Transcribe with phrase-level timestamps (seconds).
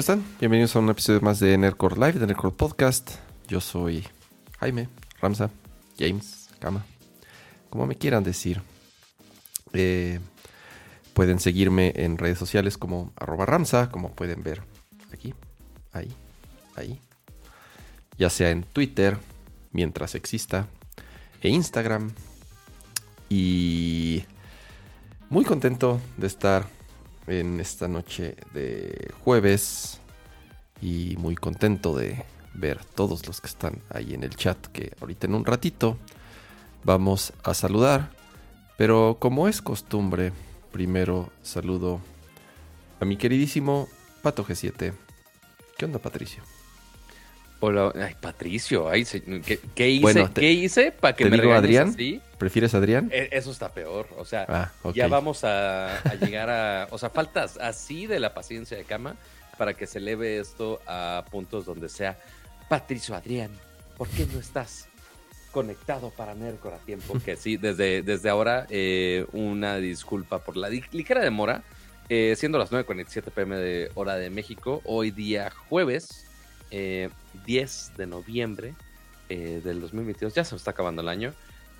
[0.00, 0.36] ¿cómo están?
[0.40, 3.16] Bienvenidos a un episodio más de Nerdcore Live, de Nerdcore Podcast.
[3.48, 4.02] Yo soy
[4.58, 4.88] Jaime,
[5.20, 5.50] Ramsa,
[5.98, 6.86] James, Kama,
[7.68, 8.62] como me quieran decir.
[9.74, 10.18] Eh,
[11.12, 14.62] pueden seguirme en redes sociales como arroba Ramsa, como pueden ver
[15.12, 15.34] aquí,
[15.92, 16.10] ahí,
[16.76, 16.98] ahí.
[18.16, 19.18] Ya sea en Twitter,
[19.70, 20.66] mientras exista,
[21.42, 22.10] e Instagram.
[23.28, 24.24] Y
[25.28, 26.79] muy contento de estar
[27.30, 30.00] en esta noche de jueves
[30.82, 35.26] y muy contento de ver todos los que están ahí en el chat que ahorita
[35.26, 35.96] en un ratito
[36.82, 38.10] vamos a saludar.
[38.76, 40.32] Pero como es costumbre,
[40.72, 42.00] primero saludo
[42.98, 43.88] a mi queridísimo
[44.22, 44.92] Pato G7.
[45.78, 46.42] ¿Qué onda, Patricio?
[47.62, 49.04] Hola, ay, Patricio, ay,
[49.74, 50.28] ¿qué, hice?
[50.34, 51.94] ¿Qué hice para que te me digo Adrián?
[52.38, 53.10] ¿Prefieres Adrián?
[53.12, 57.58] E, eso está peor, o sea, ah, ya vamos a, llegar a, o sea, faltas
[57.58, 59.16] así de la paciencia de cama
[59.58, 62.18] para que se eleve esto a puntos donde sea,
[62.70, 63.50] Patricio Adrián,
[63.98, 64.88] ¿por qué no estás
[65.52, 67.18] conectado para Nercor a tiempo?
[67.24, 71.62] Que sí, desde, desde ahora, eh, una disculpa por la ligera demora,
[72.08, 76.24] eh, siendo las 9.47 pm de hora de México, hoy día jueves,
[76.70, 77.10] 10 eh,
[77.96, 78.74] de noviembre
[79.28, 80.34] eh, del 2022.
[80.34, 81.34] Ya se está acabando el año.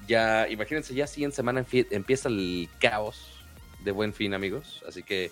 [0.06, 3.44] Ya, imagínense, ya siguiente semana empieza el caos
[3.84, 4.83] de buen fin, amigos.
[4.88, 5.30] Así que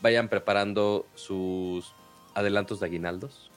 [0.00, 1.92] vayan preparando sus
[2.34, 3.50] adelantos de aguinaldos,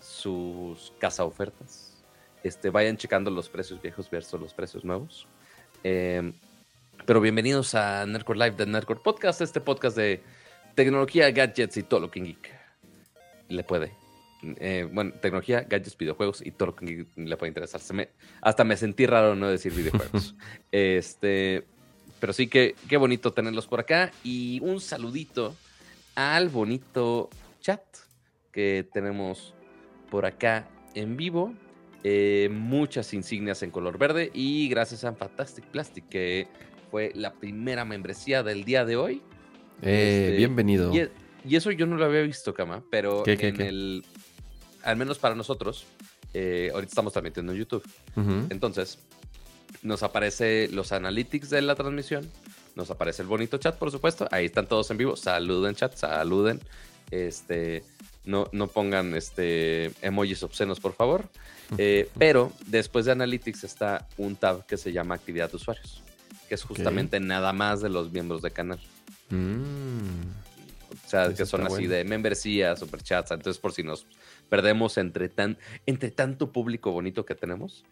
[0.00, 2.02] sus casa ofertas.
[2.42, 5.26] Este, vayan checando los precios viejos versus los precios nuevos.
[5.82, 6.34] Em,
[7.06, 10.22] pero bienvenidos a Nerdcore Live de Nerdcore Podcast, este podcast de
[10.74, 12.36] tecnología, gadgets y todo lo que
[13.48, 14.03] le puede
[14.58, 17.80] eh, bueno, tecnología, gadgets, videojuegos y todo lo que le puede interesar.
[18.40, 20.34] hasta me sentí raro no decir videojuegos.
[20.72, 21.64] este,
[22.20, 24.10] pero sí que qué bonito tenerlos por acá.
[24.22, 25.54] Y un saludito
[26.14, 27.82] al bonito chat
[28.52, 29.54] que tenemos
[30.10, 31.54] por acá en vivo.
[32.06, 36.48] Eh, muchas insignias en color verde y gracias a Fantastic Plastic que
[36.90, 39.22] fue la primera membresía del día de hoy.
[39.82, 40.92] Eh, este, bienvenido.
[40.94, 44.04] Y, eso yo no lo había visto, Cama, pero en el
[44.84, 45.86] al menos para nosotros,
[46.32, 47.84] eh, ahorita estamos transmitiendo en YouTube.
[48.50, 48.98] Entonces,
[49.82, 52.30] nos aparece los analytics de la transmisión,
[52.74, 54.28] nos aparece el bonito chat, por supuesto.
[54.30, 55.16] Ahí están todos en vivo.
[55.16, 56.60] Saluden, chat, saluden.
[57.10, 57.84] Este,
[58.24, 61.28] no, no pongan este, emojis obscenos, por favor.
[61.78, 66.02] Eh, pero después de Analytics está un tab que se llama Actividad de Usuarios,
[66.48, 68.80] que es justamente nada más de los miembros del canal.
[69.30, 70.44] Mm.
[71.04, 73.30] O sea, que son así de membresía, superchats.
[73.30, 74.06] Entonces, por si nos
[74.48, 77.84] perdemos entre, tan, entre tanto público bonito que tenemos,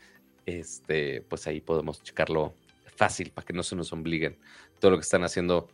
[0.47, 2.55] este, pues ahí podemos checarlo
[2.97, 4.37] fácil para que no se nos obliguen
[4.81, 5.69] todo lo que están haciendo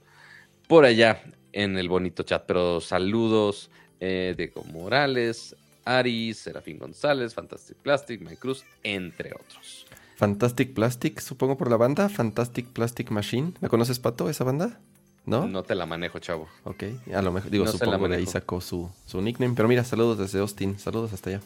[0.67, 1.22] por allá
[1.53, 2.44] en el bonito chat.
[2.47, 9.87] Pero saludos, eh, Diego Morales, Ari, Serafín González, Fantastic Plastic, Mike Cruz, entre otros.
[10.17, 13.53] Fantastic Plastic, supongo por la banda, Fantastic Plastic Machine.
[13.61, 14.81] ¿La conoces, Pato, esa banda?
[15.28, 15.47] ¿No?
[15.47, 16.49] No te la manejo, chavo.
[16.65, 16.84] Ok,
[17.15, 19.55] a lo mejor, digo, supongo que ahí sacó su, nickname.
[19.55, 21.41] Pero mira, saludos desde Austin, saludos hasta allá.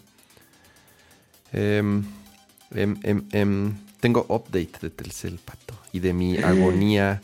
[1.53, 2.05] Em,
[4.01, 7.21] tengo update de Telcel, pato, y de mi agonía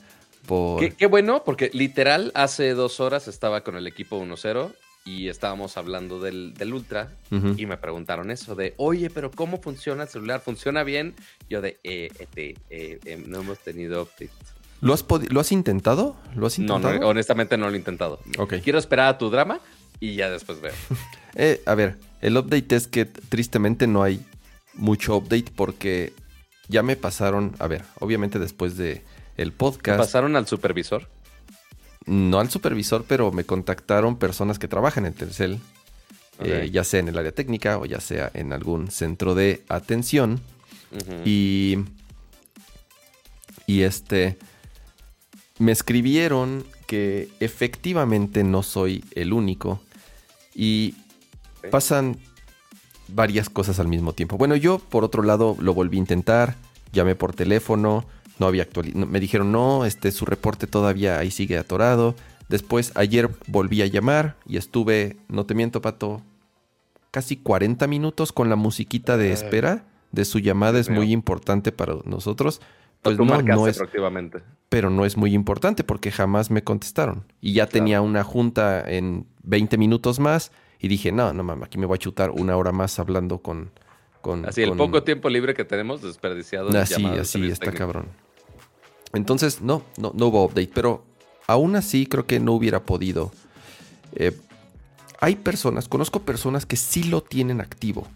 [0.47, 0.95] por...
[0.95, 4.73] Qué, bueno, porque literal hace dos horas estaba con el equipo 1-0
[5.05, 10.09] y estábamos hablando del, Ultra y me preguntaron eso de, oye, pero ¿cómo funciona el
[10.09, 10.41] celular?
[10.41, 11.15] ¿Funciona bien?
[11.49, 14.58] Yo de, eh, eh, eh, no hemos tenido update.
[14.81, 16.17] ¿Lo has, ¿Lo has intentado?
[16.35, 16.99] ¿Lo has intentado?
[16.99, 18.21] No, honestamente no lo he intentado.
[18.39, 18.61] Okay.
[18.61, 19.61] Quiero esperar a tu drama
[20.01, 20.73] y ya después veo.
[21.41, 24.21] Eh, a ver, el update es que tristemente no hay
[24.75, 26.13] mucho update porque
[26.67, 29.05] ya me pasaron, a ver, obviamente después de
[29.37, 29.99] el podcast.
[29.99, 31.07] pasaron al supervisor?
[32.07, 35.61] No al supervisor, pero me contactaron personas que trabajan en Telcel,
[36.41, 40.41] eh, ya sea en el área técnica o ya sea en algún centro de atención.
[41.25, 41.79] Y.
[43.67, 44.39] Y este
[45.59, 49.81] me escribieron que efectivamente no soy el único
[50.55, 50.95] y
[51.71, 52.17] pasan
[53.09, 54.37] varias cosas al mismo tiempo.
[54.37, 56.57] Bueno, yo por otro lado lo volví a intentar,
[56.93, 58.05] llamé por teléfono,
[58.39, 62.15] no había actualizado, me dijeron no, este su reporte todavía ahí sigue atorado.
[62.49, 66.23] Después ayer volví a llamar y estuve, no te miento, pato,
[67.11, 71.97] casi 40 minutos con la musiquita de espera de su llamada es muy importante para
[72.05, 72.61] nosotros.
[73.03, 73.81] Pues no, no es,
[74.69, 77.25] pero no es muy importante porque jamás me contestaron.
[77.41, 81.79] Y ya tenía una junta en 20 minutos más y dije, no, no mames, aquí
[81.79, 83.71] me voy a chutar una hora más hablando con...
[84.21, 86.77] con así, el poco tiempo libre que tenemos desperdiciado.
[86.77, 88.07] Así, así, está cabrón.
[89.13, 91.05] Entonces, no, no, no hubo update, pero
[91.47, 93.33] aún así creo que no hubiera podido
[94.15, 94.37] eh,
[95.21, 98.07] hay personas, conozco personas que sí lo tienen activo.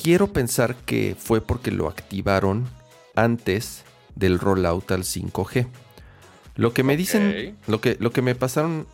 [0.00, 2.68] Quiero pensar que fue porque lo activaron
[3.18, 3.84] antes
[4.14, 5.66] del rollout al 5G.
[6.54, 8.86] Lo que me dicen, lo que, lo que me pasaron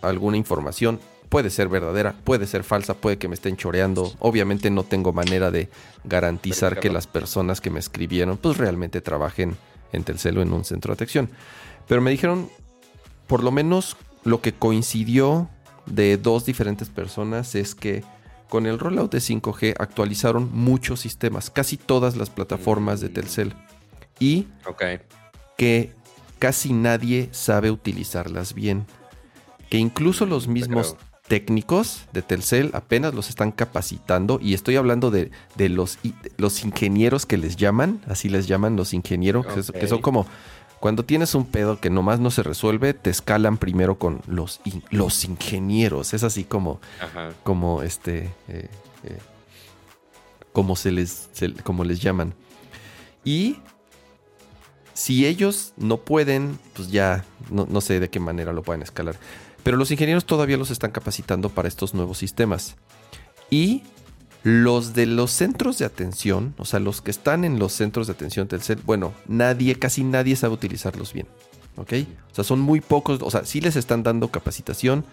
[0.00, 4.12] alguna información, puede ser verdadera, puede ser falsa, puede que me estén choreando.
[4.18, 5.70] Obviamente no tengo manera de
[6.04, 9.56] garantizar que las personas que me escribieron pues realmente trabajen
[9.92, 11.30] en Telcel o en un centro de atención.
[11.88, 12.50] Pero me dijeron,
[13.26, 15.48] por lo menos lo que coincidió
[15.86, 18.04] de dos diferentes personas es que
[18.52, 23.54] con el rollout de 5G actualizaron muchos sistemas, casi todas las plataformas de Telcel.
[24.20, 24.46] Y
[25.56, 25.94] que
[26.38, 28.84] casi nadie sabe utilizarlas bien.
[29.70, 30.96] Que incluso los mismos
[31.28, 34.38] técnicos de Telcel apenas los están capacitando.
[34.38, 35.98] Y estoy hablando de, los,
[36.36, 40.26] los ingenieros que les llaman, así les llaman los ingenieros, que son como
[40.82, 45.24] cuando tienes un pedo que nomás no se resuelve, te escalan primero con los, los
[45.24, 46.12] ingenieros.
[46.12, 46.80] Es así como,
[47.44, 48.68] como este, eh,
[49.04, 49.18] eh,
[50.52, 51.30] como se les,
[51.62, 52.34] como les llaman.
[53.24, 53.58] Y
[54.92, 59.14] si ellos no pueden, pues ya no, no, sé de qué manera lo pueden escalar.
[59.62, 62.74] Pero los ingenieros todavía los están capacitando para estos nuevos sistemas.
[63.50, 63.84] Y
[64.42, 68.14] los de los centros de atención, o sea, los que están en los centros de
[68.14, 71.26] atención Telcel, bueno, nadie, casi nadie sabe utilizarlos bien.
[71.76, 71.92] ¿Ok?
[72.30, 75.06] O sea, son muy pocos, o sea, sí les están dando capacitación,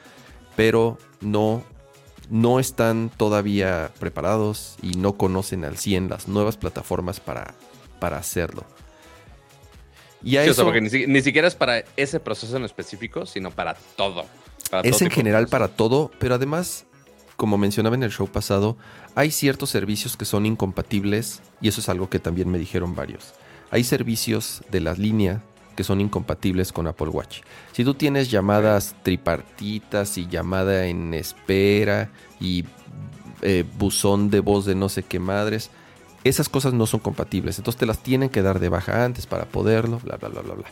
[0.57, 1.63] pero no,
[2.29, 7.53] no están todavía preparados y no conocen al 100 las nuevas plataformas para,
[7.99, 8.65] para hacerlo.
[10.21, 14.25] Y a eso, porque ni, siquiera es para ese proceso en específico, sino para todo.
[14.83, 16.87] es en general para todo, pero además
[17.39, 18.75] como mencionaba en el show pasado,
[19.15, 23.33] hay ciertos servicios que son incompatibles y eso es algo que también me dijeron varios.
[23.71, 25.41] Hay servicios de la línea
[25.75, 27.41] que son incompatibles con Apple Watch.
[27.71, 32.09] Si tú tienes llamadas tripartitas y llamada en espera
[32.39, 32.65] y
[33.41, 35.69] eh, buzón de voz de no sé qué madres,
[36.23, 37.57] esas cosas no son compatibles.
[37.57, 40.55] Entonces te las tienen que dar de baja antes para poderlo, bla, bla, bla, bla,
[40.55, 40.67] bla.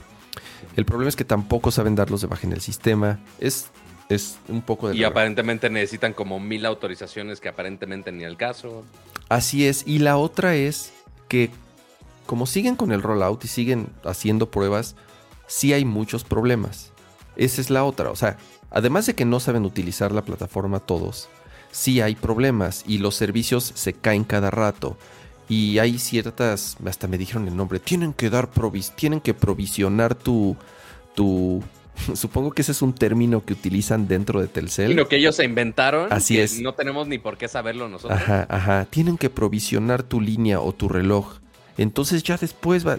[0.76, 3.20] El problema es que tampoco saben darlos de baja en el sistema.
[3.40, 3.68] Es
[4.10, 4.96] es un poco de...
[4.96, 8.84] Y aparentemente necesitan como mil autorizaciones que aparentemente ni el caso.
[9.30, 9.84] Así es.
[9.86, 10.94] Y la otra es
[11.28, 11.52] que
[12.28, 14.96] como siguen con el rollout y siguen haciendo pruebas,
[15.48, 16.92] sí hay muchos problemas.
[17.36, 18.12] Esa es la otra.
[18.12, 18.38] O sea,
[18.70, 21.30] además de que no saben utilizar la plataforma todos,
[21.72, 24.98] sí hay problemas y los servicios se caen cada rato.
[25.50, 30.14] Y hay ciertas, hasta me dijeron el nombre, tienen que dar provis, tienen que provisionar
[30.14, 30.58] tu,
[31.16, 31.64] tu
[32.16, 34.96] Supongo que ese es un término que utilizan dentro de Telcel.
[34.96, 36.12] Lo que ellos se inventaron.
[36.12, 36.62] Así es.
[36.62, 38.20] No tenemos ni por qué saberlo nosotros.
[38.20, 38.86] Ajá, ajá.
[38.86, 41.40] Tienen que provisionar tu línea o tu reloj.
[41.78, 42.98] Entonces ya después va.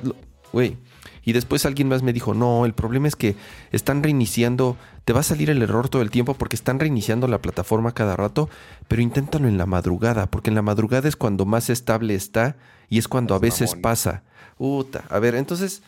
[0.53, 0.77] Güey.
[1.25, 3.37] Y después alguien más me dijo, no, el problema es que
[3.71, 7.43] están reiniciando, te va a salir el error todo el tiempo porque están reiniciando la
[7.43, 8.49] plataforma cada rato,
[8.89, 12.57] pero inténtalo en la madrugada, porque en la madrugada es cuando más estable está
[12.89, 14.23] y es cuando a veces pasa.
[14.57, 15.83] Uta, a ver, entonces...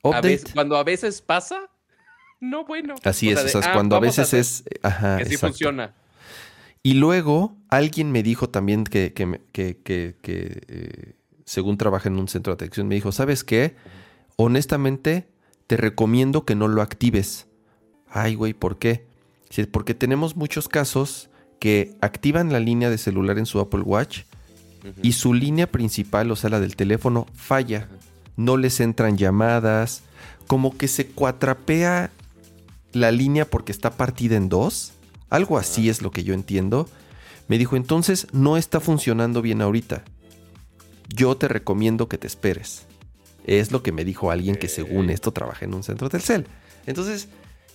[0.00, 1.68] cuando a veces pasa,
[2.40, 2.94] no bueno.
[3.04, 4.64] Así es, o sea, ah, cuando a veces es...
[4.82, 5.94] Ajá, que sí funciona.
[6.82, 11.12] Y luego alguien me dijo también que, que, que, que eh,
[11.44, 13.76] según trabaja en un centro de atención, me dijo, ¿sabes qué?
[14.36, 15.28] Honestamente,
[15.66, 17.46] te recomiendo que no lo actives.
[18.08, 19.04] Ay, güey, ¿por qué?
[19.70, 24.22] Porque tenemos muchos casos que activan la línea de celular en su Apple Watch
[25.02, 27.88] y su línea principal, o sea, la del teléfono, falla.
[28.36, 30.02] No les entran llamadas,
[30.46, 32.10] como que se cuatrapea
[32.92, 34.92] la línea porque está partida en dos.
[35.28, 36.88] Algo así es lo que yo entiendo.
[37.48, 40.04] Me dijo, entonces no está funcionando bien ahorita.
[41.08, 42.86] Yo te recomiendo que te esperes.
[43.44, 46.46] Es lo que me dijo alguien que según esto trabaja en un centro del cel.
[46.86, 47.28] Entonces,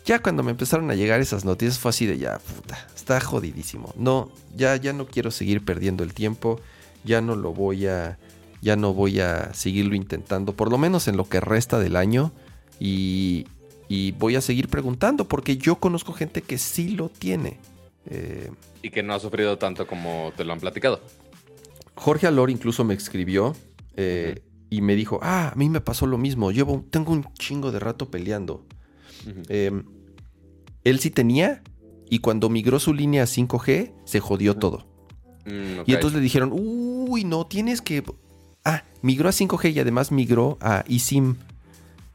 [0.06, 3.94] ya cuando me empezaron a llegar esas noticias fue así de ya, puta, está jodidísimo.
[3.98, 6.62] No, ya, ya no quiero seguir perdiendo el tiempo.
[7.04, 8.18] Ya no lo voy a,
[8.62, 12.32] ya no voy a seguirlo intentando, por lo menos en lo que resta del año.
[12.80, 13.48] Y,
[13.88, 17.60] y voy a seguir preguntando porque yo conozco gente que sí lo tiene.
[18.08, 18.52] Eh,
[18.82, 21.02] y que no ha sufrido tanto como te lo han platicado.
[21.96, 23.56] Jorge Alor incluso me escribió
[23.96, 27.72] eh, y me dijo, ah, a mí me pasó lo mismo, llevo, tengo un chingo
[27.72, 28.66] de rato peleando.
[29.50, 29.84] Em,
[30.84, 31.64] él sí tenía
[32.10, 34.86] y cuando migró su línea a 5G se jodió todo.
[35.46, 38.04] Mm, y entonces le dijeron, uy, no, tienes que...
[38.64, 41.36] Ah, migró a 5G y además migró a eSIM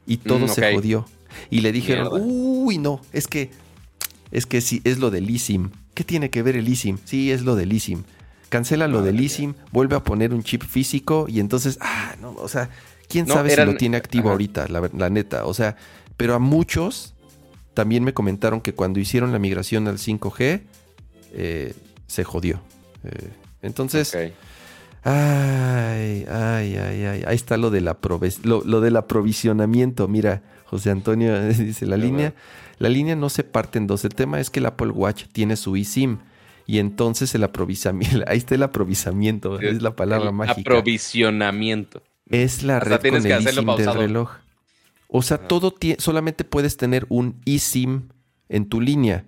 [0.07, 1.07] y todo mm, se jodió.
[1.51, 3.51] Y le dijeron, uy, no, es que,
[4.31, 5.71] es que sí, es lo del eSIM.
[5.95, 6.99] ¿Qué tiene que ver el eSIM?
[7.05, 8.05] Sí, es lo del eSIM.
[8.49, 12.49] Cancela lo del eSIM, vuelve a poner un chip físico y entonces, ah, no, o
[12.49, 12.69] sea,
[13.09, 15.47] quién sabe si lo tiene activo ahorita, la, neta.
[15.47, 15.77] O sea,
[16.17, 17.15] pero a muchos
[17.75, 20.63] también me comentaron que cuando hicieron la migración al 5G,
[21.33, 21.75] eh,
[22.07, 22.61] se jodió.
[23.05, 23.31] Eh,
[23.63, 24.35] entonces, ay,
[25.05, 27.99] ay, ay, ay, ahí está lo, de la
[28.43, 30.09] lo, del aprovisionamiento.
[30.09, 32.33] Mira, José Antonio dice, la línea,
[32.79, 34.05] la línea no se parte en dos.
[34.05, 36.19] El tema es que el Apple Watch tiene su eSIM
[36.65, 40.61] y entonces el aprovisionamiento, ahí está el aprovisionamiento, es la palabra mágica.
[40.61, 42.05] Aprovisionamiento.
[42.29, 44.31] Es la red con el eSIM del reloj.
[45.09, 48.11] O sea, todo solamente puedes tener un eSIM
[48.49, 49.27] en tu línea.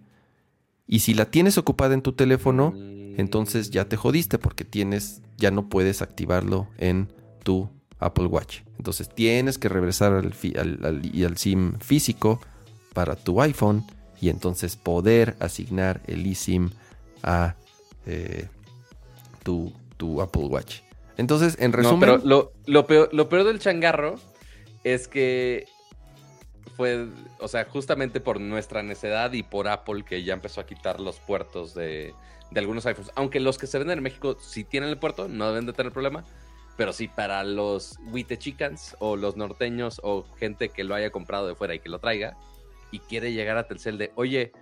[0.87, 2.73] Y si la tienes ocupada en tu teléfono,
[3.17, 7.09] entonces ya te jodiste porque tienes, ya no puedes activarlo en
[7.43, 7.69] tu
[8.05, 8.61] Apple Watch.
[8.79, 10.35] Entonces tienes que regresar al,
[10.83, 12.41] al, SIM físico
[12.95, 13.85] para tu iPhone
[14.21, 16.71] y entonces poder asignar el eSIM
[17.23, 17.57] a
[18.07, 18.49] eh,
[19.43, 19.73] tu,
[20.21, 20.81] Apple Watch.
[21.17, 22.01] Entonces, en resumen.
[22.01, 24.17] pero lo, lo, peor, lo peor del changarro
[24.83, 25.67] es que
[26.77, 27.07] fue,
[27.39, 31.21] o sea, justamente por nuestra necedad y por Apple que ya empezó a quitar los
[31.21, 32.15] puertos de,
[32.51, 33.13] de algunos iPhones.
[33.15, 35.93] Aunque los que se venden en México sí tienen el puerto, no deben de tener
[35.93, 36.25] problema.
[36.77, 41.47] Pero sí, para los Huite Chicans o los norteños o gente que lo haya comprado
[41.47, 42.37] de fuera y que lo traiga
[42.91, 44.53] y quiere llegar a Telcel de, oye,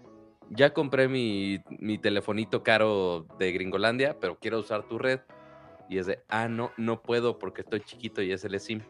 [0.50, 5.20] ya compré mi, mi telefonito caro de Gringolandia, pero quiero usar tu red.
[5.88, 8.80] Y es de, ah, no, no puedo porque estoy chiquito y es el SIM.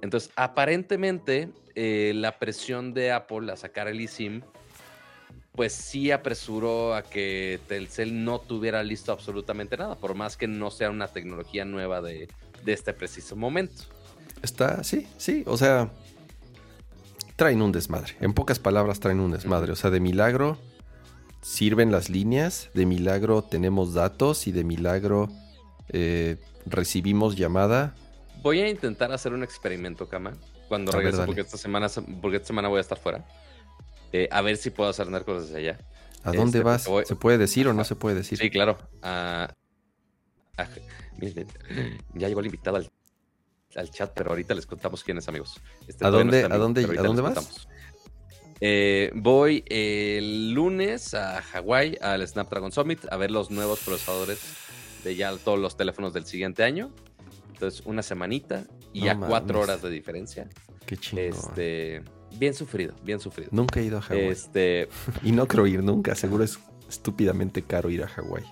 [0.00, 4.42] Entonces, aparentemente, eh, la presión de Apple a sacar el eSIM,
[5.52, 10.70] pues sí apresuró a que Telcel no tuviera listo absolutamente nada, por más que no
[10.70, 12.28] sea una tecnología nueva de,
[12.66, 13.84] este preciso momento.
[14.42, 15.90] Está, sí, sí, o sea,
[17.36, 18.14] traen un desmadre.
[18.20, 19.72] En pocas palabras, traen un desmadre.
[19.72, 20.58] O sea, de milagro
[21.42, 25.28] sirven las líneas, de milagro tenemos datos y de milagro
[25.88, 26.36] eh,
[26.66, 27.94] recibimos llamada
[28.42, 30.32] Voy a intentar hacer un experimento, Kama,
[30.68, 31.88] cuando regrese, porque esta semana,
[32.20, 33.24] porque esta semana voy a estar fuera.
[34.12, 35.78] Eh, a ver si puedo hacer cosas desde allá.
[36.24, 36.88] ¿A dónde este, vas?
[37.06, 38.38] ¿Se puede decir o no se puede decir?
[38.38, 38.78] Sí, claro.
[42.14, 45.60] ya llegó el invitado al, chat, pero ahorita les contamos quiénes, amigos.
[45.86, 47.68] Este, ¿A, dónde, ¿A dónde, ¿A dónde vas?
[48.60, 54.40] Eh, voy el lunes a Hawái, al Snapdragon Summit, a ver los nuevos procesadores
[55.02, 56.90] de ya todos los teléfonos del siguiente año.
[57.52, 60.48] Entonces, una semanita y ya cuatro horas de diferencia.
[60.84, 61.26] Qué chingón.
[61.26, 62.02] Este,
[62.36, 63.50] bien sufrido, bien sufrido.
[63.52, 64.28] Nunca he ido a Hawái.
[64.28, 64.88] Este...
[65.22, 66.14] y no creo ir nunca.
[66.14, 68.44] Seguro es estúpidamente caro ir a Hawái.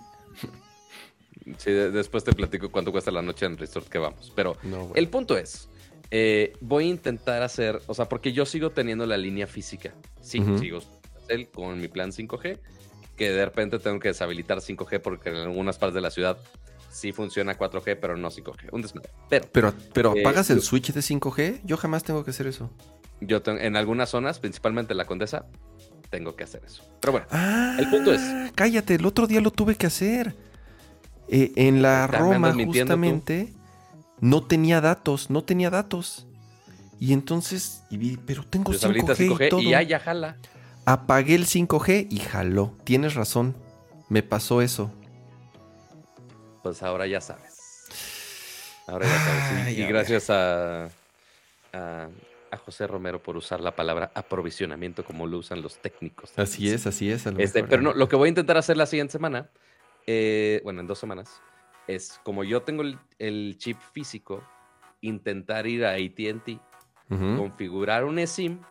[1.57, 4.33] Sí, después te platico cuánto cuesta la noche en el resort que vamos.
[4.35, 4.57] Pero
[4.95, 5.69] el punto es,
[6.11, 9.95] eh, voy a intentar hacer, o sea, porque yo sigo teniendo la línea física.
[10.21, 10.81] Sí, sigo
[11.53, 12.59] con mi plan 5G,
[13.17, 16.39] que de repente tengo que deshabilitar 5G porque en algunas partes de la ciudad
[16.91, 18.69] sí funciona 4G, pero no 5G.
[18.73, 19.11] Un desmadre.
[19.29, 21.61] Pero, pero, pero eh, ¿apagas el switch de 5G?
[21.65, 22.71] Yo jamás tengo que hacer eso.
[23.21, 25.47] Yo en algunas zonas, principalmente la Condesa,
[26.11, 26.85] tengo que hacer eso.
[27.01, 27.27] Pero bueno,
[27.79, 28.21] el punto es.
[28.23, 30.35] Ah, cállate, el otro día lo tuve que hacer.
[31.29, 33.53] Eh, en la Roma, justamente,
[34.21, 36.27] no tenía datos, no tenía datos.
[37.01, 37.85] Y entonces,
[38.27, 40.37] pero tengo 5G, y, y ya jala.
[40.85, 42.75] Apagué el 5G y jaló.
[42.85, 43.55] Tienes razón.
[44.09, 44.91] Me pasó eso
[46.69, 47.89] pues ahora ya sabes.
[48.87, 49.79] Ahora ya sabes.
[49.79, 50.91] y, gracias a,
[51.73, 52.09] a,
[52.65, 56.33] José Romero por usar la palabra aprovisionamiento como lo usan los técnicos.
[56.37, 57.25] Así es, así es.
[57.39, 59.49] Este, pero no, lo que voy a intentar hacer la siguiente semana,
[60.11, 61.43] eh, bueno, en dos semanas,
[61.87, 62.83] es como yo tengo
[63.19, 64.43] el, chip físico,
[65.03, 66.59] intentar ir a ATT,
[67.37, 68.63] configurar un eSIM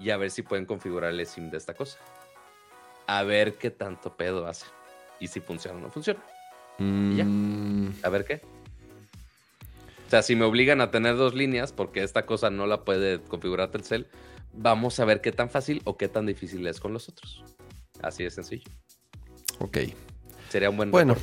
[0.00, 2.00] y a ver si pueden configurar el eSIM de esta cosa.
[3.06, 4.66] A ver qué tanto pedo hace
[5.20, 6.20] y si funciona o no funciona.
[6.78, 7.90] Mm.
[8.02, 8.40] A ver qué.
[10.08, 13.20] O sea, si me obligan a tener dos líneas, porque esta cosa no la puede
[13.20, 14.08] configurar Telcel,
[14.52, 17.44] vamos a ver qué tan fácil o qué tan difícil es con los otros.
[18.02, 18.68] Así de sencillo.
[19.60, 19.78] Ok.
[20.52, 21.16] Sería un buen Bueno,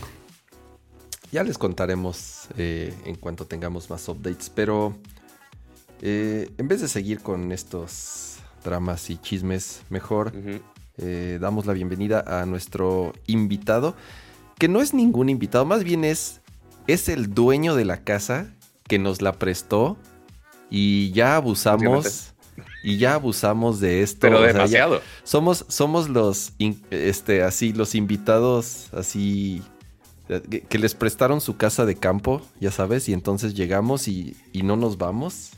[1.32, 4.98] ya les contaremos eh, en cuanto tengamos más updates, pero
[6.02, 10.34] eh, en vez de seguir con estos dramas y chismes, mejor
[10.98, 13.96] eh, damos la bienvenida a nuestro invitado
[14.58, 16.42] que no es ningún invitado, más bien es,
[16.88, 18.52] es el dueño de la casa
[18.88, 19.96] que nos la prestó
[20.72, 22.34] y ya abusamos.
[22.84, 24.20] Y ya abusamos de esto.
[24.22, 25.02] Pero demasiado.
[25.24, 26.54] somos, somos los,
[26.92, 29.62] este, así, los invitados, así,
[30.70, 34.98] que, les prestaron su casa de campo, ya sabes, y entonces llegamos y, no nos
[34.98, 35.52] vamos.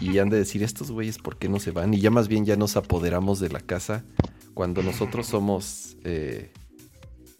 [0.00, 1.94] Y, han de decir, estos güeyes, ¿por qué no se van?
[1.94, 4.04] Y ya más bien ya nos apoderamos de la casa
[4.54, 6.52] cuando nosotros somos eh,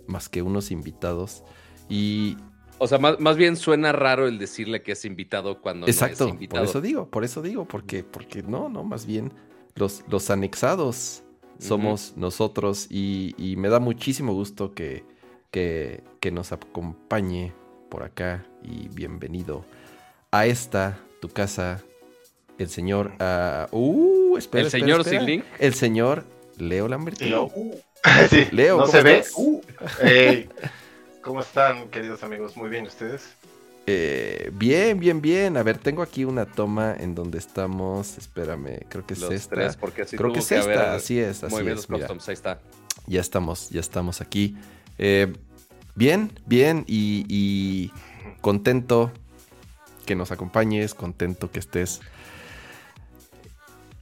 [0.07, 1.43] más que unos invitados.
[1.89, 2.37] Y.
[2.83, 6.63] O sea, más, bien suena raro el decirle que es invitado cuando no es invitado.
[6.63, 9.35] Por eso digo, por eso digo, porque, porque no, no, más bien
[9.75, 11.23] los, los anexados
[11.59, 15.05] somos nosotros y, me da muchísimo gusto que,
[15.51, 17.53] que, nos acompañe
[17.91, 19.63] por acá y bienvenido
[20.31, 21.83] a esta, tu casa,
[22.57, 23.13] el señor...
[23.73, 25.45] uh, espera, el señor Silink.
[25.59, 26.25] El señor
[26.57, 27.51] Leo Lambertino.
[27.55, 27.75] Uh,
[28.53, 29.23] Leo, ¿no se ve?
[29.37, 29.61] Uh,
[31.23, 32.57] ¿Cómo están, queridos amigos?
[32.57, 33.35] Muy bien, ¿ustedes?
[33.87, 35.57] Eh, bien, bien, bien.
[35.59, 38.17] A ver, tengo aquí una toma en donde estamos.
[38.17, 39.71] Espérame, creo que es esta.
[39.79, 41.89] porque creo que es esta, así es, así es.
[42.29, 42.59] ahí está.
[43.07, 44.57] Ya estamos, ya estamos aquí.
[44.97, 45.33] Eh,
[45.95, 47.93] bien, bien y,
[48.41, 49.13] contento
[50.07, 52.01] que nos acompañes, contento que estés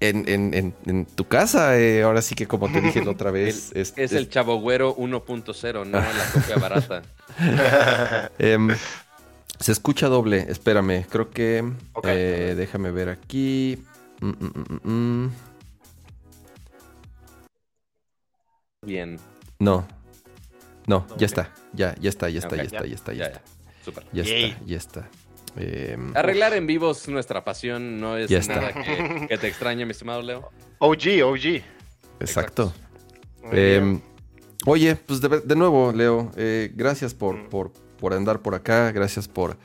[0.01, 1.79] en, tu casa.
[1.79, 3.73] Eh, ahora sí que como te dije la otra vez.
[3.75, 7.03] es, el Chavo Güero 1.0, no la copia barata.
[8.39, 8.71] Em,
[9.59, 11.65] se escucha doble, espérame, creo que...
[12.05, 13.83] Eh, déjame ver aquí.
[14.21, 15.31] Mm, mm, mm,
[18.83, 19.19] Bien.
[19.59, 19.87] No.
[20.87, 21.53] No, ya está.
[21.73, 23.43] Ya, ya está, ya está, ya, está, ya está, ya, está.
[24.13, 25.09] Ya está, ya está.
[25.57, 30.51] Em, Arreglar en vivos nuestra pasión no es nada que, te extrañe, mi estimado Leo.
[30.79, 31.63] OG, OG.
[32.21, 32.73] Exacto.
[33.51, 34.01] Em,
[34.67, 39.57] oye, pues de, nuevo, Leo, eh, gracias por, por por andar por acá, gracias por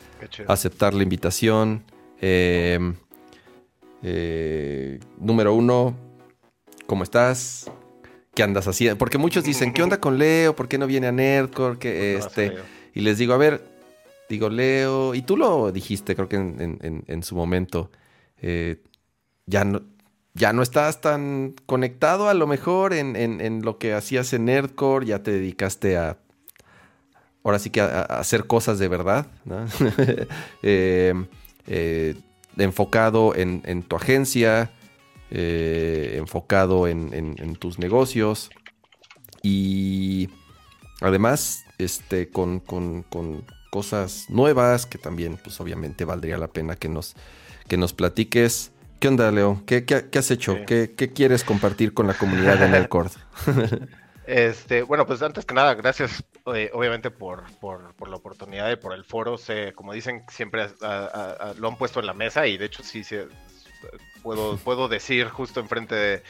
[0.48, 1.84] aceptar la invitación.
[2.20, 2.96] Em,
[4.02, 5.96] eh, número uno,
[6.86, 7.70] ¿cómo estás?
[8.34, 8.98] ¿Qué andas haciendo?
[8.98, 10.56] Porque muchos dicen, ¿qué onda con Leo?
[10.56, 11.78] ¿Por qué no viene a Nerdcore?
[11.78, 12.56] Que este...
[12.96, 13.64] Y les digo, a ver,
[14.34, 17.92] digo, Leo, y tú lo dijiste, creo que en, su momento,
[18.38, 18.82] eh,
[19.46, 19.84] ya no,
[20.34, 25.06] ya no estás tan conectado a lo mejor en, en, lo que hacías en Nerdcore,
[25.06, 26.18] ya te dedicaste a
[27.44, 29.28] ahora sí que a, hacer cosas de verdad,
[30.64, 31.14] eh,
[31.68, 32.16] eh,
[32.58, 34.72] enfocado en, tu agencia,
[35.30, 38.50] enfocado en, tus negocios
[39.44, 40.30] y
[41.02, 42.64] además este, con,
[43.74, 47.16] cosas nuevas que también pues obviamente valdría la pena que nos,
[47.68, 48.72] que nos platiques.
[49.00, 49.64] ¿Qué onda, Leo?
[49.66, 49.84] ¿Qué,
[50.16, 50.60] has hecho?
[50.68, 53.10] ¿Qué, quieres compartir con la comunidad de Nerdcore?
[54.26, 56.24] Este, bueno, pues antes que nada, gracias
[56.56, 59.36] eh, obviamente por, por, la oportunidad y por el foro.
[59.76, 60.68] como dicen, siempre
[61.58, 63.02] lo han puesto en la mesa y de hecho sí,
[64.22, 66.24] puedo, puedo decir justo enfrente de,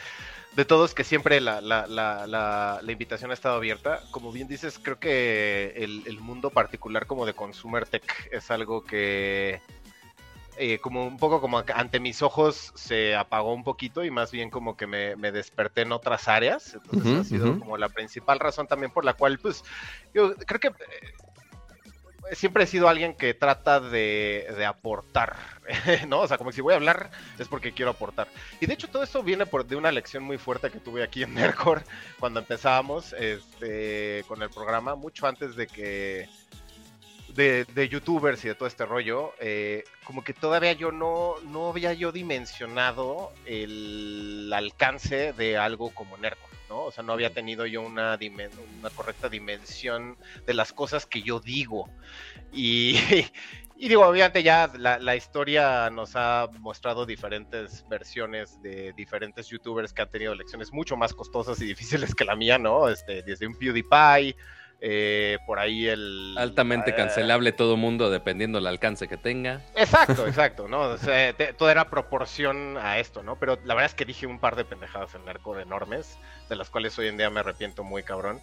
[0.56, 4.02] de todos que siempre la, la, la, la, invitación ha estado abierta.
[4.12, 8.84] Como bien dices, creo que el, el mundo particular como de Consumer Tech es algo
[8.84, 9.62] que
[10.58, 14.52] eh, como un poco como ante mis ojos se apagó un poquito y más bien
[14.52, 16.76] como que me, desperté en otras áreas.
[16.76, 19.64] Entonces ha sido como la principal razón también por la cual, pues,
[20.14, 20.74] yo creo que eh,
[22.32, 25.38] siempre he sido alguien que trata de, aportar,
[26.08, 26.22] ¿no?
[26.22, 28.28] O sea, como si voy a hablar es porque quiero aportar.
[28.60, 31.24] Y de hecho todo eso viene por, de una lección muy fuerte que tuve aquí
[31.24, 31.84] en Nerdcore
[32.20, 36.30] cuando empezábamos este, con el programa, mucho antes de que
[37.36, 41.94] de, youtubers y de todo este rollo, eh, como que todavía yo no, no había
[41.94, 46.86] yo dimensionado el alcance de algo como Nerdcore, ¿no?
[46.86, 48.18] O sea, no había tenido yo una,
[48.80, 51.88] una correcta dimensión de las cosas que yo digo.
[52.52, 52.98] Y,
[53.78, 59.94] y digo, obviamente ya la, la, historia nos ha mostrado diferentes versiones de diferentes youtubers
[59.94, 62.90] que han tenido lecciones mucho más costosas y difíciles que la mía, ¿no?
[62.90, 64.36] Este, desde un PewDiePie
[64.86, 66.36] eh, por ahí el...
[66.38, 69.62] Altamente eh, cancelable todo mundo dependiendo del alcance que tenga.
[69.78, 70.98] Exacto, exacto, ¿no?
[71.58, 73.38] todo era proporción a esto, ¿no?
[73.38, 76.18] Pero la verdad es que dije un par de pendejadas en narco enormes,
[76.50, 78.42] de las cuales hoy en día me arrepiento muy cabrón.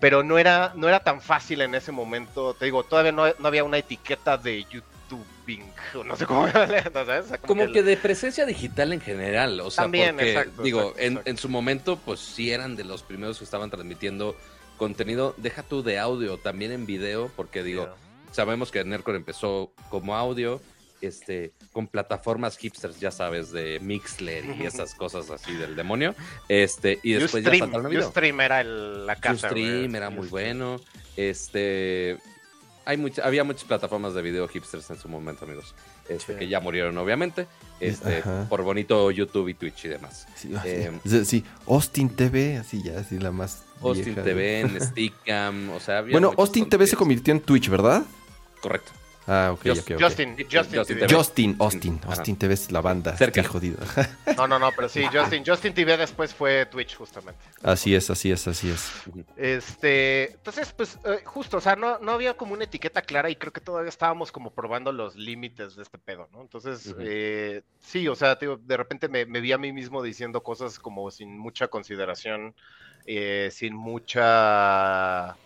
[0.00, 3.62] Pero no era, no era tan fácil en ese momento, te digo, todavía no, había
[3.62, 4.86] una etiqueta de YouTube
[6.06, 6.46] no sé cómo
[7.46, 11.50] como, que, de presencia digital en general, o sea, También, porque, digo, en, en, su
[11.50, 14.36] momento, pues sí eran de los primeros que estaban transmitiendo
[14.82, 17.88] contenido, deja tú de audio, también en video, porque digo,
[18.32, 20.60] sabemos que Nercor empezó como audio,
[21.00, 26.16] este, con plataformas hipsters, ya sabes, de Mixler y esas cosas así del demonio.
[26.48, 28.08] Este, y después ya saltaron a video.
[28.08, 29.46] Ustream era la casa.
[29.46, 30.80] Ustream era muy bueno.
[31.16, 32.18] Este,
[32.84, 35.76] hay había muchas plataformas de video hipsters en su momento, amigos.
[36.08, 37.46] Este, que ya murieron, obviamente.
[37.82, 40.26] Este, por bonito YouTube y Twitch y demás.
[40.64, 40.90] Eh,
[41.24, 43.64] sí, Austin TV, así ya, así la más.
[43.80, 48.04] Austin TV, en Stickam, o sea, Bueno, Austin TV se convirtió en Twitch, ¿verdad?
[48.60, 48.92] Correcto.
[49.26, 51.14] Ah, ok, ok, Justin, Justin, Justin, TV.
[51.14, 53.16] Justin, Austin, Austin TV es la banda.
[53.16, 53.42] Cerca.
[53.44, 53.78] jodido.
[54.36, 57.40] No, no, no, pero sí, Justin, Justin TV después fue Twitch justamente.
[57.62, 58.90] Así es, así es, así es.
[59.36, 63.36] Este, entonces, pues, eh, justo, o sea, no, no había como una etiqueta clara y
[63.36, 66.40] creo que todavía estábamos como probando los límites de este pedo, ¿no?
[66.40, 71.10] Entonces, eh, sí, o sea, de repente me, vi a mí mismo diciendo cosas como
[71.10, 72.54] sin mucha consideración,
[73.06, 75.36] eh, sin mucha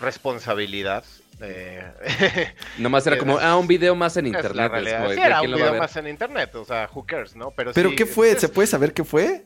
[0.00, 1.04] responsabilidad.
[1.40, 1.92] Eh,
[2.78, 4.72] Nomás era como, ah, un video más en internet.
[4.82, 7.50] sí, era un video más en internet, o sea, who cares, ¿no?
[7.50, 8.34] Pero, ¿Pero qué fue?
[8.36, 9.44] ¿Se puede saber qué fue?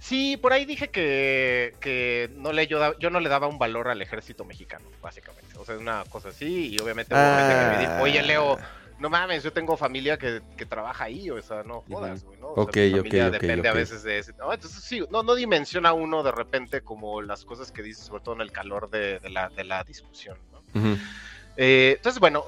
[0.00, 3.88] Sí, por ahí dije que, que no le, yo, yo no le daba un valor
[3.88, 5.56] al ejército mexicano, básicamente.
[5.56, 8.00] O sea, una cosa así, y obviamente, ah.
[8.02, 8.58] oye, Leo,
[8.98, 12.48] no mames, yo tengo familia que, que trabaja ahí, o sea, no jodas, güey, ¿no?
[12.52, 14.32] O sea, ok, depende a veces de ese.
[14.34, 18.22] No, entonces sí, no, no dimensiona uno de repente como las cosas que dice, sobre
[18.22, 20.53] todo en el calor de, de, la, de la discusión, ¿no?
[21.56, 22.44] Eh, entonces, bueno,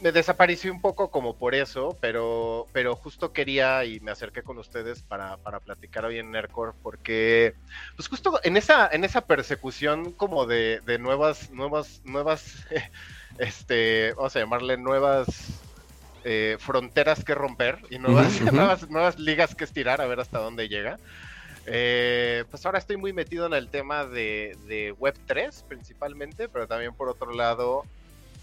[0.00, 4.58] me desaparecí un poco como por eso, pero, pero justo quería y me acerqué con
[4.58, 7.54] ustedes para, para platicar hoy en Nercor, porque
[7.96, 12.66] pues justo en esa, en esa persecución como de, de nuevas, nuevas, nuevas,
[13.38, 15.62] este, vamos a llamarle nuevas
[16.24, 20.68] eh, fronteras que romper y nuevas, nuevas, nuevas, ligas que estirar a ver hasta dónde
[20.68, 20.98] llega.
[21.70, 26.94] Eh, pues ahora estoy muy metido en el tema de, de Web3 principalmente, pero también
[26.94, 27.84] por otro lado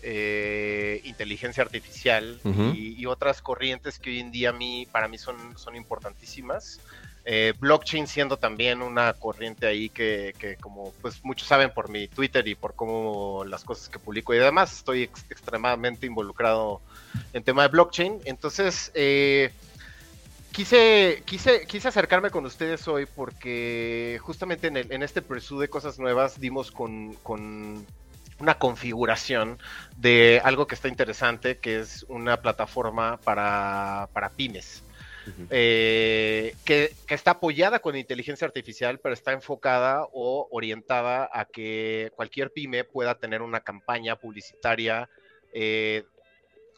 [0.08, 2.40] eh, inteligencia artificial
[2.76, 6.80] y, otras corrientes que hoy en día a mí, para mí son, son importantísimas.
[7.24, 12.48] Eh, blockchain siendo también una corriente ahí que, como pues muchos saben por mi Twitter
[12.48, 16.82] y por cómo las cosas que publico y además estoy extremadamente involucrado
[17.34, 18.20] en tema de blockchain.
[18.26, 19.52] Entonces, eh,
[20.56, 25.68] quise, quise, quise acercarme con ustedes hoy porque justamente en, el, en este pursuit de
[25.68, 27.86] cosas nuevas dimos con, con
[28.40, 29.60] una configuración
[29.98, 34.82] de algo que está interesante, que es una plataforma para, para pymes.
[35.50, 42.52] Eh, que, está apoyada con inteligencia artificial, pero está enfocada o orientada a que cualquier
[42.52, 45.10] pyme pueda tener una campaña publicitaria
[45.52, 46.04] eh,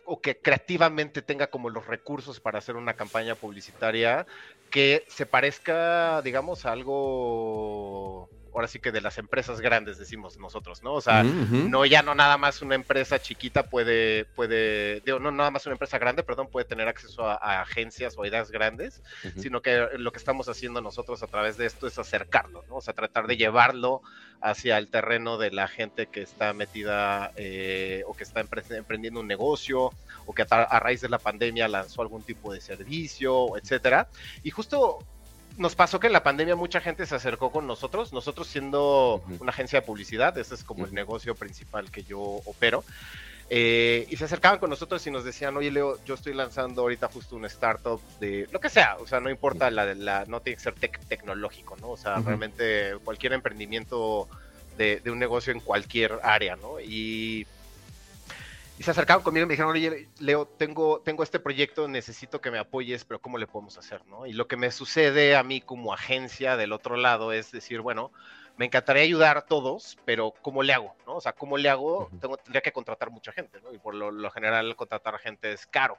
[0.10, 4.26] o que creativamente tenga como los recursos para hacer una campaña publicitaria
[4.70, 10.82] que se parezca, digamos, a algo ahora sí que de las empresas grandes, decimos nosotros,
[10.82, 10.96] ¿no?
[10.96, 15.52] O sea, no ya no nada más una empresa chiquita puede, puede, digo, no nada
[15.52, 19.04] más una empresa grande, perdón, puede tener acceso a, agencias o ideas grandes,
[19.38, 22.78] sino que lo que estamos haciendo nosotros a través de esto es acercarlo, ¿no?
[22.78, 24.02] O sea, tratar de llevarlo
[24.42, 29.28] hacia el terreno de la gente que está metida eh, o que está emprendiendo un
[29.28, 29.92] negocio
[30.26, 34.10] o que a, a raíz de la pandemia lanzó algún tipo de servicio, etcétera.
[34.42, 35.00] Y justo
[35.58, 39.52] nos pasó que en la pandemia mucha gente se acercó con nosotros, nosotros siendo una
[39.52, 42.84] agencia de publicidad, ese es como el negocio principal que yo opero.
[43.50, 47.08] Eh, y se acercaban con nosotros y nos decían, oye Leo, yo estoy lanzando ahorita
[47.08, 50.58] justo un startup de lo que sea, o sea, no importa, la, la no tiene
[50.58, 50.76] que ser
[51.08, 51.92] tecnológico, ¿no?
[51.92, 54.28] O sea, realmente cualquier emprendimiento
[54.78, 56.82] de, de, un negocio en cualquier área, ¿no?
[56.82, 57.48] Y
[58.78, 62.52] y se acercaron conmigo y me dijeron, oye, Leo, tengo, tengo este proyecto, necesito que
[62.52, 64.06] me apoyes, pero ¿cómo le podemos hacer?
[64.06, 64.28] ¿no?
[64.28, 68.12] Y lo que me sucede a mí como agencia del otro lado es decir, bueno,
[68.56, 70.96] me encantaría ayudar a todos, pero ¿cómo le hago?
[71.08, 71.16] ¿no?
[71.16, 72.10] O sea, ¿cómo le hago?
[72.22, 73.74] Tengo, tendría que contratar mucha gente, ¿no?
[73.74, 75.98] Y por lo, lo general contratar gente es caro.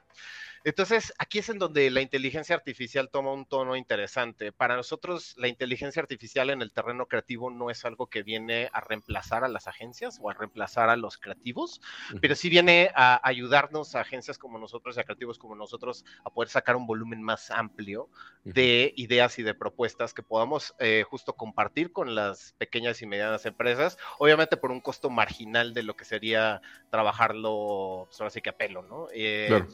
[0.63, 4.51] Entonces, aquí es en donde la inteligencia artificial toma un tono interesante.
[4.51, 8.81] Para nosotros, la inteligencia artificial en el terreno creativo no es algo que viene a
[8.81, 11.81] reemplazar a las agencias o a reemplazar a los creativos,
[12.21, 16.29] pero sí viene a ayudarnos a agencias como nosotros y a creativos como nosotros a
[16.29, 18.09] poder sacar un volumen más amplio
[18.43, 23.45] de ideas y de propuestas que podamos eh, justo compartir con las pequeñas y medianas
[23.45, 28.49] empresas, obviamente por un costo marginal de lo que sería trabajarlo, pues ahora sí que
[28.49, 29.07] a pelo, ¿no?
[29.13, 29.65] Eh,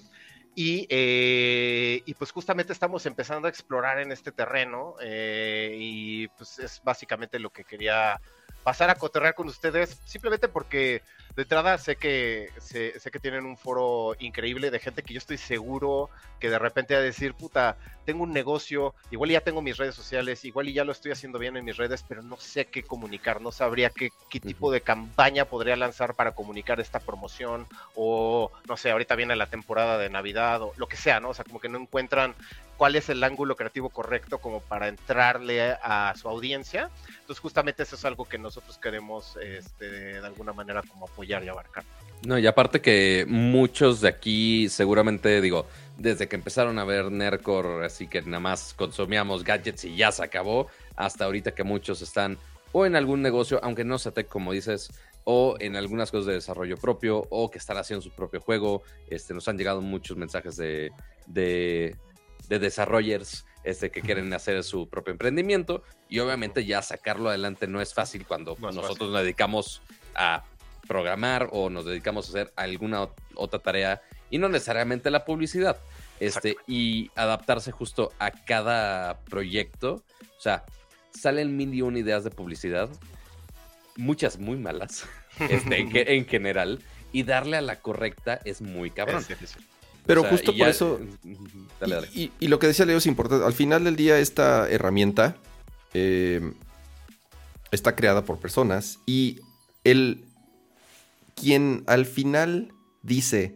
[0.55, 6.81] y, eh, pues justamente estamos empezando a explorar en este terreno eh, y pues es
[6.81, 8.21] básicamente lo que quería
[8.63, 11.03] pasar a cotorrear con ustedes, simplemente porque
[11.35, 15.37] de entrada sé que, sé, que tienen un foro increíble de gente que yo estoy
[15.37, 19.77] seguro que de repente va a decir, puta, tengo un negocio, igual ya tengo mis
[19.77, 22.83] redes sociales, igual ya lo estoy haciendo bien en mis redes, pero no sé qué
[22.83, 28.51] comunicar, no sabría qué, qué tipo de campaña podría lanzar para comunicar esta promoción, o
[28.67, 31.29] no sé, ahorita viene la temporada de Navidad, o lo que sea, ¿no?
[31.29, 32.35] O sea, como que no encuentran
[32.77, 36.89] cuál es el ángulo creativo correcto como para entrarle a su audiencia.
[37.07, 39.85] Entonces justamente eso es algo que nosotros queremos este,
[40.19, 41.83] de alguna manera como apoyar y abarcar.
[42.25, 47.83] No, y aparte que muchos de aquí seguramente, digo, desde que empezaron a ver Nercor,
[47.83, 52.37] así que nada más consumíamos gadgets y ya se acabó, hasta ahorita que muchos están
[52.71, 54.91] o en algún negocio, aunque no se te, como dices,
[55.23, 58.83] o en algunas cosas de desarrollo propio, o que están haciendo su propio juego.
[59.09, 60.91] Este, nos han llegado muchos mensajes de,
[61.25, 61.95] de,
[62.49, 65.83] de desarrollers este, que quieren hacer su propio emprendimiento.
[66.09, 69.81] Y obviamente ya sacarlo adelante no es fácil cuando nosotros nos dedicamos
[70.13, 70.43] a
[70.87, 75.77] programar o nos dedicamos a hacer alguna otra tarea y no necesariamente la publicidad.
[76.19, 80.03] Este, y adaptarse justo a cada proyecto.
[80.37, 80.63] O sea,
[81.11, 82.89] salen mil y una ideas de publicidad,
[83.95, 85.05] muchas muy malas,
[85.49, 86.79] este, en, general,
[87.11, 89.25] y darle a la correcta es muy cabrón.
[90.05, 90.99] Pero justo por eso.
[92.13, 93.45] Y, lo que decía Leo es importante.
[93.45, 95.35] Al final del día, esta herramienta
[95.93, 96.53] eh,
[97.71, 99.39] está creada por personas y
[99.83, 100.23] el
[101.35, 103.55] quien al final dice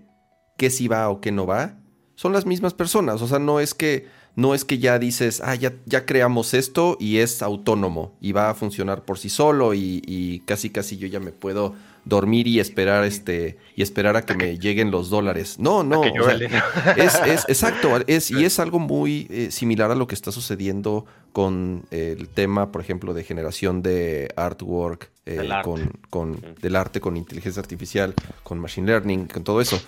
[0.58, 1.80] que si va o que no va,
[2.16, 3.22] son las mismas personas.
[3.22, 6.96] O sea, no es que no es que ya dices, ah, ya, ya creamos esto
[7.00, 11.20] y es autónomo y va a funcionar por sí solo y casi casi yo ya
[11.20, 15.58] me puedo dormir y esperar este y esperar a que me lleguen los dólares.
[15.60, 16.04] No, no.
[16.04, 21.06] es, es, exacto, es, y es algo muy eh, similar a lo que está sucediendo
[21.34, 27.16] con el tema, por ejemplo, de generación de artwork, eh, con, con, del arte con
[27.18, 29.80] inteligencia artificial, con machine learning, con todo eso.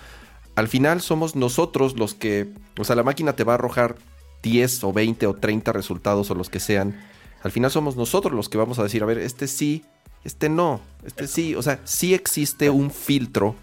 [0.54, 3.96] Al final somos nosotros los que, o sea, la máquina te va a arrojar
[4.42, 7.00] 10 o 20 o 30 resultados o los que sean.
[7.42, 9.84] Al final somos nosotros los que vamos a decir, a ver, este sí,
[10.24, 13.56] este no, este sí, o sea, sí existe un filtro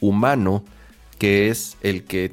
[0.00, 0.64] humano
[1.18, 2.32] que es el que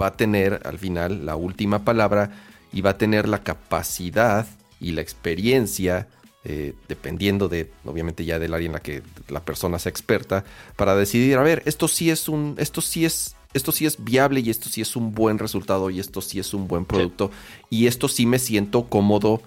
[0.00, 2.30] va a tener al final la última palabra
[2.72, 4.46] y va a tener la capacidad
[4.80, 6.08] y la experiencia,
[6.44, 10.44] eh, dependiendo de, obviamente ya del área en la que la persona sea experta,
[10.76, 14.40] para decidir, a ver, esto sí es un, esto sí es, esto sí es viable
[14.40, 17.30] y esto sí es un buen resultado y esto sí es un buen producto
[17.68, 19.42] y esto sí me siento cómodo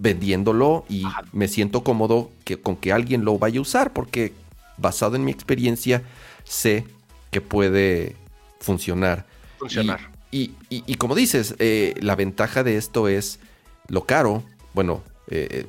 [0.00, 4.32] vendiéndolo y me siento cómodo que, con que alguien lo vaya a usar porque
[4.78, 6.02] basado en mi experiencia
[6.42, 6.84] sé
[7.30, 8.16] que puede
[8.60, 9.26] funcionar.
[9.58, 10.10] Funcionar.
[10.32, 13.40] Y, y, como dices, eh, la ventaja de esto es
[13.88, 14.44] lo caro.
[14.74, 15.66] Bueno, eh,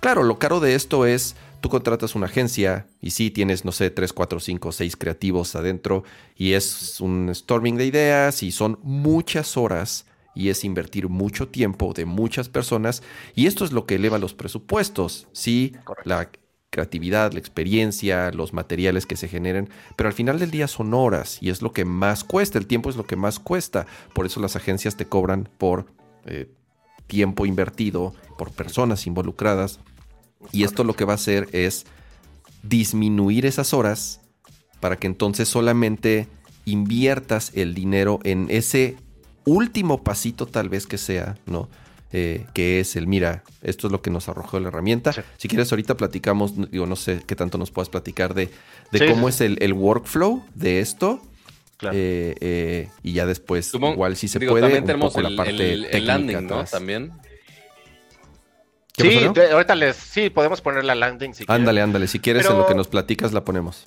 [0.00, 3.90] claro, lo caro de esto es tú contratas una agencia y sí tienes, no sé,
[3.90, 6.02] 3, 4, 5, 6 creativos adentro
[6.36, 11.92] y es un storming de ideas y son muchas horas y es invertir mucho tiempo
[11.92, 13.02] de muchas personas
[13.34, 16.30] y esto es lo que eleva los presupuestos, sí, la
[16.70, 21.38] creatividad, la experiencia, los materiales que se generen, pero al final del día son horas
[21.42, 24.40] y es lo que más cuesta, el tiempo es lo que más cuesta, por eso
[24.40, 25.86] las agencias te cobran por
[26.24, 26.50] eh,
[27.06, 29.80] tiempo invertido, por personas involucradas
[30.50, 31.84] y esto lo que va a hacer es
[32.62, 34.20] disminuir esas horas
[34.80, 36.26] para que entonces solamente
[36.64, 38.96] inviertas el dinero en ese
[39.44, 41.68] último pasito tal vez que sea, ¿no?
[42.14, 45.12] Eh, que es el, mira, esto es lo que nos arrojó la herramienta.
[45.38, 48.50] Si quieres, ahorita platicamos, digo, no sé qué tanto nos puedas platicar de,
[48.90, 51.22] de cómo es el, workflow de esto.
[51.90, 56.46] Eh, eh, y ya después, igual si se puede, también tenemos la parte el, landing,
[56.46, 56.64] ¿no?
[56.64, 57.12] También.
[58.96, 62.66] Sí, ahorita les, sí, podemos poner la landing si Ándale, ándale, si quieres en lo
[62.66, 63.86] que nos platicas la ponemos.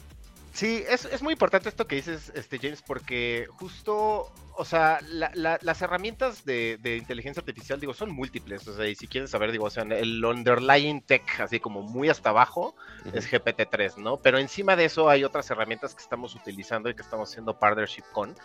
[0.55, 5.81] Sí, es, es muy importante esto que dices, este, James, porque justo o sea, las
[5.81, 8.65] herramientas de, inteligencia artificial, digo, son múltiples.
[8.67, 12.09] O sea, y si quieren saber, digo, o sea, el underlying tech, así como muy
[12.09, 12.75] hasta abajo,
[13.13, 14.17] es GPT-3, ¿no?
[14.17, 18.03] Pero encima de eso hay otras herramientas que estamos utilizando y que estamos haciendo partnership
[18.13, 18.35] con.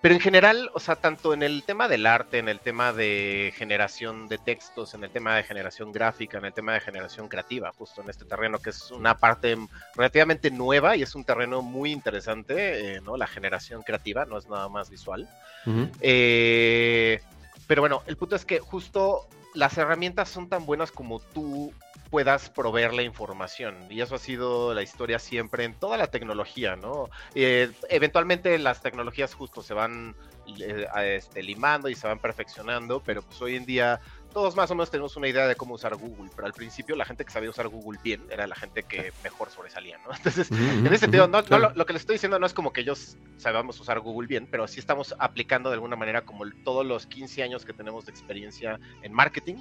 [0.00, 3.52] Pero en general, o sea, tanto en el tema del arte, en el tema de
[3.54, 7.70] generación de textos, en el tema de generación gráfica, en el tema de generación creativa,
[7.76, 9.58] justo en este terreno que es una parte
[9.94, 13.18] relativamente nueva y es un terreno muy interesante, eh, ¿no?
[13.18, 15.28] La generación creativa, no es nada más visual.
[16.00, 17.20] Eh,
[17.66, 21.72] pero bueno, el punto es que justo las herramientas son tan buenas como tú
[22.10, 23.76] puedas proveer la información.
[23.88, 27.08] Y eso ha sido la historia siempre en toda la tecnología, ¿no?
[27.34, 30.16] Eh, eventualmente las tecnologías justo se van
[30.58, 30.86] eh,
[31.16, 34.00] este, limando y se van perfeccionando, pero pues hoy en día
[34.30, 37.04] todos más o menos tenemos una idea de cómo usar Google, pero al principio la
[37.04, 40.12] gente que sabía usar Google bien era la gente que mejor sobresalía, ¿no?
[40.16, 43.16] Entonces, en ese sentido, no, lo, que les estoy diciendo no es como que ellos
[43.36, 47.42] sabamos usar Google bien, pero sí estamos aplicando de alguna manera como todos los 15
[47.42, 49.56] años que tenemos de experiencia en marketing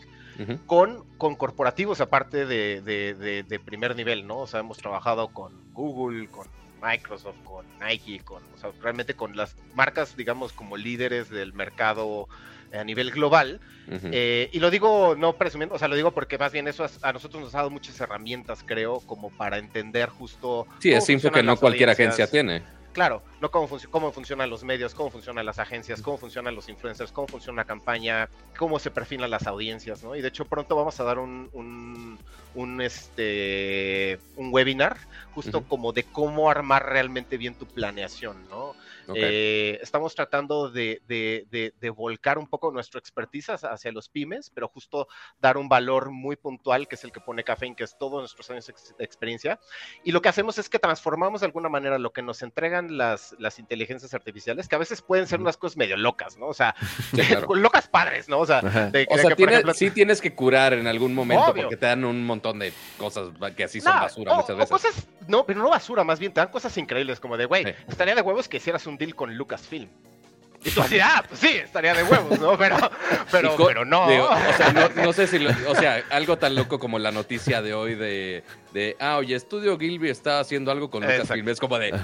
[0.65, 4.39] con, con corporativos aparte de, de, primer nivel, ¿no?
[4.39, 6.47] O sea, hemos trabajado con Google, con
[6.81, 12.27] Microsoft, con Nike, con, o sea, realmente con las marcas, digamos, como líderes del mercado
[12.73, 13.59] a nivel global.
[13.91, 17.11] Eh, y lo digo no presumiendo, o sea, lo digo porque más bien eso a
[17.11, 20.67] nosotros nos ha dado muchas herramientas, creo, como para entender justo.
[20.79, 22.61] Sí, es info que no cualquier agencia tiene.
[22.93, 27.11] Claro, no cómo, cómo funcionan los medios, cómo funcionan las agencias, cómo funcionan los influencers,
[27.11, 30.15] cómo funciona una campaña, cómo se perfilan las audiencias, ¿no?
[30.15, 32.17] Y de hecho pronto vamos a dar un,
[32.55, 34.97] un, este, un webinar
[35.33, 38.75] justo como de cómo armar realmente bien tu planeación, ¿no?
[39.15, 41.01] Eh, estamos tratando de,
[41.95, 45.07] volcar un poco nuestra expertise hacia los pymes, pero justo
[45.39, 48.49] dar un valor muy puntual, que es el que pone Café, que es todos nuestros
[48.49, 48.65] años
[48.97, 49.59] de experiencia.
[50.03, 53.35] Y lo que hacemos es que transformamos de alguna manera lo que nos entregan las,
[53.39, 56.47] las inteligencias artificiales, que a veces pueden ser unas cosas medio locas, ¿no?
[56.47, 56.75] O sea,
[57.55, 58.39] locas padres, ¿no?
[58.39, 58.91] O sea,
[59.73, 63.63] sí tienes que curar en algún momento porque te dan un montón de cosas que
[63.63, 65.07] así son basura muchas veces.
[65.27, 68.21] no, pero no basura, más bien te dan cosas increíbles, como de, güey, estaría de
[68.21, 69.89] huevos que hicieras un deal con Lucasfilm.
[70.65, 72.57] Y tú así, ah, pues sí, estaría de huevos, ¿no?
[72.57, 72.75] Pero,
[73.31, 74.03] pero, pero no.
[74.03, 77.95] o sea, no, sé si, o sea, algo tan loco como la noticia de hoy
[77.95, 81.47] de, de ah, oye, Estudio Gilby está haciendo algo con Lucasfilm.
[81.47, 81.97] Es como de,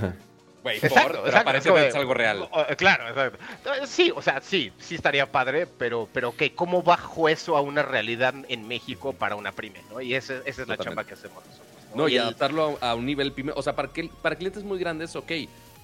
[0.64, 2.50] güey, por, parece que es algo real.
[2.78, 3.40] Claro, exacto.
[3.86, 6.56] Sí, o sea, sí, sí estaría padre, pero, pero ¿qué?
[6.56, 10.00] ¿Cómo bajo eso a una realidad en México para una pyme, no?
[10.00, 11.76] Y esa, esa es la chamba que hacemos nosotros.
[11.94, 15.16] No, y, adaptarlo a, un nivel pyme, o sea, para, que, para clientes muy grandes,
[15.16, 15.32] ok,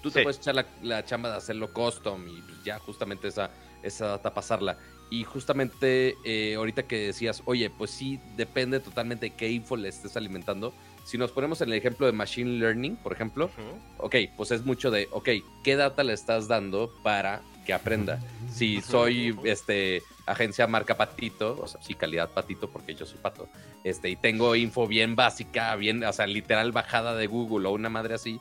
[0.01, 3.51] Tú te puedes echar la, chamba de hacerlo custom y pues, ya justamente esa,
[3.83, 4.77] esa data pasarla.
[5.09, 9.89] Y justamente eh, ahorita que decías, oye, pues sí, depende totalmente de qué info le
[9.89, 10.73] estés alimentando.
[11.03, 13.49] Si nos ponemos en el ejemplo de Machine Learning, por ejemplo,
[13.97, 15.29] ok, pues es mucho de, ok,
[15.63, 18.19] ¿qué data le estás dando para que aprenda?
[18.49, 23.49] Si soy este agencia marca Patito, o sea, sí, calidad Patito, porque yo soy Pato,
[23.83, 27.89] este, y tengo info bien básica, bien, o sea, literal bajada de Google o una
[27.89, 28.39] madre así,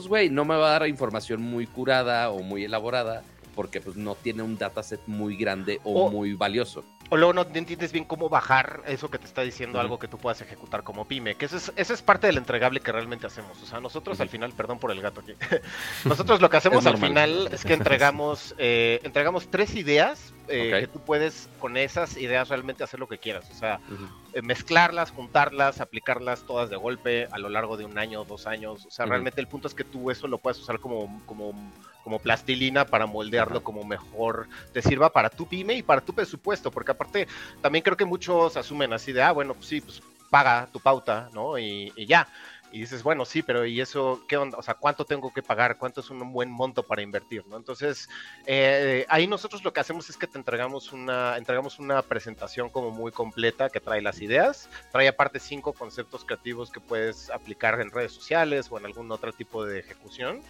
[0.00, 3.22] pues güey, no me va a dar información muy curada o muy elaborada
[3.54, 6.86] porque pues no tiene un dataset muy grande o, muy valioso.
[7.10, 10.16] O luego no entiendes bien cómo bajar eso que te está diciendo algo que tú
[10.16, 13.62] puedas ejecutar como pyme, que eso es, eso es parte del entregable que realmente hacemos.
[13.62, 15.34] O sea, nosotros al final, perdón por el gato aquí,
[16.06, 20.86] nosotros lo que hacemos al final es que entregamos, eh, entregamos tres ideas eh, que
[20.86, 23.48] tú puedes con esas ideas realmente hacer lo que quieras.
[23.50, 23.80] O sea,
[24.32, 28.86] eh, mezclarlas, juntarlas, aplicarlas todas de golpe a lo largo de un año, dos años.
[28.86, 31.52] O sea, realmente el punto es que tú eso lo puedes usar como, como,
[32.02, 36.70] como plastilina para moldearlo como mejor te sirva para tu pyme y para tu presupuesto.
[36.70, 37.28] Porque aparte,
[37.60, 41.28] también creo que muchos asumen así de, ah, bueno, pues sí, pues paga tu pauta,
[41.32, 41.58] ¿no?
[41.58, 42.28] y ya.
[42.72, 44.58] Y dices, bueno, sí, pero ¿y eso qué onda?
[44.58, 45.76] O sea, ¿cuánto tengo que pagar?
[45.76, 47.44] ¿Cuánto es un buen monto para invertir?
[47.46, 47.56] ¿no?
[47.56, 48.08] Entonces,
[48.46, 52.90] eh, ahí nosotros lo que hacemos es que te entregamos una, entregamos una presentación como
[52.90, 57.90] muy completa que trae las ideas, trae aparte cinco conceptos creativos que puedes aplicar en
[57.90, 60.40] redes sociales o en algún otro tipo de ejecución.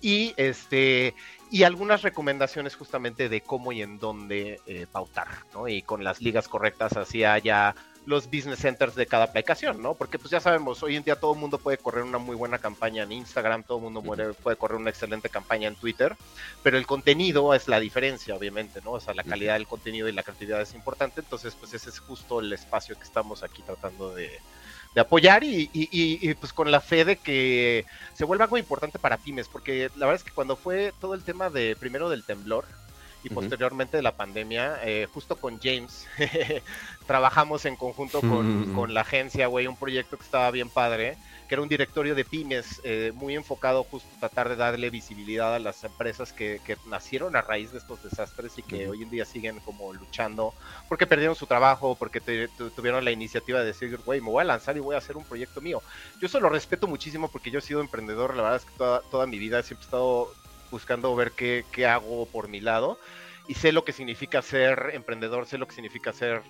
[0.00, 1.14] Y este
[1.50, 5.68] y algunas recomendaciones justamente de cómo y en dónde eh, pautar, ¿no?
[5.68, 7.74] Y con las ligas correctas hacia ya
[8.08, 9.92] los business centers de cada aplicación, ¿no?
[9.92, 12.58] Porque pues ya sabemos, hoy en día todo el mundo puede correr una muy buena
[12.58, 16.16] campaña en Instagram, todo el mundo puede, correr una excelente campaña en Twitter,
[16.62, 18.92] pero el contenido es la diferencia, obviamente, ¿no?
[18.92, 21.98] O sea, la calidad del contenido y la creatividad es importante, entonces pues ese es
[21.98, 24.40] justo el espacio que estamos aquí tratando de,
[24.96, 29.48] apoyar y, y, pues con la fe de que se vuelva algo importante para pymes,
[29.48, 32.64] porque la verdad es que cuando fue todo el tema de primero del temblor,
[33.28, 36.06] y posteriormente de la pandemia, eh, justo con James,
[37.06, 41.62] trabajamos en conjunto con, la agencia, güey, un proyecto que estaba bien padre, que era
[41.62, 45.84] un directorio de pymes eh, muy enfocado justo a tratar de darle visibilidad a las
[45.84, 49.92] empresas que, nacieron a raíz de estos desastres y que hoy en día siguen como
[49.92, 50.54] luchando
[50.88, 54.76] porque perdieron su trabajo, porque tuvieron la iniciativa de decir, güey, me voy a lanzar
[54.76, 55.82] y voy a hacer un proyecto mío.
[56.20, 59.00] Yo eso lo respeto muchísimo porque yo he sido emprendedor, la verdad es que toda,
[59.10, 60.32] toda mi vida siempre he estado
[60.70, 62.98] buscando ver qué, qué hago por mi lado
[63.48, 66.42] y sé lo que significa ser emprendedor, sé lo que significa ser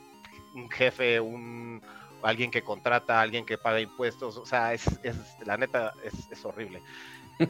[0.55, 1.81] un jefe, un
[2.23, 6.45] alguien que contrata, alguien que paga impuestos, o sea, es, es la neta es, es
[6.45, 6.83] horrible.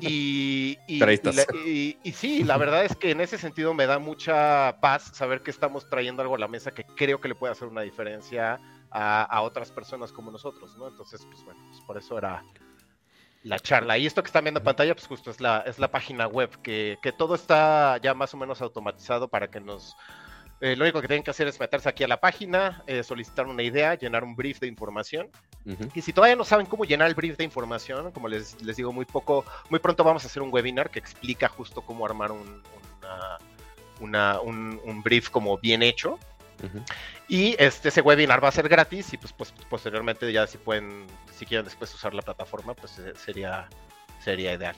[0.00, 5.10] Y, y, y, sí, la verdad es que en ese sentido me da mucha paz
[5.14, 7.80] saber que estamos trayendo algo a la mesa que creo que le puede hacer una
[7.80, 10.88] diferencia a, a otras personas como nosotros, ¿no?
[10.88, 12.44] Entonces, pues bueno, pues por eso era,
[13.42, 13.98] la charla.
[13.98, 16.50] Y esto que están viendo en pantalla, pues justo es la, es la página web,
[16.62, 19.96] que, todo está ya más o menos automatizado para que nos...
[20.60, 23.46] Eh, lo único que tienen que hacer es meterse aquí a la página, eh, solicitar
[23.46, 25.28] una idea, llenar un brief de información.
[25.94, 28.90] Y si todavía no saben cómo llenar el brief de información, como les, les, digo,
[28.90, 32.62] muy poco, muy pronto vamos a hacer un webinar que explica justo cómo armar un,
[34.00, 36.18] una, un brief como bien hecho.
[37.28, 41.06] Y este, ese webinar va a ser gratis y pues, pues posteriormente ya si pueden,
[41.38, 43.68] si quieren después usar la plataforma, pues eh, sería,
[44.22, 44.74] sería ideal.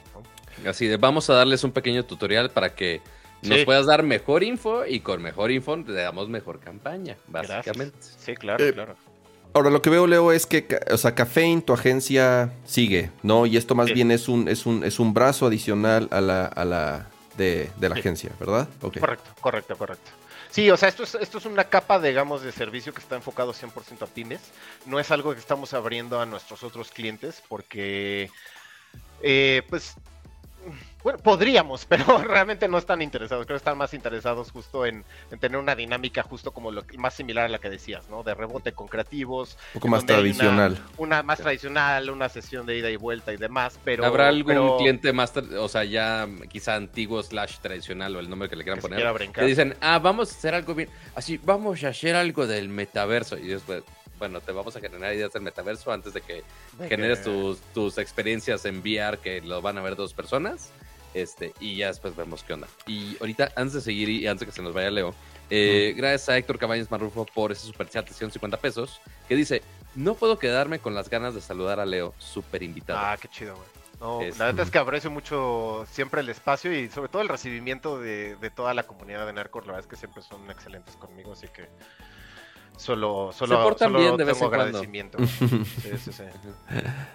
[0.67, 3.01] Así de, vamos a darles un pequeño tutorial para que
[3.43, 7.97] nos puedas dar mejor info y con mejor info le damos mejor campaña, básicamente.
[8.01, 8.95] Sí, claro, eh, claro.
[9.55, 13.47] Ahora lo que veo, Leo, es que, o sea, Caffeine, tu agencia sigue, ¿no?
[13.47, 16.65] Y esto más bien es un, es un, es un brazo adicional a la, a
[16.65, 18.69] la de, la agencia, ¿verdad?
[18.81, 20.11] Correcto, correcto, correcto.
[20.51, 23.53] Sí, o sea, esto es, esto es una capa, digamos, de servicio que está enfocado
[23.53, 24.41] 100% a pymes.
[24.85, 28.31] No es algo que estamos abriendo a nuestros otros clientes porque,
[29.23, 29.95] eh, pues,
[31.03, 33.47] bueno, podríamos, pero realmente no están interesados.
[33.47, 35.05] Creo que están más interesados justo en,
[35.41, 38.23] tener una dinámica justo como lo más similar a la que decías, ¿no?
[38.23, 39.57] De rebote con creativos.
[39.75, 40.79] Un poco más tradicional.
[40.97, 44.05] Una, más tradicional, una sesión de ida y vuelta y demás, pero...
[44.05, 48.57] ¿Habrá algún cliente más, o sea, ya quizá antiguo slash tradicional o el nombre que
[48.57, 49.33] le quieran poner?
[49.33, 53.39] Que dicen, ah, vamos a hacer algo bien, así, vamos a hacer algo del metaverso.
[53.39, 53.83] Y después,
[54.19, 56.45] bueno, te vamos a generar ideas del metaverso antes de que
[56.89, 60.71] generes tus, tus experiencias en VR que lo van a ver dos personas
[61.15, 62.69] este, y ya después vemos qué onda.
[62.87, 65.15] Y ahorita, antes de seguir y antes de que se nos vaya Leo,
[65.51, 69.63] eh, gracias a Héctor Cabañas Marrufo por ese super chat de 150 pesos, que dice,
[69.95, 72.99] no puedo quedarme con las ganas de saludar a Leo, súper invitado.
[73.01, 73.67] Ah, qué chido, güey.
[74.01, 78.01] No, la verdad es que aprecio mucho siempre el espacio y sobre todo el recibimiento
[78.01, 79.67] de, toda la comunidad de Nercor.
[79.67, 81.69] La verdad es que siempre son excelentes conmigo, así que
[82.79, 85.19] solo, solo, solo bien de tengo agradecimiento.
[85.27, 86.25] sí, sí, sí.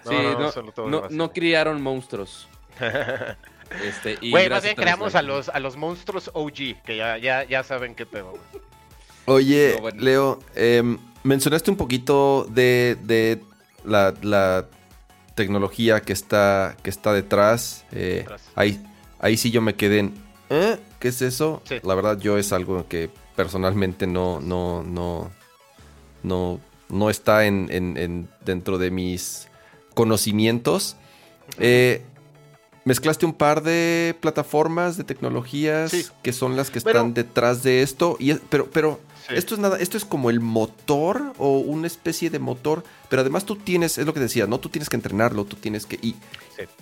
[0.06, 2.48] No, no, no criaron monstruos.
[3.84, 7.64] Este, güey, más bien creamos a los, a los monstruos OG, que ya, ya, ya
[7.64, 8.38] saben qué pedo.
[9.26, 13.42] Oye, Leo, em, mencionaste un poquito de, de
[13.84, 14.66] la,
[15.34, 17.86] tecnología que está, que está detrás.
[17.92, 18.82] Eh, ahí,
[19.20, 20.14] ahí sí yo me quedé en,
[20.50, 20.78] ¿eh?
[21.00, 21.62] ¿Qué es eso?
[21.84, 25.32] La verdad, yo es algo que personalmente no, no, no,
[26.24, 26.60] no,
[26.90, 29.50] no está en, en, dentro de mis
[29.94, 30.96] conocimientos.
[31.60, 32.04] Eh,
[32.86, 38.16] mezclaste un par de plataformas de tecnologías que son las que están detrás de esto.
[38.20, 42.38] Y, pero pero esto es nada, esto es como el motor o una especie de
[42.38, 42.84] motor.
[43.10, 44.60] Pero además tú tienes, es lo que decía, ¿no?
[44.60, 45.98] Tú tienes que entrenarlo, tú tienes que.
[46.02, 46.16] Y,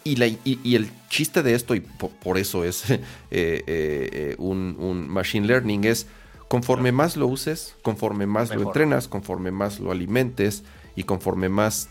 [0.04, 3.00] y, la, y, el chiste de esto, y por, eso es eh,
[3.32, 6.06] eh, eh, un, machine learning, es
[6.50, 10.64] conforme más lo uses, conforme más lo entrenas, conforme más lo alimentes
[10.98, 11.88] y conforme más,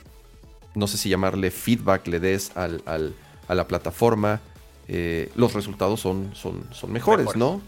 [0.75, 3.15] no sé si llamarle feedback le des al
[3.53, 4.41] a la plataforma,
[4.89, 7.63] eh, los resultados son, son, son mejores, ¿no?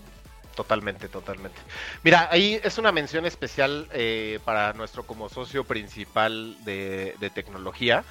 [0.57, 1.59] Totalmente, totalmente.
[2.03, 8.05] Mira, ahí es una mención especial eh, para nuestro como socio principal de, de tecnología,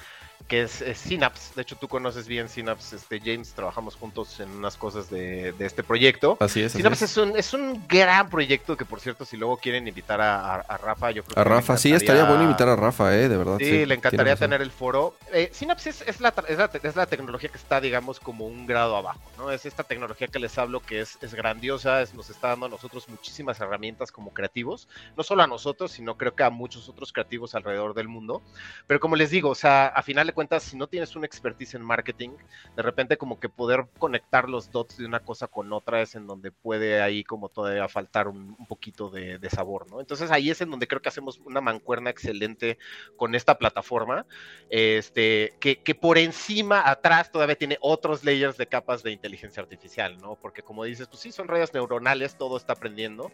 [0.48, 1.52] que es, Synapse.
[1.54, 5.82] De hecho, tú conoces bien Synapse, este, James, trabajamos juntos en unas cosas de, este
[5.82, 6.36] proyecto.
[6.40, 6.72] Así es.
[6.72, 10.62] Synapse Es, un, es un gran proyecto que, por cierto, si luego quieren invitar a,
[10.78, 11.40] Rafa, yo creo que...
[11.40, 13.56] A Rafa, sí, estaría bueno invitar a Rafa, eh, de verdad.
[13.58, 15.16] Sí, le encantaría tener el foro.
[15.32, 19.50] Eh, Synapse es, la, es, la, tecnología que está, digamos, como un grado abajo, ¿no?
[19.50, 23.08] Es esta tecnología que les hablo que es, es grandiosa, nos está dando a nosotros
[23.08, 27.54] muchísimas herramientas como creativos, no solo a nosotros, sino creo que a muchos otros creativos
[27.54, 28.42] alrededor del mundo.
[28.86, 31.74] Pero como les digo, o sea, a final de cuentas, si no tienes una expertise
[31.74, 32.30] en marketing,
[32.76, 36.26] de repente como que poder conectar los dots de una cosa con otra es en
[36.26, 40.00] donde puede ahí como todavía faltar un, poquito de, sabor, ¿no?
[40.00, 42.78] Entonces ahí es en donde creo que hacemos una mancuerna excelente
[43.16, 44.26] con esta plataforma,
[44.68, 50.18] este, que, que por encima, atrás todavía tiene otros layers de capas de inteligencia artificial,
[50.18, 50.36] ¿no?
[50.36, 53.30] Porque como dices, pues sí, son redes neuronales, todo está aprendiendo.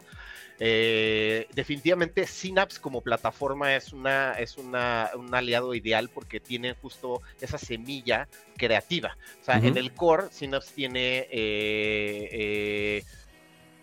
[0.62, 7.22] Eh, definitivamente Synapse como plataforma es, una, es una, un aliado ideal porque tiene justo
[7.40, 9.16] esa semilla creativa.
[9.40, 13.04] O sea, en el core Synapse tiene eh, eh,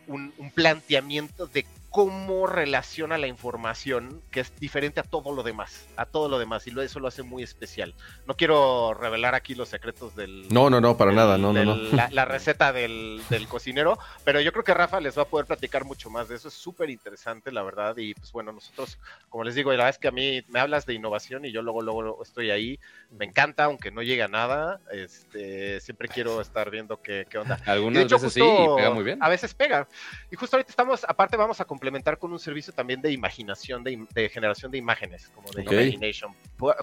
[0.08, 5.88] un, un, planteamiento de cómo relaciona la información, que es diferente a todo lo demás,
[5.95, 7.93] a todo lo demás, y eso lo hace muy especial.
[8.25, 10.47] No quiero revelar aquí los secretos del...
[10.49, 11.75] No, no, no, para nada, no, no, no.
[12.11, 16.09] La, receta del, cocinero, pero yo creo que Rafa les va a poder platicar mucho
[16.09, 19.71] más de eso, es súper interesante, la verdad, y pues bueno, nosotros, como les digo,
[19.71, 22.51] la verdad es que a mí me hablas de innovación y yo luego, luego estoy
[22.51, 22.79] ahí,
[23.11, 27.59] me encanta, aunque no llegue a nada, este, siempre quiero estar viendo qué, qué onda.
[27.65, 28.41] Algunas veces sí,
[28.75, 29.17] pega muy bien.
[29.21, 29.88] A veces pega,
[30.31, 33.84] y justo ahorita estamos, aparte vamos a completar implementar con un servicio también de imaginación,
[33.84, 36.36] de, generación de imágenes, como de Imagination,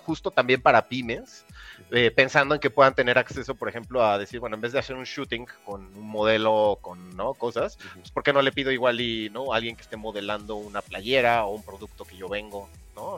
[0.03, 1.45] justo también para pymes,
[1.91, 4.79] eh, pensando en que puedan tener acceso, por ejemplo, a decir, bueno, en vez de
[4.79, 7.35] hacer un shooting con un modelo, con ¿no?
[7.35, 10.81] cosas, pues ¿por qué no le pido igual y no alguien que esté modelando una
[10.81, 12.69] playera o un producto que yo vengo?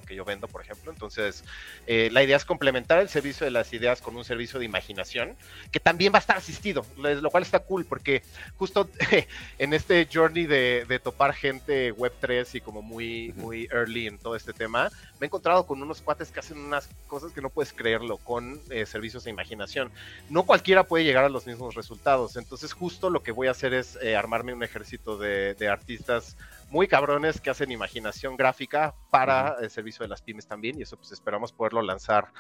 [0.06, 0.90] Que yo vendo, por ejemplo.
[0.90, 1.44] Entonces,
[1.86, 5.36] eh, la idea es complementar el servicio de las ideas con un servicio de imaginación
[5.70, 8.22] que también va a estar asistido, lo cual está cool porque
[8.56, 8.88] justo
[9.58, 14.52] en este journey de, topar gente Web3 y como muy, muy early en todo este
[14.52, 14.90] tema,
[15.20, 18.60] me he encontrado con unos cuates que hacen unas cosas que no puedes creerlo con
[18.70, 19.90] eh, servicios de imaginación.
[20.30, 22.36] No cualquiera puede llegar a los mismos resultados.
[22.36, 26.36] Entonces, justo lo que voy a hacer es eh, armarme un ejército de, de artistas
[26.70, 30.96] muy cabrones que hacen imaginación gráfica para el servicio de las pymes también y eso
[30.96, 32.32] pues esperamos poderlo lanzar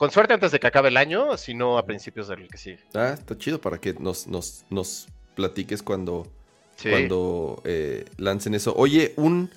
[0.00, 2.78] con suerte antes de que acabe el año, sino a principios del que sigue.
[2.94, 6.26] Ah, está chido para que nos, nos, nos platiques cuando,
[6.82, 8.72] cuando eh, lancen eso.
[8.76, 9.50] Oye, un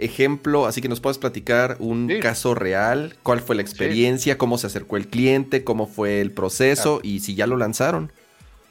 [0.00, 4.66] ejemplo, así que nos puedes platicar un caso real, cuál fue la experiencia, cómo se
[4.66, 8.12] acercó el cliente, cómo fue el proceso y si ya lo lanzaron.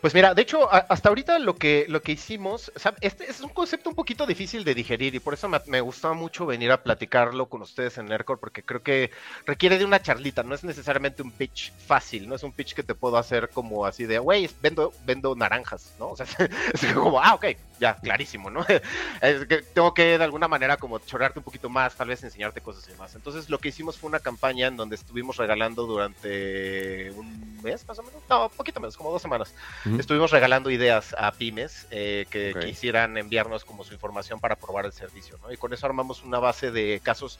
[0.01, 2.71] Pues mira, de hecho, hasta ahorita lo que, lo que hicimos,
[3.01, 6.13] este es un concepto un poquito difícil de digerir y por eso me, me gustaba
[6.13, 9.11] mucho venir a platicarlo con ustedes en Nerdcore porque creo que
[9.45, 12.83] requiere de una charlita, no es necesariamente un pitch fácil, no es un pitch que
[12.83, 16.11] te puedo hacer como así de, güey, vendo, vendo naranjas, ¿no?
[16.11, 16.25] O sea,
[16.73, 17.47] es como, ah, ok,
[17.77, 18.65] ya, clarísimo, ¿no?
[19.21, 22.61] es que tengo que de alguna manera como chorrearte un poquito más, tal vez enseñarte
[22.61, 23.15] cosas y más.
[23.15, 27.99] Entonces lo que hicimos fue una campaña en donde estuvimos regalando durante un mes más
[27.99, 29.53] o menos, no, poquito menos, como dos semanas.
[29.97, 34.93] Estuvimos regalando ideas a pymes eh, que quisieran enviarnos como su información para probar el
[34.93, 35.51] servicio, ¿no?
[35.51, 37.39] Y con eso armamos una base de casos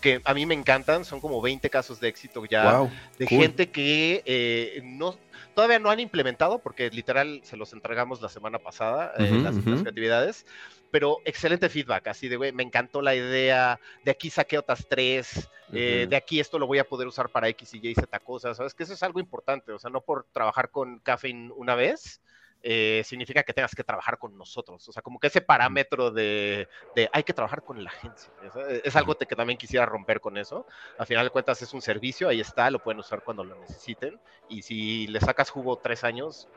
[0.00, 4.22] que a mí me encantan, son como 20 casos de éxito ya de gente que
[4.26, 5.16] eh, no
[5.54, 10.44] todavía no han implementado porque literal se los entregamos la semana pasada eh, las, actividades,
[10.92, 15.48] pero excelente feedback, así de, güey, me encantó la idea, de aquí saqué otras tres,
[15.72, 18.58] eh, de aquí esto lo voy a poder usar para X y Y, Z cosas,
[18.58, 18.74] ¿sabes?
[18.74, 22.20] Que eso es algo importante, o sea, no por trabajar con Caffeine una vez,
[22.62, 24.88] eh, significa que tengas que trabajar con nosotros.
[24.88, 26.68] O sea, como que ese parámetro de,
[27.12, 28.32] hay que trabajar con la agencia.
[28.84, 30.66] Es, algo que también quisiera romper con eso.
[30.98, 34.20] Al final de cuentas es un servicio, ahí está, lo pueden usar cuando lo necesiten.
[34.48, 36.48] Y si le sacas jugo tres años,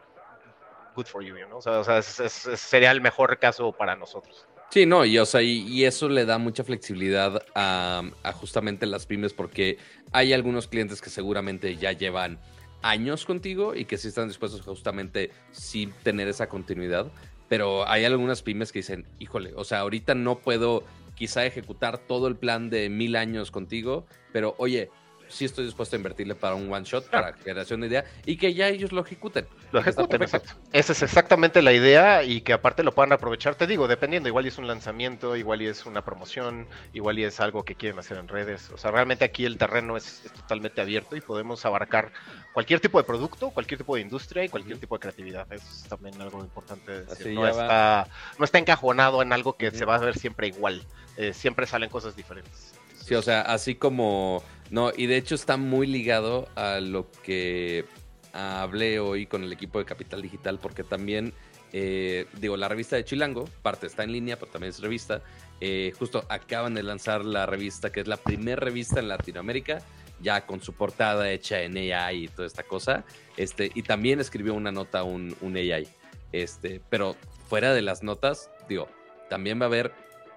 [0.96, 1.58] good for you, ¿no?
[1.58, 4.48] O sea, sería el mejor caso para nosotros.
[4.70, 9.06] Sí, no, y, o sea, y, eso le da mucha flexibilidad a, a justamente las
[9.06, 9.78] pymes porque
[10.12, 12.40] hay algunos clientes que seguramente ya llevan
[12.82, 17.08] años contigo y que sí están dispuestos justamente sin tener esa continuidad.
[17.48, 20.84] Pero hay algunas pymes que dicen, híjole, o sea, ahorita no puedo
[21.16, 24.90] quizá ejecutar todo el plan de mil años contigo, pero oye,
[25.28, 28.54] sí estoy dispuesto a invertirle para un one shot, para generación de idea y que
[28.54, 29.48] ya ellos lo ejecuten.
[29.72, 30.54] Lo ejecuten, exacto.
[30.72, 34.46] Esa es exactamente la idea y que aparte lo puedan aprovechar, te digo, dependiendo, igual
[34.46, 38.00] y es un lanzamiento, igual y es una promoción, igual y es algo que quieren
[38.00, 38.70] hacer en redes.
[38.72, 42.12] O sea, realmente aquí el terreno es, totalmente abierto y podemos abarcar
[42.54, 45.52] cualquier tipo de producto, cualquier tipo de industria y cualquier tipo de creatividad.
[45.52, 47.34] Eso es también algo importante decir.
[47.34, 48.08] no, está,
[48.38, 50.84] no está encajonado en algo que se va a ver siempre igual.
[51.18, 52.74] Eh, siempre salen cosas diferentes.
[53.06, 57.86] Sí, o sea, así como no, y de hecho está muy ligado a lo que
[58.34, 61.34] hablé hoy con el equipo de Capital Digital, porque también,
[61.72, 65.22] eh, digo, la revista de Chilango, parte está en línea, pero también es revista.
[65.62, 69.82] Eh, justo acaban de lanzar la revista, que es la primera revista en Latinoamérica,
[70.22, 73.06] ya con su portada hecha en AI y toda esta cosa.
[73.38, 75.88] Este, y también escribió una nota un, un AI.
[76.32, 77.16] Este, pero
[77.48, 78.90] fuera de las notas, digo,
[79.30, 79.94] también va a haber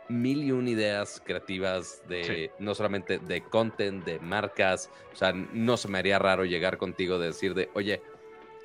[0.08, 4.90] mil y un ideas creativas de no solamente de content, de marcas.
[5.12, 8.02] O sea, no se me haría raro llegar contigo de decir de, oye,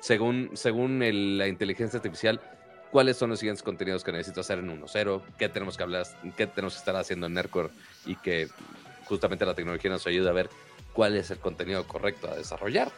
[0.00, 0.98] según, según
[1.38, 2.40] la inteligencia artificial,
[2.90, 5.22] ¿cuáles son los siguientes contenidos que necesito hacer en 1.0?
[5.38, 6.06] ¿Qué tenemos que hablar?
[6.36, 7.70] ¿Qué tenemos que estar haciendo en Nerdcore?
[8.06, 8.48] Y que
[9.06, 10.50] justamente la tecnología nos ayuda a ver
[10.94, 12.90] cuál es el contenido correcto a desarrollar.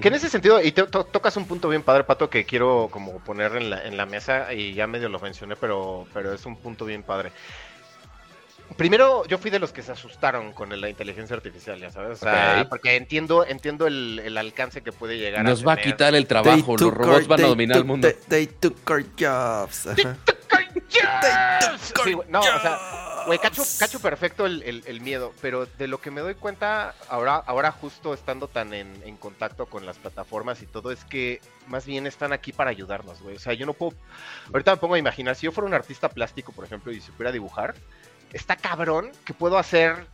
[0.00, 3.18] Que en ese sentido, y te, tocas un punto bien padre, Pato, que quiero como
[3.18, 6.56] poner en la, en la mesa, y ya medio lo mencioné, pero, pero es un
[6.56, 7.32] punto bien padre.
[8.76, 12.20] Primero, yo fui de los que se asustaron con la inteligencia artificial, ya sabes.
[12.68, 16.94] porque entiendo, entiendo el, alcance que puede llegar Nos va a quitar el trabajo, los
[16.94, 18.08] robots van a dominar el mundo.
[18.28, 19.84] They, took our jobs.
[19.96, 21.92] They took our jobs.
[22.28, 22.78] no, o sea,
[23.28, 27.70] Güey, cacho, cacho perfecto el, miedo, pero de lo que me doy cuenta ahora, ahora
[27.72, 32.32] justo estando tan en, contacto con las plataformas y todo, es que más bien están
[32.32, 33.36] aquí para ayudarnos, güey.
[33.36, 33.92] O sea, yo no puedo...
[34.50, 37.30] Ahorita me pongo a imaginar, si yo fuera un artista plástico, por ejemplo, y supiera
[37.30, 37.74] dibujar,
[38.32, 40.06] está cabrón que puedo hacer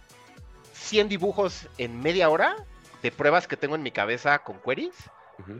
[0.72, 2.56] 100 dibujos en media hora
[3.00, 4.96] de pruebas que tengo en mi cabeza con queries,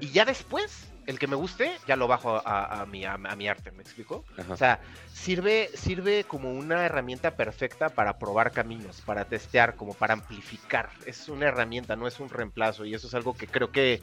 [0.01, 3.71] y ya después el que me guste, ya lo bajo a, mi, a, mi, arte,
[3.73, 4.25] ¿me explico?
[4.49, 4.81] O sea,
[5.13, 10.91] sirve, sirve como una herramienta perfecta para probar caminos, para testear, como para amplificar.
[11.07, 12.85] Es una herramienta, no es un reemplazo.
[12.85, 14.01] Y eso es algo que creo que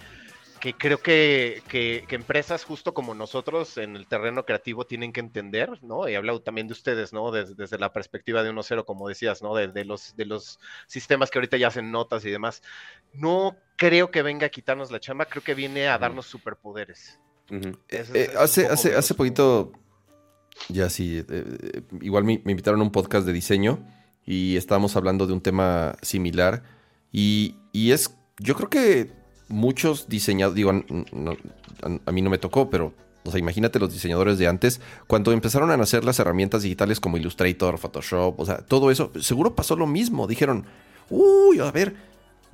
[0.61, 5.83] que creo que, que, empresas justo como nosotros en el terreno creativo tienen que entender,
[5.83, 6.07] ¿no?
[6.07, 7.31] Y hablado también de ustedes, ¿no?
[7.31, 9.55] Desde, la perspectiva de 1.0, como decías, ¿no?
[9.55, 12.61] De, los, de los sistemas que ahorita ya hacen notas y demás.
[13.11, 17.19] No creo que venga a quitarnos la chamba, creo que viene a darnos superpoderes.
[17.49, 19.73] Eh, eh, hace, hace, hace poquito,
[20.69, 23.85] ya sí, eh, igual me, me, invitaron a un podcast de diseño
[24.25, 26.63] y estábamos hablando de un tema similar
[27.11, 29.20] y, y es, yo creo que
[29.51, 32.93] muchos diseñadores, digo, a, mí no me tocó, pero
[33.23, 37.17] o sea, imagínate los diseñadores de antes, cuando empezaron a nacer las herramientas digitales como
[37.17, 40.25] Illustrator, Photoshop, o sea, todo eso, seguro pasó lo mismo.
[40.25, 40.65] Dijeron,
[41.09, 41.95] uy, a ver,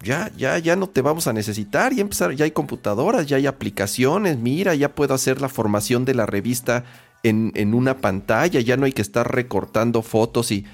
[0.04, 3.48] ya, ya, ya no te vamos a necesitar, ya empezar, ya hay computadoras, ya hay
[3.48, 6.84] aplicaciones, mira, ya puedo hacer la formación de la revista
[7.24, 10.66] en, en una pantalla, ya no hay que estar recortando fotos y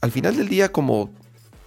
[0.00, 1.10] al final del día, como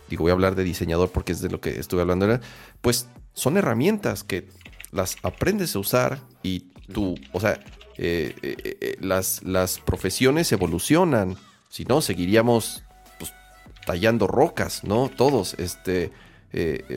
[0.10, 2.40] digo, voy a hablar de diseñador porque es de lo que estuve hablando
[2.82, 3.08] pues
[3.40, 4.50] son herramientas que
[4.92, 6.60] las aprendes a usar y
[6.92, 7.54] tú, o sea,
[7.98, 11.38] eh, eh, eh, las, las profesiones evolucionan,
[11.70, 12.84] si no, seguiríamos
[13.18, 13.32] pues,
[13.86, 15.08] tallando rocas, ¿no?
[15.08, 16.12] Todos, este,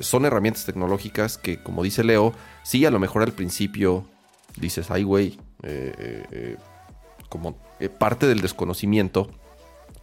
[0.01, 2.33] son herramientas tecnológicas que, como dice Leo,
[2.65, 4.09] sí, a lo mejor al principio
[4.57, 5.39] dices, ay, güey,
[7.29, 7.57] como
[7.99, 9.31] parte del desconocimiento,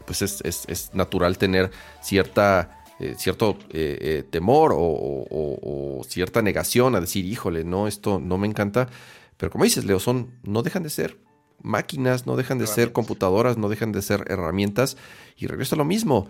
[0.06, 1.72] pues es, es natural tener
[2.02, 8.38] cierta eh, cierto eh, eh, temor o, cierta negación a decir, híjole, no, esto no
[8.38, 8.90] me encanta.
[9.38, 11.18] Pero como dices, Leo, son, no dejan de ser
[11.62, 14.98] máquinas, no dejan de ser computadoras, no dejan de ser herramientas.
[15.38, 16.28] Y regreso a lo mismo,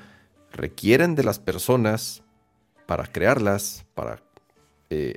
[0.52, 2.24] requieren de las personas
[2.86, 4.22] para crearlas, para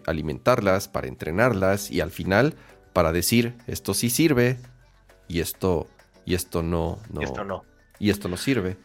[0.06, 2.56] alimentarlas, para entrenarlas y al final
[2.92, 4.58] para decir, esto sí sirve
[5.28, 5.88] y esto,
[6.26, 7.20] y esto no, no.
[7.20, 7.64] Y esto no.
[7.98, 8.76] Y esto no sirve.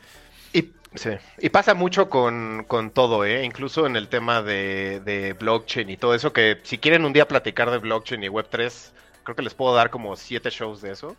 [0.97, 3.43] Sí, y pasa mucho con, todo, ¿eh?
[3.43, 7.71] incluso en el tema de, blockchain y todo eso, que si quieren un día platicar
[7.71, 8.91] de blockchain y Web3,
[9.23, 11.15] creo que les puedo dar como siete shows de eso.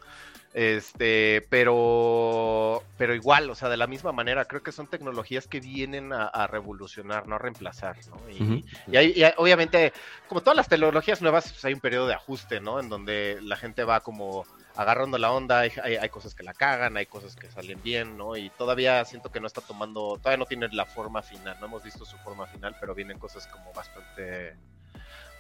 [0.55, 5.61] Este, pero, pero igual, o sea, de la misma manera, creo que son tecnologías que
[5.61, 8.19] vienen a, revolucionar, no a reemplazar, ¿no?
[8.31, 9.93] Y, y, obviamente,
[10.27, 12.81] como todas las tecnologías nuevas, pues hay un periodo de ajuste, ¿no?
[12.81, 14.47] En donde la gente va como
[14.79, 18.37] agarrando la onda, hay, hay, cosas que la cagan, hay cosas que salen bien, ¿no?
[18.37, 21.83] Y todavía siento que no está tomando, todavía no tiene la forma final, no hemos
[21.83, 24.55] visto su forma final, pero vienen cosas como bastante,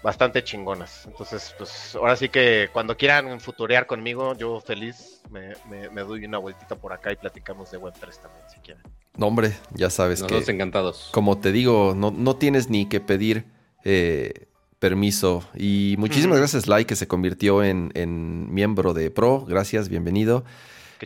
[0.02, 1.06] bastante chingonas.
[1.06, 6.38] Entonces, pues ahora sí que cuando quieran futurear conmigo, yo feliz me, me, doy una
[6.38, 8.82] vueltita por acá y platicamos de Web3 también, si quieren.
[9.16, 10.36] No, hombre, ya sabes que...
[10.50, 11.10] encantados.
[11.12, 13.44] Como te digo, no, no tienes ni que pedir...
[13.84, 14.47] Eh,
[14.78, 15.44] permiso.
[15.56, 19.44] Y muchísimas gracias, Lai, que se convirtió en, miembro de Pro.
[19.46, 20.44] Gracias, bienvenido.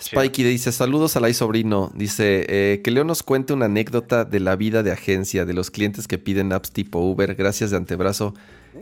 [0.00, 1.92] Spikey dice: Saludos a Lai Sobrino.
[1.94, 5.70] Dice: eh, Que Leo nos cuente una anécdota de la vida de agencia, de los
[5.70, 7.34] clientes que piden apps tipo Uber.
[7.34, 8.34] Gracias de antebrazo.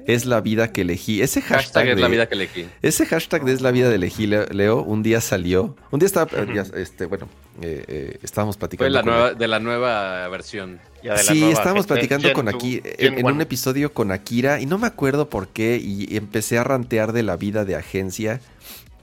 [0.07, 1.21] Es la vida que elegí.
[1.21, 2.69] Ese hashtag, es la vida que elegí.
[2.81, 5.77] Ese hashtag de es la vida de elegí, Leo, un día salió.
[5.91, 6.31] Un día estaba,
[6.77, 7.29] este, bueno,
[7.61, 8.89] eh, eh, estábamos platicando.
[8.89, 10.81] Fue la nueva, de la nueva versión.
[11.17, 15.49] sí, estábamos platicando con Akira, en, un episodio con Akira y no me acuerdo por
[15.49, 18.41] qué y empecé a rantear de la vida de agencia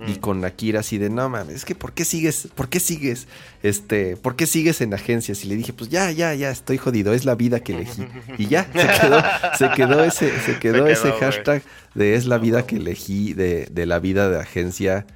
[0.05, 0.15] y mm.
[0.17, 2.47] con Akira así de, no mames, es que ¿por qué sigues?
[2.53, 3.27] ¿Por qué sigues?
[3.63, 5.43] Este, ¿por qué sigues en agencias?
[5.43, 8.07] Y le dije, pues ya, ya, ya, estoy jodido, es la vida que elegí.
[8.37, 9.23] Y ya, se quedó,
[9.57, 11.63] se quedó ese, se quedó, ese hashtag
[11.95, 15.07] de es la vida que elegí, de, de la vida de agencia.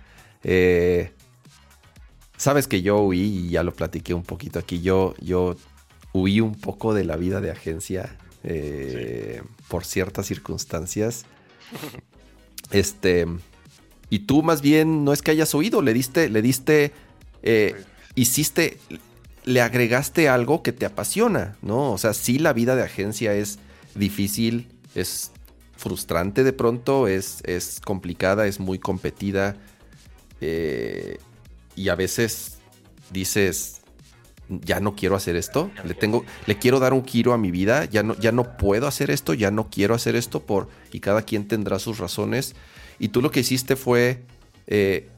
[0.43, 1.11] Eh,
[2.41, 5.55] Sabes que yo huí, y ya lo platiqué un poquito aquí, yo, yo
[6.11, 11.25] huí un poco de la vida de agencia eh, por ciertas circunstancias.
[12.71, 13.27] Este,
[14.11, 16.91] y tú más bien no es que hayas oído, le diste, le diste,
[17.43, 17.81] eh,
[18.13, 18.77] hiciste,
[19.45, 21.93] le agregaste algo que te apasiona, ¿no?
[21.93, 23.57] O sea, sí la vida de agencia es
[23.95, 25.31] difícil, es
[25.77, 29.55] frustrante de pronto, es, es complicada, es muy competida.
[30.41, 31.17] Eh,
[31.77, 32.57] y a veces
[33.11, 33.79] dices,
[34.49, 37.85] ya no quiero hacer esto, le tengo, le quiero dar un giro a mi vida,
[37.85, 41.21] ya no, ya no puedo hacer esto, ya no quiero hacer esto por, y cada
[41.21, 42.55] quien tendrá sus razones.
[43.01, 44.21] Y tú lo que hiciste fue,
[44.67, 45.09] eh,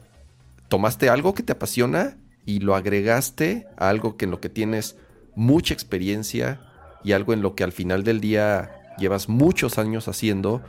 [0.68, 2.16] tomaste algo que te apasiona
[2.46, 4.96] y lo agregaste a algo que en lo que tienes
[5.36, 6.62] mucha experiencia
[7.04, 10.62] y algo en lo que al final del día llevas muchos años haciendo.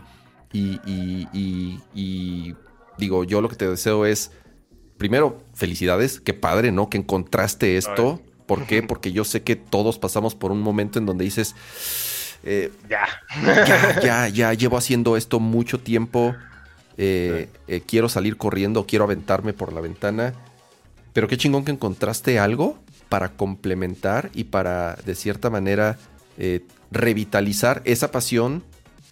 [0.51, 2.53] Y, y,
[2.97, 4.31] digo, yo lo que te deseo es,
[4.97, 6.89] primero, felicidades, qué padre, ¿no?
[6.89, 8.21] Que encontraste esto.
[8.45, 8.83] ¿Por qué?
[8.83, 11.55] Porque yo sé que todos pasamos por un momento en donde dices,
[12.43, 13.07] eh, ya.
[13.65, 16.35] ya, ya, ya, llevo haciendo esto mucho tiempo
[16.97, 20.33] eh, eh, quiero salir corriendo, quiero aventarme por la ventana.
[21.13, 22.77] Pero qué chingón que encontraste algo
[23.09, 25.97] para complementar y para, de cierta manera,
[26.37, 28.63] eh, revitalizar esa pasión,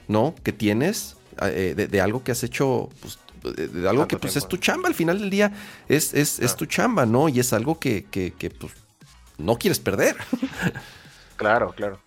[0.07, 0.36] ¿no?
[0.43, 3.19] Que tienes de, algo que has hecho, pues,
[3.55, 5.53] de, algo que pues es tu chamba al final del día,
[5.88, 7.29] es, es, tu chamba, ¿no?
[7.29, 8.73] Y es algo que, que, que pues,
[9.38, 10.15] no quieres perder.
[11.43, 11.99] Claro, claro.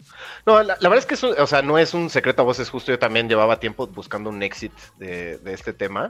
[0.46, 2.90] No, la, verdad es que eso, o sea, no es un secreto a voces, justo
[2.90, 6.08] yo también llevaba tiempo buscando un exit de, este tema.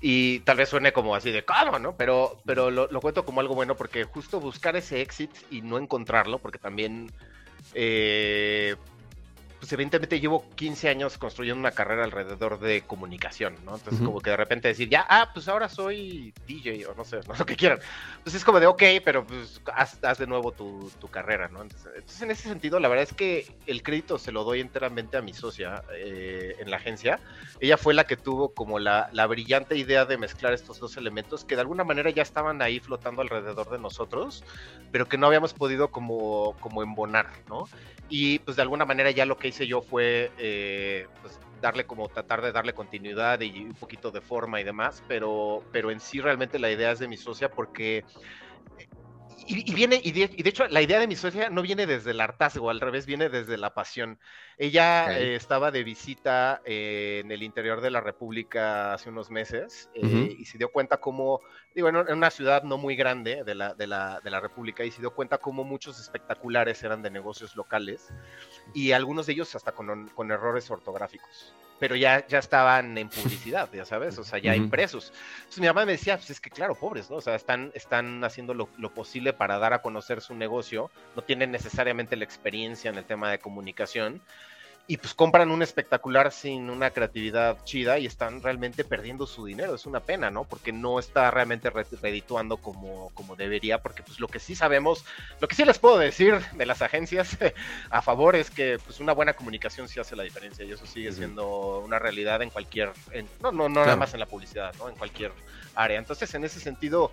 [0.00, 1.94] Y tal vez suene como así de cómo, ¿no?
[1.96, 6.38] Pero, pero lo, cuento como algo bueno porque justo buscar ese exit y no encontrarlo,
[6.38, 7.12] porque también
[7.74, 8.76] eh,
[9.62, 13.76] pues evidentemente llevo 15 años construyendo una carrera alrededor de comunicación, ¿no?
[13.76, 17.20] Entonces como que de repente decir, ya, ah, pues ahora soy DJ o no sé,
[17.28, 17.78] no lo que quieran.
[18.24, 21.62] Pues es como de, ok, pero pues haz, de nuevo tu, carrera, ¿no?
[21.62, 25.22] Entonces, en ese sentido, la verdad es que el crédito se lo doy enteramente a
[25.22, 27.20] mi socia eh, en la agencia.
[27.60, 31.44] Ella fue la que tuvo como la, la brillante idea de mezclar estos dos elementos
[31.44, 34.42] que de alguna manera ya estaban ahí flotando alrededor de nosotros,
[34.90, 37.68] pero que no habíamos podido como, como embonar, ¿no?
[38.08, 42.08] Y pues de alguna manera ya lo que hice yo fue eh, pues, darle como
[42.08, 46.20] tratar de darle continuidad y un poquito de forma y demás, pero, pero en sí
[46.20, 48.04] realmente la idea es de mi socia porque
[49.46, 52.70] y, viene, y de, hecho, la idea de mi socia no viene desde el hartazgo,
[52.70, 54.18] al revés, viene desde la pasión.
[54.58, 59.90] Ella eh, estaba de visita eh, en el interior de la República hace unos meses
[59.94, 61.40] eh, y se dio cuenta cómo,
[61.74, 64.90] digo, en, una ciudad no muy grande de la, de, la, de la República, y
[64.90, 68.12] se dio cuenta cómo muchos espectaculares eran de negocios locales
[68.74, 73.68] y algunos de ellos hasta con, con errores ortográficos pero ya, ya estaban en publicidad,
[73.72, 75.12] ya sabes, o sea, ya impresos.
[75.38, 77.16] Entonces mi mamá me decía, pues es que claro, pobres, ¿no?
[77.16, 81.22] O sea, están, están haciendo lo, lo, posible para dar a conocer su negocio, no
[81.22, 84.22] tienen necesariamente la experiencia en el tema de comunicación,
[84.88, 89.74] y pues compran un espectacular sin una creatividad chida y están realmente perdiendo su dinero.
[89.74, 90.44] Es una pena, ¿no?
[90.44, 95.04] Porque no está realmente redituando como, como debería, porque pues lo que sí sabemos,
[95.40, 97.38] lo que sí les puedo decir de las agencias
[97.90, 101.12] a favor es que pues una buena comunicación sí hace la diferencia y eso sigue
[101.12, 102.92] siendo una realidad en cualquier,
[103.40, 104.88] no, no, no nada más en la publicidad, ¿no?
[104.88, 105.32] En cualquier
[105.74, 105.98] área.
[105.98, 107.12] Entonces, en ese sentido,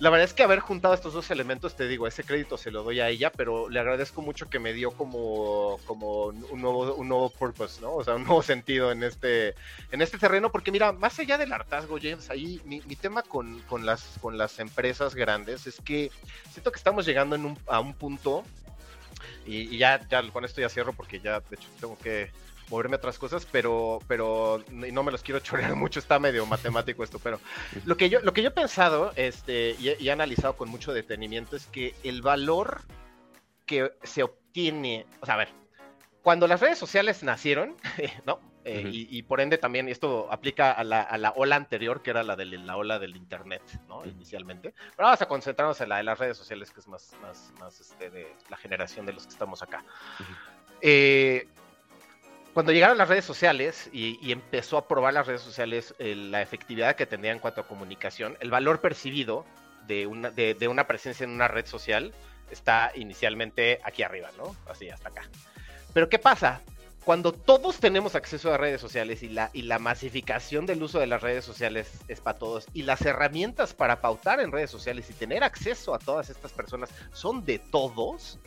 [0.00, 2.84] la verdad es que haber juntado estos dos elementos, te digo, ese crédito se lo
[2.84, 7.08] doy a ella, pero le agradezco mucho que me dio como, como un, nuevo, un
[7.08, 7.94] nuevo purpose, ¿no?
[7.94, 9.54] O sea, un nuevo sentido en este,
[9.90, 13.86] en este terreno, porque mira, más allá del hartazgo, James, ahí mi, tema con, con,
[13.86, 16.10] las, con las empresas grandes es que
[16.52, 18.44] siento que estamos llegando en un, a un punto,
[19.46, 22.30] y, y ya, ya con esto ya cierro porque ya, de hecho, tengo que
[22.70, 27.04] moverme a otras cosas, pero, pero no me los quiero chorear mucho, está medio matemático
[27.04, 27.40] esto, pero
[27.84, 31.56] lo que yo, lo que yo he pensado este, y, he analizado con mucho detenimiento
[31.56, 32.82] es que el valor
[33.66, 35.48] que se obtiene, o sea, a ver,
[36.22, 37.76] cuando las redes sociales nacieron,
[38.26, 38.40] ¿no?
[38.64, 42.22] Eh, y, por ende también esto aplica a la, a la, ola anterior, que era
[42.22, 44.04] la de la ola del Internet, ¿no?
[44.04, 44.74] Inicialmente.
[44.94, 47.80] Pero vamos a concentrarnos en la de las redes sociales, que es más, más, más
[47.80, 49.82] este, de la generación de los que estamos acá.
[50.82, 51.48] eh,
[52.58, 56.96] cuando llegaron las redes sociales y, empezó a probar las redes sociales eh, la efectividad
[56.96, 59.44] que tenía en cuanto a comunicación, el valor percibido
[59.86, 62.12] de una, de, una presencia en una red social
[62.50, 64.56] está inicialmente aquí arriba, ¿no?
[64.68, 65.22] Así, hasta acá.
[65.94, 66.60] Pero ¿qué pasa?
[67.04, 71.06] Cuando todos tenemos acceso a redes sociales y la, y la masificación del uso de
[71.06, 75.12] las redes sociales es para todos y las herramientas para pautar en redes sociales y
[75.12, 78.40] tener acceso a todas estas personas son de todos,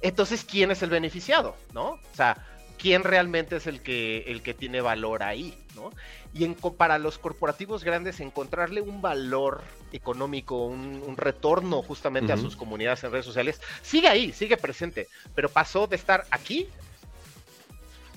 [0.00, 1.54] entonces ¿quién es el beneficiado?
[1.72, 1.90] ¿No?
[1.90, 2.36] O sea,
[2.78, 5.90] quién realmente es el que, el que tiene valor ahí, ¿no?
[6.32, 9.62] Y en, para los corporativos grandes, encontrarle un valor
[9.92, 15.48] económico, un, retorno justamente a sus comunidades en redes sociales, sigue ahí, sigue presente, pero
[15.48, 16.68] pasó de estar aquí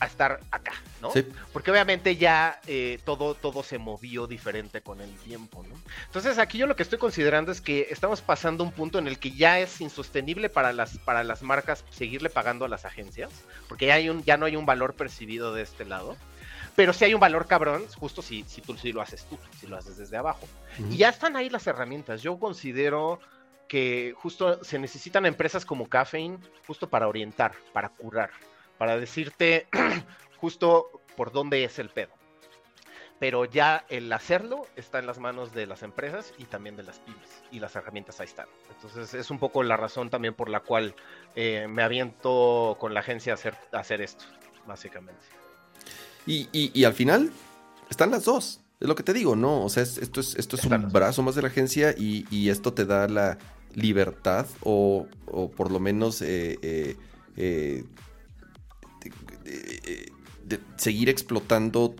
[0.01, 1.11] a estar acá, ¿no?
[1.53, 5.75] Porque obviamente ya eh, todo, todo se movió diferente con el tiempo, ¿no?
[6.07, 9.19] Entonces aquí yo lo que estoy considerando es que estamos pasando un punto en el
[9.19, 13.29] que ya es insostenible para las, para las marcas seguirle pagando a las agencias,
[13.69, 16.17] porque ya, hay un, ya no hay un valor percibido de este lado.
[16.75, 19.67] Pero sí hay un valor cabrón, justo si, si tú si lo haces tú, si
[19.67, 20.47] lo haces desde abajo.
[20.89, 22.23] Y ya están ahí las herramientas.
[22.23, 23.19] Yo considero
[23.67, 28.31] que justo se necesitan empresas como Caffeine justo para orientar, para curar
[28.81, 29.67] para decirte
[30.37, 32.09] justo por dónde es el pedo.
[33.19, 36.97] Pero ya el hacerlo está en las manos de las empresas y también de las
[36.97, 37.43] pymes.
[37.51, 38.47] Y las herramientas ahí están.
[38.75, 40.95] Entonces es un poco la razón también por la cual
[41.35, 44.25] eh, me aviento con la agencia a hacer, hacer esto,
[44.65, 45.21] básicamente.
[46.25, 47.31] Y, al final
[47.87, 48.61] están las dos.
[48.79, 49.63] Es lo que te digo, ¿no?
[49.63, 52.85] O sea, esto es, esto es un brazo más de la agencia y, esto te
[52.85, 53.37] da la
[53.75, 55.05] libertad o,
[55.55, 56.97] por lo menos eh,
[57.37, 57.85] eh,
[60.43, 61.95] de, seguir explotando,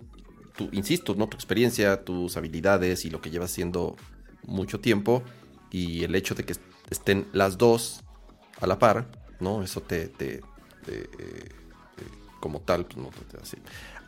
[0.56, 1.28] tu, insisto, ¿no?
[1.28, 3.96] tu experiencia, tus habilidades y lo que llevas haciendo
[4.44, 5.22] mucho tiempo.
[5.70, 6.54] Y el hecho de que
[6.90, 8.02] estén las dos
[8.60, 9.62] a la par, ¿no?
[9.62, 10.42] Eso te, te,
[10.86, 11.08] eh,
[12.40, 13.58] como tal, pues, no, hace,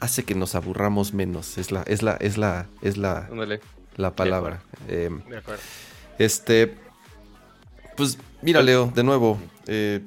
[0.01, 1.57] hace, que nos aburramos menos.
[1.57, 3.31] Es la, es la, es la, es la,
[3.97, 4.63] la palabra.
[4.89, 5.23] Em,
[6.19, 6.75] este,
[7.97, 10.05] pues mira, Leo, de nuevo, eh,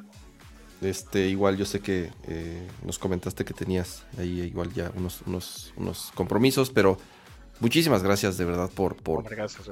[0.82, 5.74] este, igual yo sé que eh, nos comentaste que tenías ahí igual ya unos, unos,
[5.76, 6.98] unos compromisos, pero
[7.60, 9.26] muchísimas gracias de verdad por, por,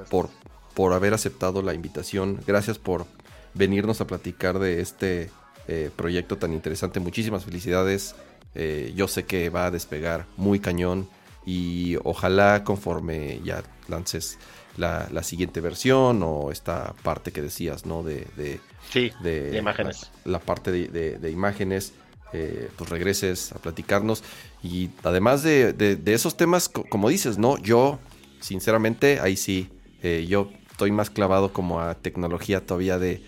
[0.08, 0.30] por,
[0.74, 2.40] por haber aceptado la invitación.
[2.46, 3.06] Gracias por
[3.54, 5.30] venirnos a platicar de este
[5.68, 7.00] eh, proyecto tan interesante.
[7.00, 8.14] Muchísimas felicidades.
[8.54, 11.08] Eh, yo sé que va a despegar muy cañón
[11.44, 14.38] y ojalá conforme ya lances
[14.76, 18.02] la, siguiente versión o esta parte que decías, ¿no?
[18.02, 18.60] De, de,
[18.90, 20.10] sí, de, imágenes.
[20.24, 21.92] La, parte de, imágenes,
[22.32, 24.22] eh, pues regreses a platicarnos.
[24.62, 27.58] Y además de, esos temas, como dices, ¿no?
[27.58, 27.98] Yo,
[28.40, 29.68] sinceramente, ahí sí,
[30.02, 33.22] eh, yo estoy más clavado como a tecnología todavía de...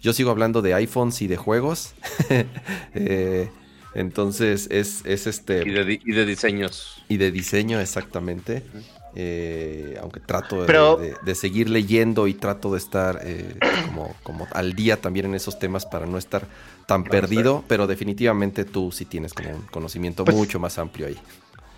[0.00, 1.94] Yo sigo hablando de iPhones y de juegos.
[2.94, 3.50] eh,
[3.94, 5.62] entonces es, es este...
[5.66, 7.04] Y de, y de, diseños.
[7.08, 8.64] Y de diseño, exactamente.
[9.14, 13.56] Eh, aunque trato de, seguir leyendo y trato de estar eh,
[13.86, 16.46] como, como al día también en esos temas para no estar
[16.86, 21.18] tan perdido, pero definitivamente tú sí tienes como un conocimiento pues mucho más amplio ahí.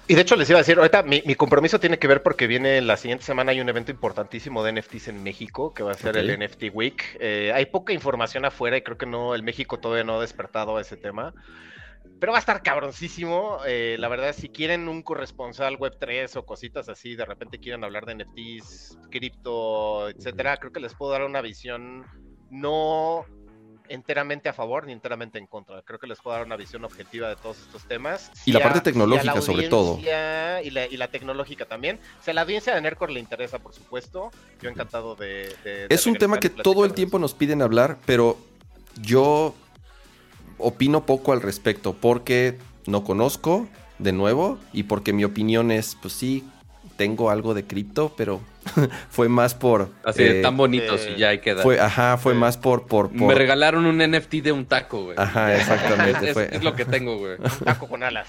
[0.07, 2.83] Y de hecho les iba a decir, ahorita mi, compromiso tiene que ver porque viene
[2.83, 6.19] la siguiente semana hay un evento importantísimo de NFTs en México, que va a ser
[6.19, 7.03] el NFT Week.
[7.21, 10.77] Eh, hay poca información afuera y creo que no, el México todavía no ha despertado
[10.77, 11.33] a ese tema.
[12.25, 13.59] Pero va a estar cabroncísimo.
[13.67, 18.07] Eh, la verdad, si quieren un corresponsal Web3 o cositas así, de repente quieren hablar
[18.07, 22.07] de NFTs, cripto, etcétera, creo que les puedo dar una visión
[22.51, 23.27] no
[23.91, 25.83] enteramente a favor ni enteramente en contra.
[25.83, 28.31] Creo que les puedo dar una visión objetiva de todos estos temas.
[28.47, 29.99] Y la parte tecnológica, sobre todo.
[29.99, 32.01] Y la, y la, tecnológica también.
[32.23, 34.31] Si a la audiencia de Nercor le interesa, por supuesto,
[34.63, 35.55] yo encantado de...
[35.91, 38.39] es un tema que todo el tiempo nos piden hablar, pero
[39.03, 39.55] yo
[40.59, 43.67] opino poco al respecto porque no conozco
[43.99, 46.45] de nuevo y porque mi opinión es, pues sí,
[46.97, 48.41] tengo algo de cripto, pero
[49.11, 49.91] fue más por...
[50.05, 51.63] Así, eh, tan bonitos y ya hay que dar.
[51.63, 55.17] Fue, ajá, fue más por, por, Me regalaron un NFT de un taco, güey.
[55.19, 56.31] Ajá, exactamente.
[56.31, 57.35] es, es, lo que tengo, güey.
[57.35, 58.29] Un taco con alas.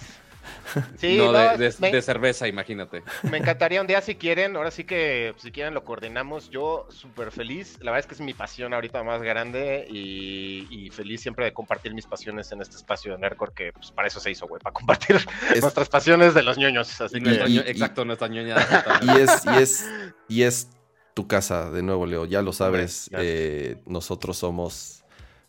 [0.97, 3.03] Sí, no, de, cerveza, imagínate.
[3.23, 6.49] Me encantaría un día si quieren, ahora sí que si quieren lo coordinamos.
[6.49, 11.21] Yo súper feliz, la verdad es que es mi pasión ahorita más grande y, feliz
[11.21, 14.31] siempre de compartir mis pasiones en este espacio de Nerdcore que pues, para eso se
[14.31, 15.17] hizo, güey, para compartir
[15.61, 16.99] nuestras pasiones de los ñoños.
[17.01, 18.55] exacto, nuestra ñoña.
[19.01, 19.89] Y es, y es,
[20.27, 20.69] y es
[21.13, 23.09] tu casa, de nuevo, Leo, ya lo sabes.
[23.17, 25.03] Eh, nosotros somos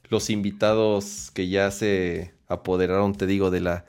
[0.09, 3.85] los invitados que ya se apoderaron, te digo, de la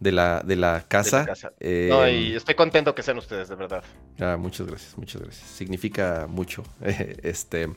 [0.00, 1.26] de la, de la casa.
[1.60, 3.84] Eh, no, y estoy contento que sean ustedes, de verdad.
[4.18, 5.48] Ah, muchas gracias, muchas gracias.
[5.48, 6.64] Significa mucho.
[7.22, 7.68] este,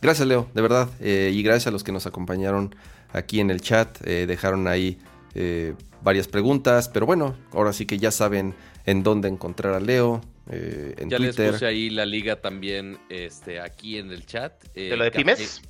[0.00, 0.88] gracias, Leo, de verdad.
[1.00, 2.74] Eh, y gracias a los que nos acompañaron
[3.12, 3.98] aquí en el chat.
[4.04, 4.98] Eh, dejaron ahí
[6.02, 8.56] varias preguntas, pero bueno, ahora sí que ya saben
[8.86, 10.20] en dónde encontrar a Leo.
[10.48, 14.64] en ya les puse ahí la liga también este, aquí en el chat.
[14.74, 15.62] ¿De lo de Pymes?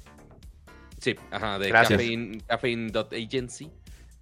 [1.00, 3.70] Sí, ajá, de caffeine.agency.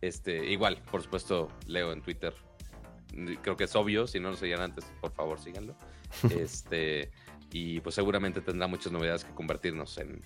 [0.01, 2.35] Este, igual, por supuesto, leo en Twitter.
[3.43, 5.75] Creo que es obvio, si no lo seguían antes, por favor síganlo.
[6.31, 7.11] Este,
[7.51, 10.23] y pues seguramente tendrá muchas novedades que compartirnos en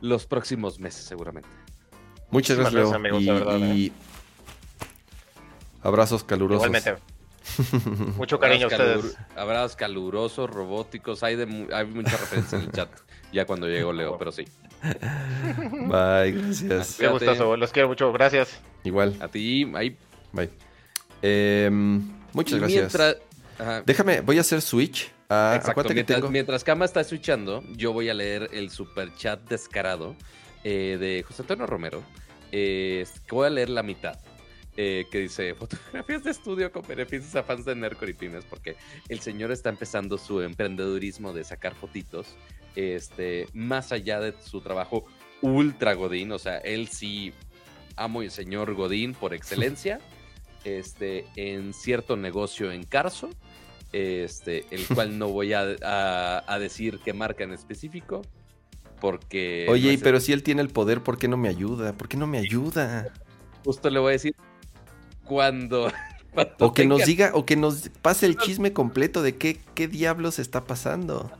[0.00, 1.48] los próximos meses, seguramente.
[2.30, 3.92] Muchas gracias, amigos, y, ¿eh?
[5.82, 6.66] abrazos calurosos.
[6.66, 7.02] Igualmente.
[8.16, 9.16] Mucho cariño a ustedes.
[9.36, 11.22] abrazos calurosos, robóticos.
[11.22, 12.90] Hay, de, hay muchas referencias en el chat.
[13.32, 14.44] Ya cuando llegó Leo, pero sí.
[15.88, 16.96] Bye, gracias.
[16.98, 18.60] Qué gustazo, los quiero mucho, gracias.
[18.84, 19.16] Igual.
[19.20, 19.96] A ti, ahí.
[20.32, 20.50] Bye.
[21.22, 22.02] Em,
[22.32, 23.16] muchas gracias.
[23.84, 25.12] Déjame, voy a hacer switch.
[25.30, 30.16] Exacto, mientras, mientras Kama está switchando, yo voy a leer el super chat descarado
[30.64, 32.02] eh, de José Antonio Romero.
[32.50, 34.18] Eh, voy a leer la mitad.
[34.76, 38.76] Eh, que dice fotografías de estudio con beneficios a fans de Nercor y Pymes, porque
[39.08, 42.36] el señor está empezando su emprendedurismo de sacar fotitos,
[42.76, 45.04] este, más allá de su trabajo
[45.42, 47.32] ultra Godín, o sea, él sí
[47.96, 50.00] amo y señor Godín por excelencia,
[50.64, 53.30] este, en cierto negocio en Carso,
[53.92, 58.22] este, el cual no voy a, decir qué marca en específico,
[59.00, 59.66] porque...
[59.68, 61.94] Oye, pero si él tiene el poder, ¿por qué no me ayuda?
[61.94, 63.12] ¿Por qué no me ayuda?
[63.64, 64.34] Justo le voy a decir,
[65.24, 65.90] cuando...
[66.60, 70.38] o que nos diga, o que nos pase el chisme completo de qué, qué diablos
[70.38, 71.30] está pasando.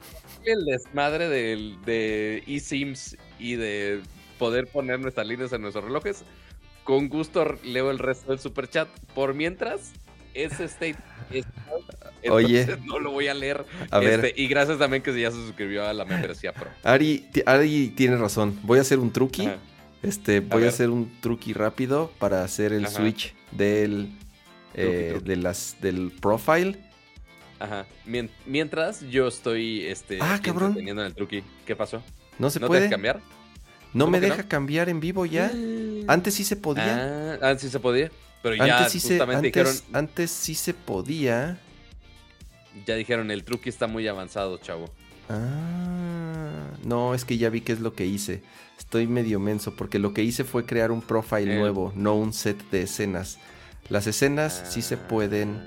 [0.44, 4.00] El desmadre de, de eSIMs y de
[4.38, 6.24] poder poner nuestras líneas en nuestros relojes.
[6.84, 8.88] Con gusto leo el resto del super chat.
[9.14, 9.92] Por mientras,
[10.34, 10.96] ese state.
[12.30, 12.66] Oye.
[12.84, 13.64] No lo voy a leer.
[13.90, 14.24] A ver.
[14.24, 16.70] Este, y gracias también que ya se suscribió a la membresía pro.
[16.82, 18.58] Ari, Ari tiene razón.
[18.62, 19.48] Voy a hacer un truqui.
[20.02, 24.08] Este, voy a, hacer un truqui rápido para hacer el switch del,
[24.74, 26.78] eh, De las, del profile.
[27.60, 27.86] Ajá.
[28.46, 30.74] Mientras yo estoy este, ah, cabrón.
[30.74, 31.44] teniendo el truqui.
[31.66, 32.02] ¿Qué pasó?
[32.38, 32.88] ¿No se puede?
[32.88, 33.20] cambiar?
[33.92, 35.52] ¿No me deja cambiar en vivo ya?
[36.08, 37.34] Antes sí se podía.
[37.34, 38.10] Ah, antes sí se podía.
[38.42, 39.74] Pero ya antes sí se, antes, dijeron.
[39.92, 41.60] Antes sí se podía.
[42.86, 44.90] Ya dijeron, el truqui está muy avanzado, chavo.
[45.28, 48.42] Ah, no, es que ya vi qué es lo que hice.
[48.78, 52.58] Estoy medio menso porque lo que hice fue crear un profile nuevo, no un set
[52.70, 53.38] de escenas.
[53.90, 55.60] Las escenas sí se pueden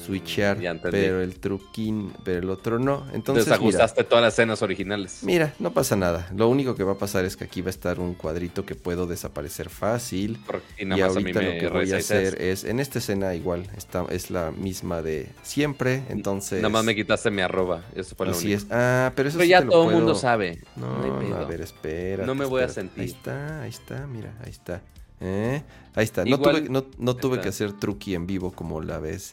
[0.00, 3.06] switchear, pero el truquín, pero el otro no.
[3.12, 5.20] Entonces, Desajustaste todas las escenas originales.
[5.22, 6.28] Mira, no pasa nada.
[6.34, 8.74] Lo único que va a pasar es que aquí va a estar un cuadrito que
[8.74, 10.40] puedo desaparecer fácil.
[10.78, 14.50] Y, ahorita lo que voy a hacer es, en esta escena igual, está, es la
[14.50, 16.58] misma de siempre, entonces...
[16.60, 18.66] Nada más me quitaste mi arroba, eso fue lo Así es.
[18.70, 20.60] Ah, pero eso ya todo el mundo sabe.
[20.76, 22.24] No, a ver, espera.
[22.24, 23.02] No me voy a sentir.
[23.02, 24.82] Ahí está, ahí está, mira, ahí está.
[25.20, 25.62] ¿Eh?
[25.94, 26.24] Ahí está.
[26.24, 29.32] no tuve, no, tuve que hacer truqui en vivo como la vez.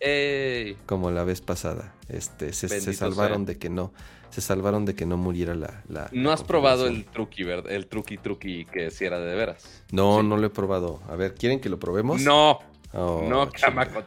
[0.85, 1.93] Como la vez pasada.
[2.09, 3.93] Este, se, salvaron de que no.
[4.29, 6.09] Se salvaron de que no muriera la.
[6.11, 7.71] no has probado el truqui, ¿verdad?
[7.71, 9.83] El truqui truqui que si era de veras.
[9.91, 11.01] No, no lo he probado.
[11.07, 12.21] A ver, ¿quieren que lo probemos?
[12.21, 12.59] No.
[12.93, 14.03] Oh, no, chamaco.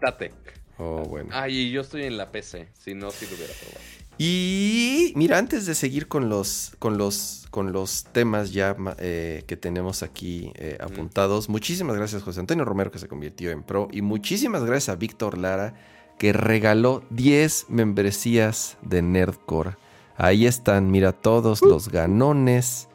[0.00, 0.32] Date.
[0.78, 1.30] Oh, bueno.
[1.32, 2.68] Ay, yo estoy en la PC.
[2.72, 4.01] Si no, si lo hubiera probado.
[4.24, 9.56] Y mira, antes de seguir con los, con los, con los temas ya eh, que
[9.56, 14.00] tenemos aquí eh, apuntados, muchísimas gracias José Antonio Romero que se convirtió en pro y
[14.00, 15.74] muchísimas gracias a Víctor Lara
[16.20, 19.72] que regaló 10 membresías de Nerdcore.
[20.16, 21.66] Ahí están, mira, todos uh.
[21.66, 22.88] los ganones.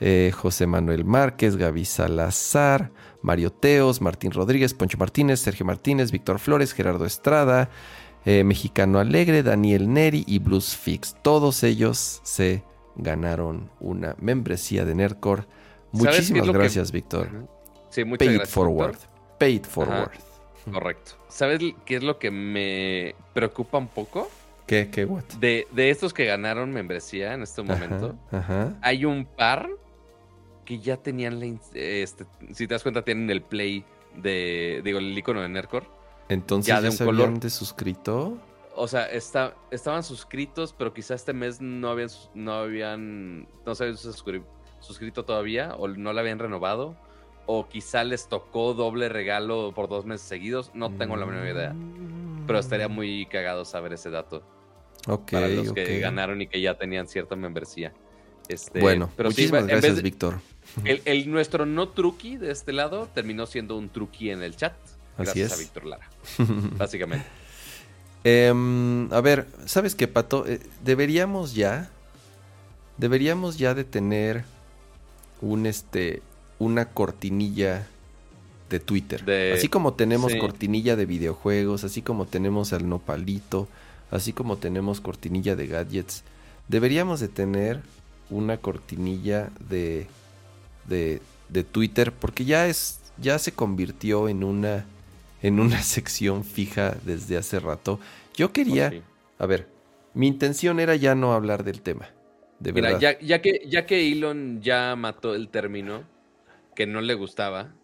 [0.00, 2.90] Eh, José Manuel Márquez, Gaby Salazar,
[3.22, 7.70] Mario Teos, Martín Rodríguez, Poncho Martínez, Sergio Martínez, Víctor Flores, Gerardo Estrada,
[8.24, 11.16] eh, Mexicano Alegre, Daniel Neri y Blues Fix.
[11.22, 12.62] Todos ellos se
[12.96, 15.44] ganaron una membresía de Nerdcore.
[15.92, 17.28] Muchísimas gracias, Víctor.
[17.90, 18.96] Sí, muchas Paid Forward.
[19.38, 20.10] Paid forward.
[20.72, 21.12] Correcto.
[21.28, 24.30] ¿Sabes qué es lo que me preocupa un poco?
[24.66, 24.88] ¿Qué?
[24.90, 25.04] ¿Qué?
[25.04, 25.24] What?
[25.38, 28.16] De, estos que ganaron membresía en este momento,
[28.80, 29.68] hay un par
[30.64, 31.46] que ya tenían la.
[31.74, 33.84] Este, si te das cuenta, tienen el play
[34.16, 34.80] de.
[34.82, 35.86] Digo, el icono de Nerdcore.
[36.28, 38.38] Entonces ya, de se habían suscrito.
[38.76, 43.84] O sea, está, estaban suscritos, pero quizá este mes no habían, no habían, no se
[43.84, 46.96] habían suscrito todavía, o no la habían renovado,
[47.46, 50.70] o quizá les tocó doble regalo por dos meses seguidos.
[50.74, 51.74] No tengo la menor idea.
[52.46, 54.42] Pero estaría muy cagado saber ese dato.
[55.06, 55.32] Ok.
[55.32, 57.92] Para los que ganaron y que ya tenían cierta membresía.
[58.48, 60.40] Este, bueno, pero muchísimas gracias, Víctor.
[60.84, 64.74] El, el, nuestro no truqui de este lado terminó siendo un truqui en el chat.
[65.16, 66.08] Gracias a Víctor Lara.
[66.78, 67.26] básicamente.
[68.24, 70.46] Em, a ver, ¿sabes qué, Pato?
[70.46, 71.90] Eh, deberíamos ya.
[72.96, 74.44] Deberíamos ya de tener
[75.40, 76.22] un este.
[76.58, 77.86] una cortinilla
[78.70, 79.52] de Twitter.
[79.54, 83.68] Así como tenemos cortinilla de videojuegos, así como tenemos al nopalito,
[84.10, 86.24] así como tenemos cortinilla de gadgets.
[86.68, 87.82] Deberíamos de tener
[88.30, 90.06] una cortinilla de.
[90.88, 91.20] de.
[91.50, 92.10] de Twitter.
[92.10, 93.00] Porque ya es.
[93.18, 94.86] ya se convirtió en una
[95.44, 98.00] en una sección fija desde hace rato.
[98.34, 98.92] Yo quería,
[99.38, 99.68] a ver,
[100.14, 102.08] mi intención era ya no hablar del tema.
[102.58, 106.04] De Mira, ya, ya, que, ya que Elon ya mató el término
[106.74, 107.74] que no le gustaba,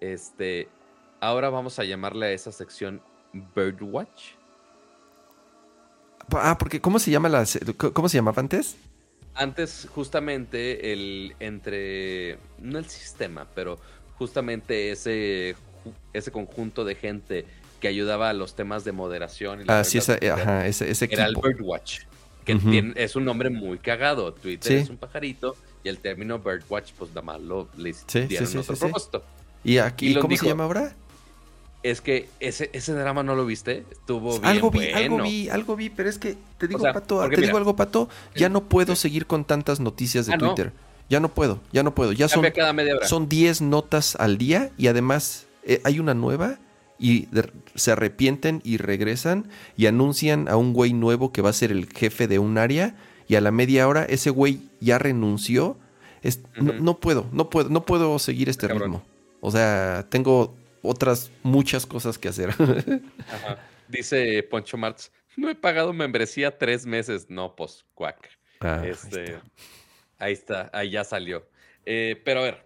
[0.00, 0.68] este,
[1.20, 3.02] ahora vamos a llamarle a esa sección
[3.56, 4.34] Birdwatch.
[6.32, 7.44] Ah, porque ¿cómo se llama la
[7.76, 8.76] cómo se llamaba antes?
[9.34, 13.80] Antes justamente el entre no el sistema, pero
[14.16, 15.56] justamente ese
[16.12, 17.46] ese conjunto de gente
[17.80, 19.62] que ayudaba a los temas de moderación.
[19.62, 22.00] Y ah, sí, ese, ajá, ese, ese Era el Birdwatch,
[22.44, 24.32] que es un nombre muy cagado.
[24.32, 28.28] Twitter es un pajarito y el término Birdwatch, pues nada más lo le sí,
[28.58, 29.24] otro propósito.
[29.64, 30.94] ¿Y aquí cómo se llama ahora?
[31.82, 35.76] Es que ese, ese drama no lo viste, estuvo bien algo vi, algo vi, algo
[35.76, 39.26] vi, pero es que te digo, Pato, te digo algo, Pato, ya no puedo seguir
[39.26, 40.72] con tantas noticias de ah, Twitter.
[41.08, 42.12] Ya no puedo, ya no puedo.
[42.12, 42.44] Ya son,
[43.02, 46.58] son 10 notas al día y además eh, hay una nueva
[46.98, 47.28] y
[47.74, 51.88] se arrepienten y regresan y anuncian a un güey nuevo que va a ser el
[51.88, 52.94] jefe de un área
[53.26, 55.78] y a la media hora ese güey ya renunció.
[56.56, 59.02] no, puedo, no puedo, no puedo seguir este ritmo.
[59.40, 62.54] O sea, tengo otras muchas cosas que hacer.
[63.88, 67.26] Dice Poncho Martz, no he pagado membresía tres meses.
[67.28, 68.28] No, pues, cuac.
[68.60, 69.38] Ah, este,
[70.18, 70.70] ahí, está.
[70.72, 71.46] ahí ya salió.
[71.86, 72.64] Eh, pero a ver,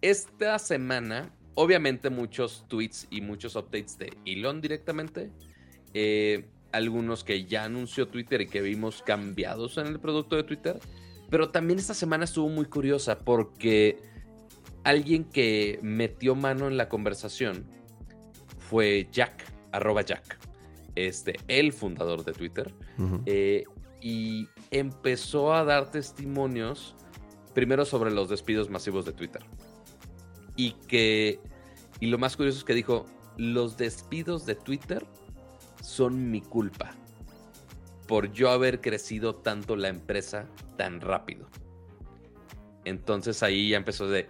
[0.00, 5.30] esta semana Obviamente muchos tweets y muchos updates de Elon directamente.
[5.92, 10.80] Eh, algunos que ya anunció Twitter y que vimos cambiados en el producto de Twitter.
[11.30, 13.98] Pero también esta semana estuvo muy curiosa porque
[14.84, 17.66] alguien que metió mano en la conversación
[18.58, 20.38] fue Jack, arroba Jack,
[20.94, 22.74] este, el fundador de Twitter.
[23.26, 23.64] Eh,
[24.00, 26.96] y empezó a dar testimonios
[27.54, 29.42] primero sobre los despidos masivos de Twitter
[30.56, 31.40] y que,
[32.00, 35.06] y lo más curioso es que dijo, los despidos de Twitter
[35.82, 36.94] son mi culpa
[38.06, 40.46] por yo haber crecido tanto la empresa
[40.76, 41.48] tan rápido.
[42.84, 44.28] Entonces ahí ya empezó de,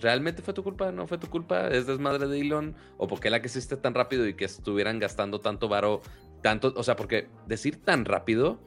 [0.00, 0.92] ¿realmente fue tu culpa?
[0.92, 1.68] ¿No fue tu culpa?
[1.68, 2.76] ¿Es desmadre de Elon?
[2.98, 6.02] ¿O por qué la que tan rápido y que estuvieran gastando tanto varo,
[6.42, 8.60] tanto, o sea, porque decir tan rápido,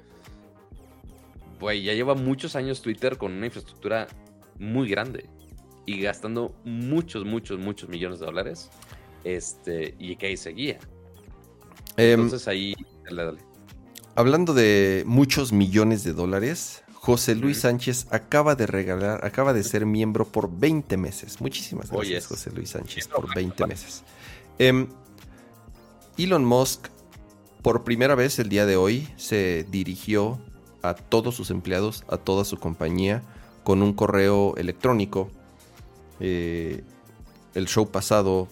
[1.59, 4.07] güey, ya lleva muchos años Twitter con una infraestructura
[4.57, 5.29] muy grande
[5.85, 8.69] y gastando muchos, muchos, muchos millones de dólares,
[9.23, 10.79] este, y que ahí seguía.
[11.97, 12.75] Em, Entonces ahí,
[13.05, 13.39] dale, dale.
[14.15, 19.85] Hablando de muchos millones de dólares, José Luis Sánchez acaba de regalar, acaba de ser
[19.85, 21.39] miembro por 20 meses.
[21.39, 24.03] Muchísimas gracias, José Luis Sánchez, por 20 meses.
[24.57, 24.87] Em,
[26.17, 26.87] Elon Musk,
[27.61, 30.39] por primera vez el día de hoy, se dirigió
[30.81, 33.21] a todos sus empleados, a toda su compañía,
[33.63, 35.29] con un correo electrónico.
[36.19, 36.83] Eh,
[37.53, 38.47] el show pasado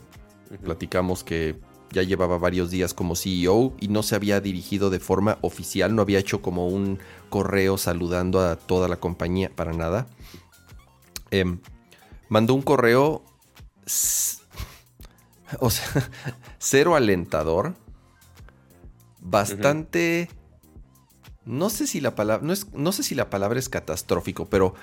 [0.64, 1.60] platicamos que
[1.94, 6.02] ya llevaba varios días como CEO y no se había dirigido de forma oficial, no
[6.02, 7.00] había hecho como un
[7.30, 10.08] correo saludando a toda la compañía para nada.
[11.32, 11.60] Em,
[12.30, 13.24] mandó un correo,
[15.60, 16.10] o sea,
[16.58, 17.76] cero alentador,
[19.22, 20.30] bastante...
[21.46, 24.76] No sé si la palabra, no, es, no sé si la palabra es catastrófico, pero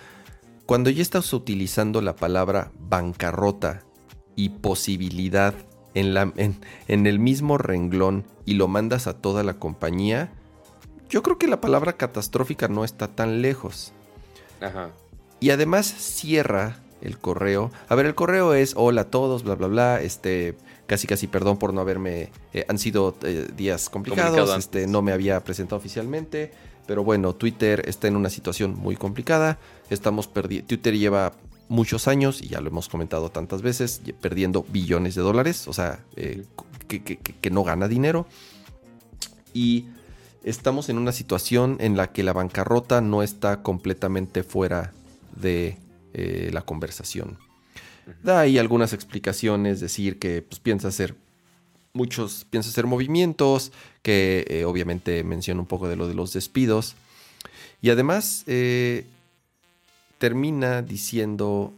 [0.71, 3.83] cuando ya estás utilizando la palabra bancarrota
[4.37, 5.53] y posibilidad
[5.95, 10.33] en, la, en, el mismo renglón y lo mandas a toda la compañía,
[11.09, 13.93] yo creo que la palabra catastrófica no está tan lejos.
[14.61, 14.91] Ajá.
[15.41, 17.73] Y además cierra el correo.
[17.89, 20.01] A ver, el correo es hola a todos, bla, bla, bla.
[20.01, 20.57] Este,
[20.87, 22.31] casi, casi perdón por no haberme.
[22.53, 24.57] Eh, han sido eh, días complicados.
[24.57, 26.53] Este, no me había presentado oficialmente.
[26.91, 29.61] Pero bueno, Twitter está en una situación muy complicada.
[29.91, 30.67] Estamos perdiendo.
[30.67, 31.35] Twitter lleva
[31.69, 36.01] muchos años, y ya lo hemos comentado tantas veces, perdiendo billones de dólares, o sea,
[36.17, 36.43] eh,
[36.89, 38.27] que, no gana dinero.
[39.55, 39.87] Y
[40.43, 44.93] estamos en una situación en la que la bancarrota no está completamente fuera
[45.41, 45.79] de
[46.13, 47.39] eh, la conversación.
[48.25, 51.15] Da ahí algunas explicaciones, decir que pues, piensa hacer
[51.93, 53.73] muchos, piensa hacer movimientos,
[54.03, 56.97] que eh, obviamente menciona un poco de lo de los despidos.
[57.83, 58.45] Y además,
[60.19, 61.73] termina diciendo,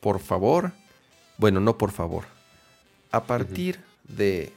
[0.00, 0.72] por favor,
[1.38, 2.24] bueno, no por favor,
[3.10, 4.52] a partir de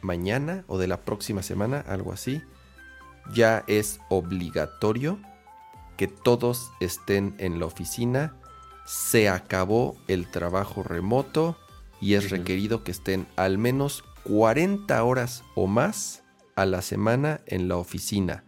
[0.00, 2.42] mañana o de la próxima semana, algo así,
[3.34, 5.18] ya es obligatorio
[5.96, 8.34] que todos estén en la oficina,
[8.86, 11.58] se acabó el trabajo remoto
[12.00, 16.22] y es requerido que estén al menos 40 horas o más
[16.54, 18.44] a la semana en la oficina.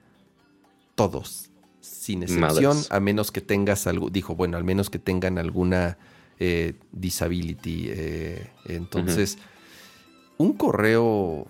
[0.95, 5.99] Todos sin excepción, a menos que tengas algo, dijo, bueno, al menos que tengan alguna
[6.39, 7.87] eh, disability.
[7.89, 9.39] Eh, entonces,
[10.39, 11.47] un correo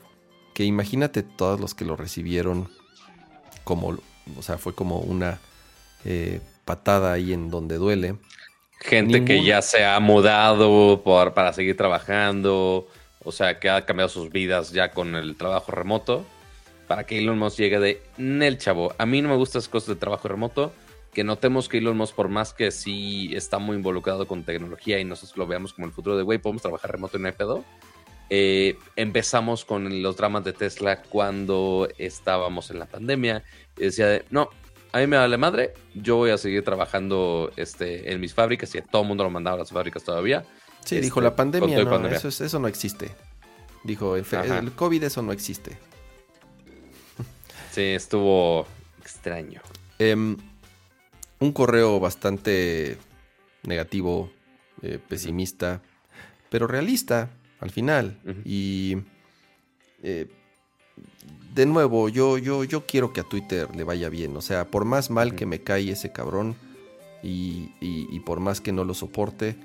[0.54, 2.68] que imagínate todos los que lo recibieron
[3.64, 3.98] como,
[4.36, 5.40] o sea, fue como una
[6.04, 8.16] eh, patada ahí en donde duele.
[8.80, 12.88] Gente que ya se ha mudado por, para seguir trabajando,
[13.22, 16.24] o sea, que ha cambiado sus vidas ya con el trabajo remoto
[16.90, 18.92] para que Elon Musk llegue de Nel chavo.
[18.98, 20.72] A mí no me gustan las cosas de trabajo remoto.
[21.12, 25.04] Que notemos que Elon Musk, por más que sí está muy involucrado con tecnología y
[25.04, 27.64] nosotros lo veamos como el futuro de, güey, podemos trabajar remoto en no pedo.
[28.28, 33.44] Eh, empezamos con los dramas de Tesla cuando estábamos en la pandemia.
[33.76, 34.50] Y decía, de, no,
[34.92, 38.78] a mí me vale madre, yo voy a seguir trabajando este, en mis fábricas y
[38.78, 40.44] a todo el mundo lo mandaba a las fábricas todavía.
[40.84, 43.10] Sí, dijo la este, pandemia, no, Eso, eso, no existe.
[43.84, 45.78] Dijo, el, el COVID eso no existe.
[47.70, 48.66] Sí, estuvo
[49.00, 49.60] extraño.
[49.98, 50.36] Em,
[51.38, 52.96] un correo bastante
[53.62, 54.30] negativo,
[54.82, 55.80] eh, pesimista,
[56.48, 57.30] pero realista
[57.60, 58.18] al final.
[58.44, 58.96] Y
[60.02, 60.26] eh,
[61.54, 64.36] de nuevo, yo, yo, yo quiero que a Twitter le vaya bien.
[64.36, 66.56] O sea, por más mal que me cae ese cabrón
[67.22, 69.56] y, y, por más que no lo soporte,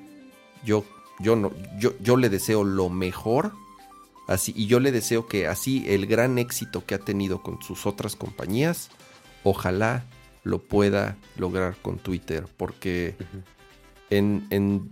[0.64, 0.84] yo,
[1.20, 3.54] yo, no, yo, yo le deseo lo mejor
[4.28, 7.86] Así, y yo le deseo que así el gran éxito que ha tenido con sus
[7.86, 8.90] otras compañías,
[9.44, 10.04] ojalá
[10.44, 13.16] lo pueda lograr con Twitter, porque
[14.10, 14.92] en, en,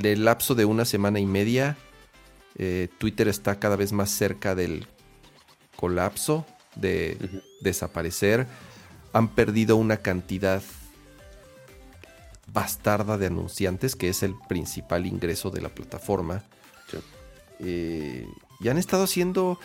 [0.00, 1.76] el lapso de una semana y media,
[2.56, 4.88] eh, Twitter está cada vez más cerca del
[5.76, 8.46] colapso, de desaparecer.
[9.12, 10.62] Han perdido una cantidad
[12.52, 16.42] bastarda de anunciantes, que es el principal ingreso de la plataforma.
[17.60, 18.26] Eh,
[18.60, 19.58] y han estado haciendo...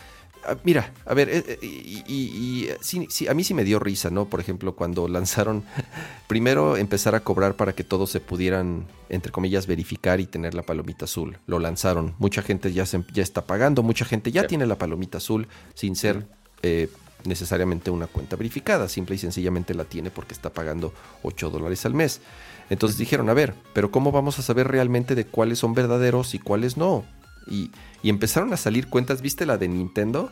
[0.46, 2.70] Ah, mira, a ver, eh, eh, y,
[3.28, 4.26] a mí sí me dio risa, ¿no?
[4.26, 5.64] Por ejemplo, cuando lanzaron,
[6.28, 10.64] primero empezar a cobrar para que todos se pudieran, entre comillas, verificar y tener la
[10.64, 11.38] palomita azul.
[11.46, 12.16] Lo lanzaron.
[12.20, 15.96] Mucha gente ya, se, ya está pagando, mucha gente ya tiene la palomita azul sin
[15.96, 16.26] ser
[17.26, 18.88] necesariamente una cuenta verificada.
[18.88, 20.94] Simple y sencillamente la tiene porque está pagando
[21.24, 22.22] 8 dólares al mes.
[22.70, 26.40] Entonces dijeron, a ver, pero ¿cómo vamos a saber realmente de cuáles son verdaderos y
[26.40, 27.04] cuáles no?
[27.50, 27.72] Y,
[28.04, 30.32] y empezaron a salir cuentas, ¿viste la de Nintendo?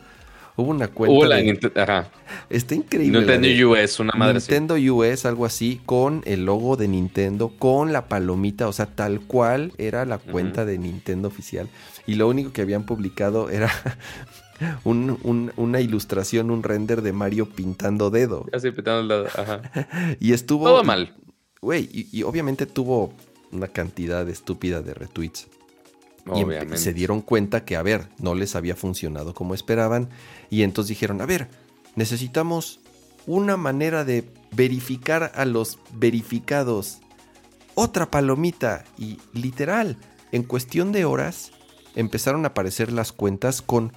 [0.58, 1.14] Hubo una cuenta.
[1.14, 1.72] Hubo la de...
[1.76, 2.10] Ajá.
[2.50, 3.20] Está increíble.
[3.20, 8.08] Nintendo US, una madre Nintendo US, algo así, con el logo de Nintendo, con la
[8.08, 11.68] palomita, o sea, tal cual era la cuenta de Nintendo oficial.
[12.08, 13.70] Y lo único que habían publicado era
[14.84, 18.46] una ilustración, un render de Mario pintando dedo.
[18.52, 19.62] Así, pintando el dedo, ajá.
[20.18, 20.64] y estuvo.
[20.64, 21.14] Todo mal.
[21.60, 23.12] Güey, y, obviamente tuvo
[23.52, 25.48] una cantidad estúpida de retweets.
[26.34, 30.08] Y se dieron cuenta que, a ver, no les había funcionado como esperaban.
[30.50, 31.48] Y entonces dijeron, a ver,
[31.94, 32.80] necesitamos
[33.26, 36.98] una manera de verificar a los verificados.
[37.74, 38.84] Otra palomita.
[38.96, 39.96] Y literal,
[40.32, 41.52] en cuestión de horas,
[41.94, 43.92] empezaron a aparecer las cuentas con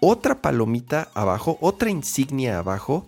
[0.00, 3.06] otra palomita abajo, otra insignia abajo,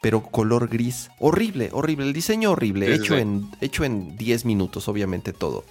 [0.00, 1.10] pero color gris.
[1.18, 2.06] Horrible, horrible.
[2.06, 5.64] El diseño horrible, hecho, En, hecho en 10 minutos, obviamente todo.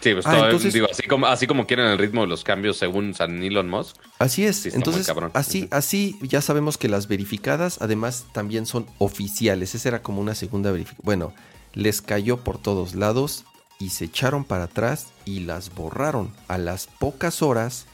[0.00, 3.12] Sí, pues ah, digo, así como, así como quieren el ritmo de los cambios según
[3.14, 3.96] San Elon Musk.
[4.18, 4.64] Así es.
[4.66, 9.74] entonces, así, así ya sabemos que las verificadas además también son oficiales.
[9.74, 11.04] Esa era como una segunda verificación.
[11.04, 11.34] Bueno,
[11.74, 13.44] les cayó por todos lados
[13.78, 16.32] y se echaron para atrás y las borraron.
[16.48, 17.86] A las pocas horas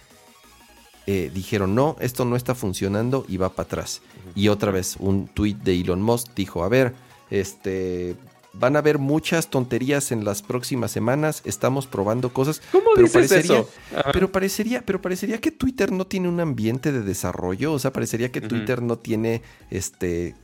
[1.07, 4.01] eh, dijeron, no, esto no está funcionando y va para atrás.
[4.35, 6.95] Y otra vez un tweet de Elon Musk dijo, a ver,
[7.31, 8.17] este,
[8.59, 11.43] van a haber muchas tonterías en las próximas semanas.
[11.45, 12.61] Estamos probando cosas.
[12.73, 13.71] ¿Cómo pero dices parecería, eso?
[14.13, 17.73] Pero parecería, pero parecería que Twitter no tiene un ambiente de desarrollo.
[17.73, 20.35] O sea, parecería que Twitter no tiene este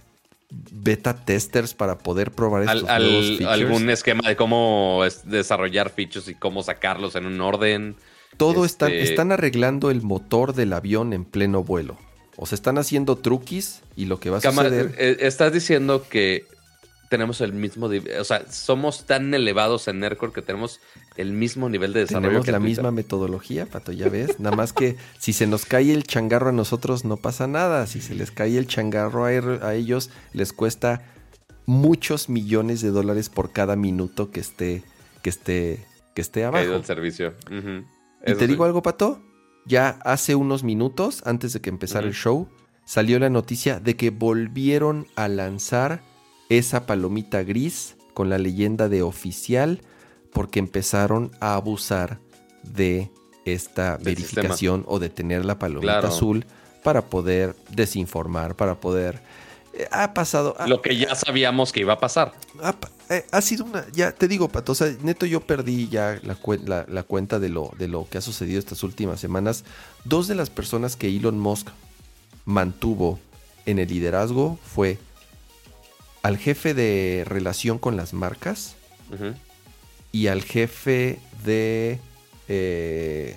[0.70, 6.62] beta testers para poder probar estos al, algún esquema de cómo desarrollar features y cómo
[6.62, 7.96] sacarlos en un orden.
[8.36, 11.98] Todo están, este están arreglando el motor del avión en pleno vuelo.
[12.36, 14.94] O se están haciendo truquis y lo que va a suceder.
[14.98, 16.46] Eh, estás diciendo que
[17.12, 20.80] tenemos el mismo, o sea, somos tan elevados en Nerdcore que tenemos
[21.18, 22.40] el mismo nivel de desarrollo.
[22.40, 24.40] Tenemos la misma metodología, Pato, ya ves.
[24.40, 27.86] Nada más que si se nos cae el changarro a nosotros no pasa nada.
[27.86, 31.02] Si se les cae el changarro a, ellos, les cuesta
[31.66, 34.82] muchos millones de dólares por cada minuto que esté,
[35.20, 35.84] que esté,
[36.14, 36.64] que esté abajo.
[36.64, 37.34] el servicio.
[38.26, 39.20] Y te digo algo, Pato.
[39.66, 42.48] Ya hace unos minutos, antes de que empezara el show,
[42.86, 46.10] salió la noticia de que volvieron a lanzar
[46.58, 49.80] esa palomita gris con la leyenda de oficial
[50.32, 52.18] porque empezaron a abusar
[52.62, 53.10] de
[53.44, 56.46] esta verificación o de tener la palomita azul
[56.82, 59.20] para poder desinformar, para poder...
[59.74, 60.56] Eh, ha pasado...
[60.66, 62.32] Lo que ya sabíamos que iba a pasar.
[63.08, 63.86] Eh, ha, sido una...
[63.92, 66.36] Ya te digo, Pato, o sea, neto yo perdí ya la,
[66.88, 69.64] la, cuenta de lo, de lo que ha sucedido estas últimas semanas.
[70.04, 71.68] Dos de las personas que Elon Musk
[72.44, 73.18] mantuvo
[73.66, 74.98] en el liderazgo fue
[76.22, 78.76] al jefe de relación con las marcas
[80.12, 81.98] y al jefe de
[82.48, 83.36] eh,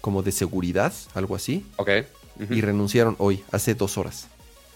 [0.00, 1.64] como de seguridad, algo así.
[1.76, 1.90] Ok.
[2.50, 4.28] Y renunciaron hoy, hace dos horas.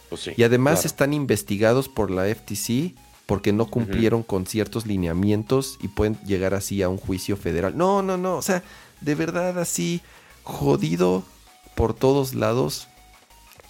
[0.08, 2.94] Pues y además están investigados por la FTC
[3.26, 7.76] porque no cumplieron con ciertos lineamientos y pueden llegar así a un juicio federal.
[7.76, 8.36] No, no, no.
[8.36, 8.62] O sea,
[9.00, 10.00] de verdad así
[10.44, 11.24] jodido
[11.74, 12.86] por todos lados.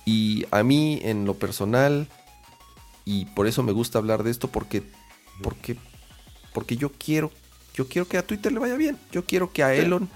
[0.04, 2.06] Y a mí en lo personal
[3.06, 4.82] y por eso me gusta hablar de esto porque
[5.42, 5.76] porque
[6.52, 7.30] porque yo quiero
[7.74, 10.10] yo quiero que a Twitter le vaya bien, yo quiero que a Elon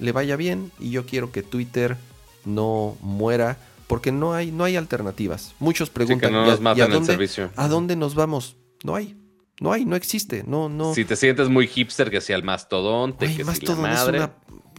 [0.00, 1.96] le vaya bien y yo quiero que Twitter
[2.44, 5.54] no muera porque no hay no hay alternativas.
[5.60, 7.50] Muchos preguntan no nos ¿y a, dónde, servicio.
[7.54, 8.56] ¿a dónde nos vamos?
[8.82, 9.16] No hay.
[9.60, 10.94] No hay, no existe, no, no.
[10.94, 14.16] Si te sientes muy hipster, que sea el mastodonte, que mastodon la madre.
[14.16, 14.32] es una,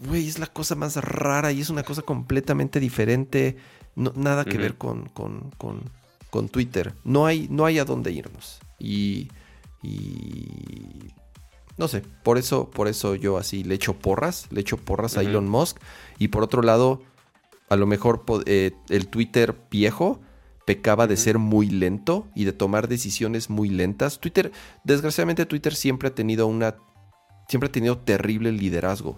[0.08, 3.58] güey, es la cosa más rara y es una cosa completamente diferente,
[3.96, 5.84] nada que ver con, con, con,
[6.32, 6.96] con Twitter.
[7.04, 8.60] No hay, no hay a dónde irnos.
[8.80, 9.28] Y,
[9.84, 11.14] y
[11.78, 15.22] no sé, por eso, por eso yo así le echo porras, le echo porras a
[15.22, 15.78] Elon Musk.
[16.18, 17.04] Y por otro lado,
[17.70, 20.20] a lo mejor eh, el Twitter viejo
[20.66, 24.20] pecaba de ser muy lento y de tomar decisiones muy lentas.
[24.20, 24.52] Twitter,
[24.84, 26.76] desgraciadamente Twitter siempre ha tenido una,
[27.48, 29.18] siempre ha tenido terrible liderazgo.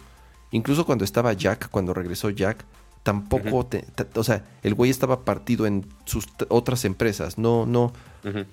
[0.52, 2.66] Incluso cuando estaba Jack, cuando regresó Jack,
[3.04, 3.68] tampoco,
[4.16, 7.94] o sea, el güey estaba partido en sus otras empresas, no, no,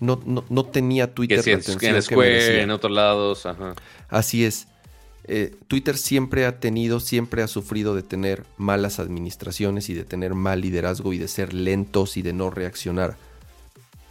[0.01, 1.39] no, no, tenía Twitter.
[1.39, 3.47] Que si en, Square, en otros lados,
[4.09, 4.67] Así es.
[5.25, 10.35] Eh, Twitter siempre ha tenido, siempre ha sufrido de tener malas administraciones y de tener
[10.35, 13.17] mal liderazgo y de ser lentos y de no reaccionar.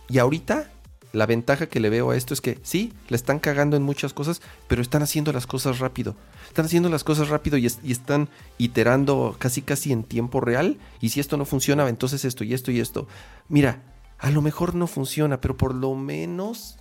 [0.08, 0.72] Y ahorita
[1.12, 4.14] la ventaja que le veo a esto es que sí, le están cagando en muchas
[4.14, 6.16] cosas, pero están haciendo las cosas rápido.
[6.48, 10.78] Están haciendo las cosas rápido y, están iterando casi casi en tiempo real.
[11.02, 13.08] Y si esto no funciona, entonces esto y esto y esto.
[13.48, 13.82] Mira,
[14.20, 16.78] a lo mejor no funciona, pero por lo menos...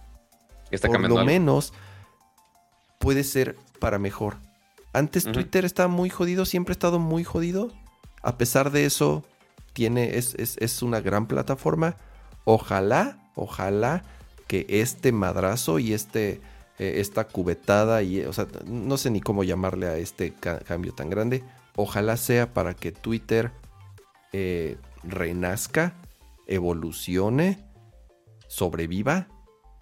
[0.71, 1.73] Está por lo menos
[2.99, 4.37] puede ser para mejor.
[4.93, 7.73] Antes Twitter estaba muy jodido, siempre ha estado muy jodido.
[8.23, 9.25] A pesar de eso,
[9.73, 11.97] tiene, es, es una gran plataforma.
[12.45, 14.03] Ojalá, ojalá
[14.49, 16.41] que este madrazo y este,
[16.79, 21.11] eh, esta cubetada, y, o sea, no sé ni cómo llamarle a este cambio tan
[21.11, 21.45] grande,
[21.77, 23.53] ojalá sea para que Twitter
[24.33, 25.95] eh, renazca,
[26.47, 27.65] evolucione,
[28.49, 29.29] sobreviva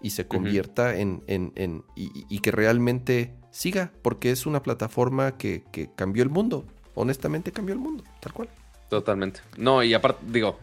[0.01, 5.89] y se convierta en, en, y, que realmente siga, porque es una plataforma que, que
[5.95, 8.49] cambió el mundo, honestamente cambió el mundo, tal cual.
[8.89, 9.39] Totalmente.
[9.57, 10.59] No, y aparte, digo,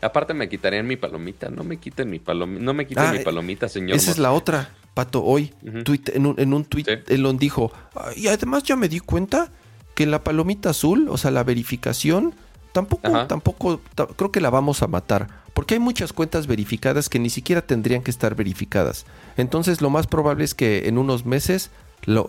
[0.00, 1.48] Aparte me quitarían mi palomita.
[1.48, 2.62] No me quiten mi palomita.
[2.62, 3.96] No me quiten ah, mi palomita, señor.
[3.96, 5.24] Esa es la otra, Pato.
[5.24, 7.72] Hoy, en, un, en tweet, Elon dijo.
[8.16, 9.50] Y además ya me di cuenta
[9.94, 12.34] que la palomita azul, o sea, la verificación,
[12.72, 13.80] tampoco, tampoco,
[14.16, 15.28] creo que la vamos a matar.
[15.54, 19.06] Porque hay muchas cuentas verificadas que ni siquiera tendrían que estar verificadas.
[19.38, 21.70] Entonces lo más probable es que en unos meses
[22.04, 22.28] lo,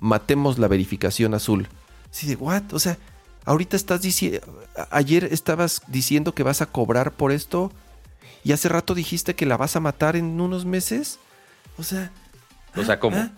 [0.00, 1.68] matemos la verificación azul.
[2.10, 2.72] Sí, de what?
[2.72, 2.96] O sea,
[3.44, 4.40] Ahorita estás diciendo,
[4.90, 7.72] ayer estabas diciendo que vas a cobrar por esto
[8.44, 11.18] y hace rato dijiste que la vas a matar en unos meses.
[11.78, 12.10] O sea...
[12.74, 13.18] O sea, ¿cómo?
[13.18, 13.30] ¿ah?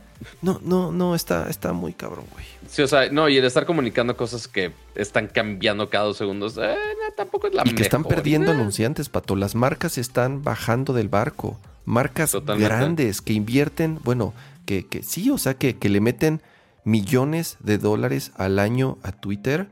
[0.43, 2.45] No, no, no, está, está muy cabrón, güey.
[2.69, 6.59] Sí, o sea, no, y el estar comunicando cosas que están cambiando cada dos segundos,
[6.61, 6.77] eh,
[7.17, 9.37] tampoco es la Y que están perdiendo anunciantes, Pato.
[9.37, 11.59] Las marcas están bajando del barco.
[11.85, 14.33] Marcas grandes que invierten, bueno,
[14.67, 16.41] que, que sí, o sea, que, que le meten
[16.85, 19.69] millones de dólares al año a Twitter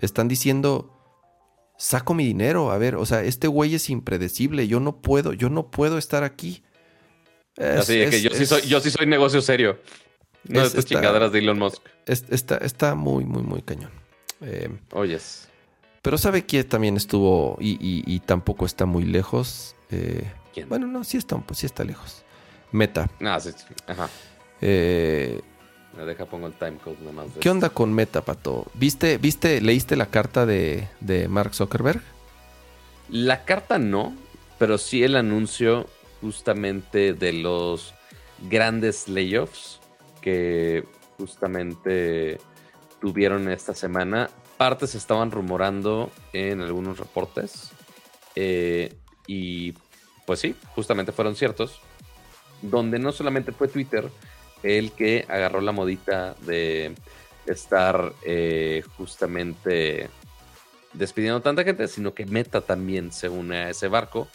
[0.00, 0.92] están diciendo,
[1.78, 5.50] saco mi dinero, a ver, o sea, este güey es impredecible, yo no puedo, yo
[5.50, 6.62] no puedo estar aquí.
[7.58, 9.78] Así es, que yo, sí soy, yo sí soy negocio serio.
[10.44, 11.82] No estas chingaderas de Elon Musk.
[12.06, 13.90] está, está muy, muy, muy cañón.
[14.42, 15.48] Eh, Oyes.
[16.02, 19.74] Pero ¿sabe quién también estuvo y, tampoco está muy lejos?
[19.90, 20.68] Eh, ¿Quién?
[20.68, 22.24] Bueno, no, sí está, pues sí está lejos.
[22.70, 23.10] Meta.
[23.20, 23.50] Ah, sí,
[23.86, 24.08] Ajá.
[24.60, 25.40] Eh,
[26.04, 27.26] deja pongo el timecode nomás.
[27.40, 28.66] ¿Qué onda con Meta, Pato?
[28.74, 32.02] ¿Viste, viste, leíste la carta de, de Mark Zuckerberg?
[33.08, 34.14] La carta no,
[34.58, 35.86] pero sí el anuncio
[36.20, 37.94] justamente de los
[38.50, 39.80] grandes layoffs
[40.20, 40.84] que
[41.18, 42.38] justamente
[43.00, 44.28] tuvieron esta semana.
[44.56, 47.70] Partes estaban rumorando en algunos reportes.
[48.34, 48.94] Eh,
[49.26, 49.74] y
[50.26, 51.80] pues sí, justamente fueron ciertos.
[52.62, 54.10] Donde no solamente fue Twitter,
[54.62, 56.94] el que agarró la modita de
[57.46, 60.08] estar eh, justamente
[60.92, 64.28] despidiendo tanta gente, sino que Meta también se une a ese barco,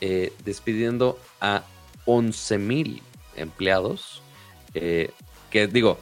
[0.00, 1.62] eh, despidiendo a
[2.06, 3.02] 11 mil
[3.36, 4.22] empleados.
[4.74, 5.10] Eh,
[5.50, 5.98] que digo,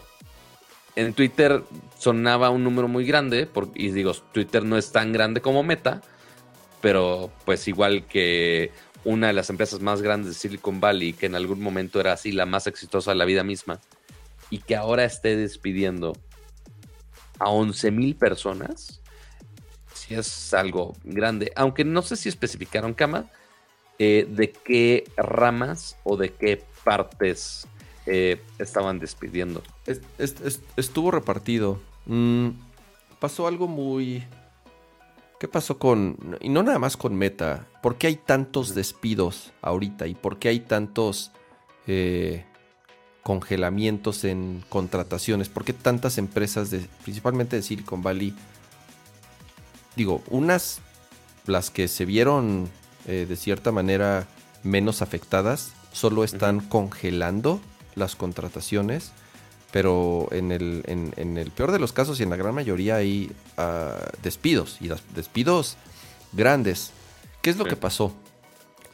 [0.97, 1.63] en Twitter
[1.99, 6.03] sonaba un número muy grande, y digo, Twitter no es tan grande como Meta,
[6.81, 8.71] pero pues igual que
[9.05, 12.33] una de las empresas más grandes de Silicon Valley, que en algún momento era así
[12.33, 13.81] la más exitosa de la vida misma,
[14.51, 16.15] y que ahora esté despidiendo
[17.39, 19.01] a 11 mil personas,
[19.93, 21.53] sí es algo grande.
[21.57, 23.31] Aunque no sé si especificaron, Cama,
[23.99, 27.67] eh, de qué ramas o de qué partes
[28.07, 29.63] eh, estaban despidiendo.
[30.77, 31.81] estuvo repartido.
[32.07, 32.51] Mm,
[33.19, 34.25] pasó algo muy
[35.45, 40.07] ¿Qué pasó con, y no nada más con Meta, por qué hay tantos despidos ahorita
[40.07, 41.33] y por qué hay tantos
[41.87, 42.47] eh,
[43.23, 45.51] congelamientos en contrataciones?
[45.51, 48.35] ¿Por qué tantas empresas, de, principalmente de Silicon Valley,
[49.97, 50.81] digo, unas,
[51.45, 52.71] las que se vieron
[53.07, 54.27] eh, de cierta manera
[54.63, 57.61] menos afectadas, solo están congelando
[57.97, 59.13] las contrataciones?
[59.75, 63.33] Pero en el, en, el, peor de los casos y en la gran mayoría hay
[63.57, 65.77] ah, despidos y despidos
[66.33, 66.93] grandes.
[67.43, 68.13] ¿Qué es lo que pasó?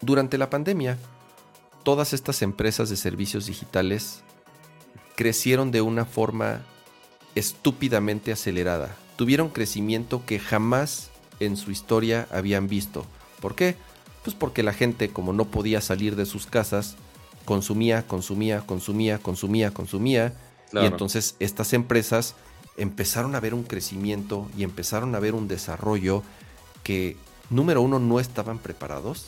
[0.01, 0.97] Durante la pandemia,
[1.83, 4.23] todas estas empresas de servicios digitales
[5.17, 6.63] crecieron de una forma
[7.35, 8.97] estúpidamente acelerada.
[9.17, 13.05] Tuvieron crecimiento que jamás en su historia habían visto.
[13.43, 13.77] ¿Por qué?
[14.25, 16.97] Pues porque la gente, como no podía salir de sus casas,
[17.45, 20.33] consumía, consumía, consumía, consumía, consumía
[20.73, 22.35] y entonces estas empresas
[22.77, 26.23] empezaron a ver un crecimiento y empezaron a ver un desarrollo
[26.83, 27.17] que,
[27.51, 29.27] número uno, no estaban preparados.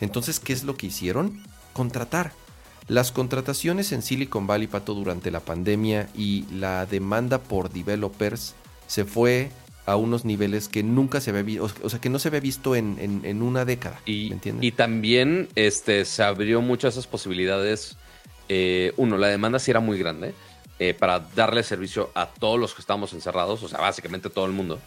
[0.00, 1.42] Entonces, ¿qué es lo que hicieron?
[1.72, 2.32] Contratar.
[2.88, 8.54] Las contrataciones en Silicon Valley, Pato, durante la pandemia y la demanda por developers
[8.86, 9.50] se fue
[9.86, 12.74] a unos niveles que nunca se había visto, o sea, que no se había visto
[12.74, 14.00] en, una década.
[14.06, 17.96] Y, y también este, se abrió muchas esas posibilidades.
[18.48, 20.34] Eh, uno, la demanda sí era muy grande.
[20.80, 24.52] Eh, para darle servicio a todos los que estamos encerrados, o sea, básicamente todo el
[24.52, 24.80] mundo.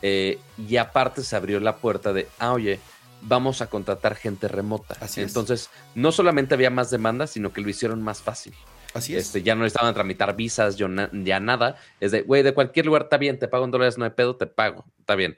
[0.00, 2.80] Eh, y aparte se abrió la puerta de, ah, oye,
[3.20, 4.96] vamos a contratar gente remota.
[5.00, 8.54] Así Entonces, no solamente había más demanda, sino que lo hicieron más fácil.
[8.94, 9.26] Así es.
[9.26, 11.76] Este, ya no estaban tramitar visas, yo ya nada.
[12.00, 14.36] Es de, güey, de cualquier lugar está bien, te pago en dólares, no hay pedo,
[14.36, 15.36] te pago, está bien.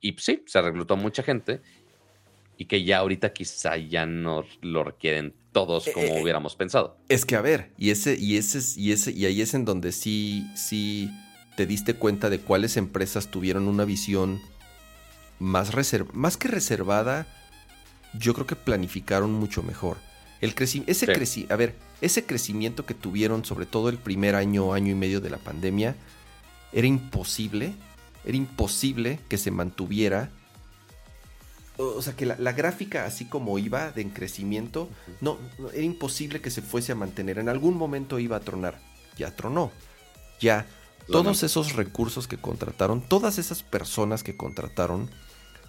[0.00, 1.62] Y sí, se reclutó mucha gente
[2.56, 6.96] y que ya ahorita quizá ya no lo requieren todos eh, como eh, hubiéramos pensado.
[7.08, 9.92] Es que a ver, y ese, y ese, y ese, y ahí es en donde
[9.92, 11.10] sí, sí
[11.56, 14.40] te diste cuenta de cuáles empresas tuvieron una visión
[15.38, 17.26] más reservada, más que reservada,
[18.14, 19.98] yo creo que planificaron mucho mejor.
[20.40, 20.54] El
[20.86, 25.20] ese a ver, ese crecimiento que tuvieron, sobre todo el primer año, año y medio
[25.20, 25.96] de la pandemia,
[26.72, 27.74] era imposible,
[28.24, 30.30] era imposible que se mantuviera
[31.78, 34.88] o sea, que la, gráfica, así como iba de en crecimiento,
[35.20, 35.38] no,
[35.72, 37.38] era imposible que se fuese a mantener.
[37.38, 38.80] En algún momento iba a tronar.
[39.16, 39.70] Ya tronó.
[40.40, 40.66] Ya
[41.06, 45.08] todos esos recursos que contrataron, todas esas personas que contrataron,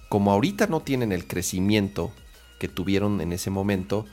[0.10, 2.11] como ahorita no tienen el crecimiento
[2.60, 4.06] que tuvieron en ese momento,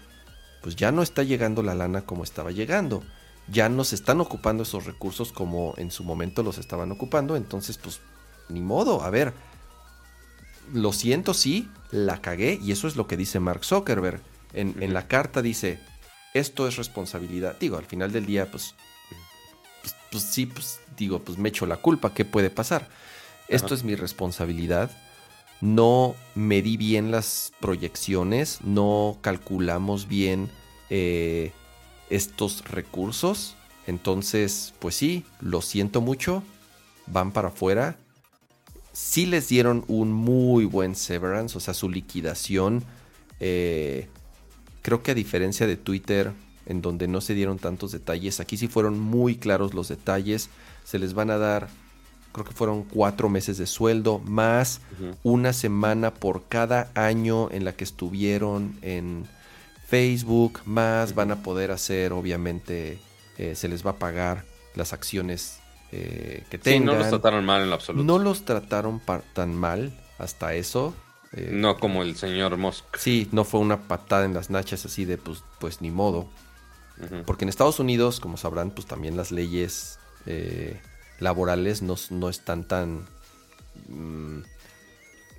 [0.63, 3.03] pues ya no está llegando la lana como estaba llegando.
[3.49, 7.37] Ya no se están ocupando esos recursos como en su momento los estaban ocupando.
[7.37, 8.01] Entonces, pues,
[8.49, 9.03] ni modo.
[9.03, 9.33] A ver,
[10.73, 14.21] lo siento, sí, la cagué y eso es lo que dice Mark Zuckerberg.
[14.53, 15.79] En, la carta dice,
[16.33, 17.57] esto es responsabilidad.
[17.61, 18.75] Digo, al final del día, pues,
[19.83, 22.89] pues, pues sí, pues digo, pues me echo la culpa, ¿qué puede pasar?
[23.49, 24.91] Esto es mi responsabilidad.
[25.61, 30.51] No medí bien las proyecciones, no calculamos bien
[30.91, 31.53] eh,
[32.09, 33.57] estos recursos.
[33.87, 36.43] Entonces, pues sí, lo siento mucho,
[37.07, 37.99] van para afuera
[38.97, 42.83] sí les dieron un muy buen severance, o sea, su liquidación.
[43.41, 44.09] Eh,
[44.81, 46.33] creo que a diferencia de Twitter,
[46.65, 50.49] en donde no se dieron tantos detalles, aquí sí fueron muy claros los detalles.
[50.83, 51.69] Se les van a dar,
[52.33, 54.81] creo que fueron cuatro meses de sueldo, más
[55.23, 59.27] una semana por cada año en la que estuvieron en
[59.87, 62.99] Facebook, más van a poder hacer, obviamente,
[63.37, 65.59] eh, se les va a pagar las acciones
[65.99, 66.85] eh, que tengan.
[66.85, 68.05] no los trataron mal en lo absoluto.
[68.05, 69.01] No los trataron
[69.33, 70.95] tan mal hasta eso.
[71.33, 72.85] Eh, no como el señor Musk.
[72.99, 76.29] Sí, no fue una patada en las nachas así de pues, pues ni modo.
[77.27, 80.81] Porque en Estados Unidos, como sabrán, pues también las leyes eh,
[81.21, 83.07] laborales no, están tan...
[83.89, 84.39] Mm,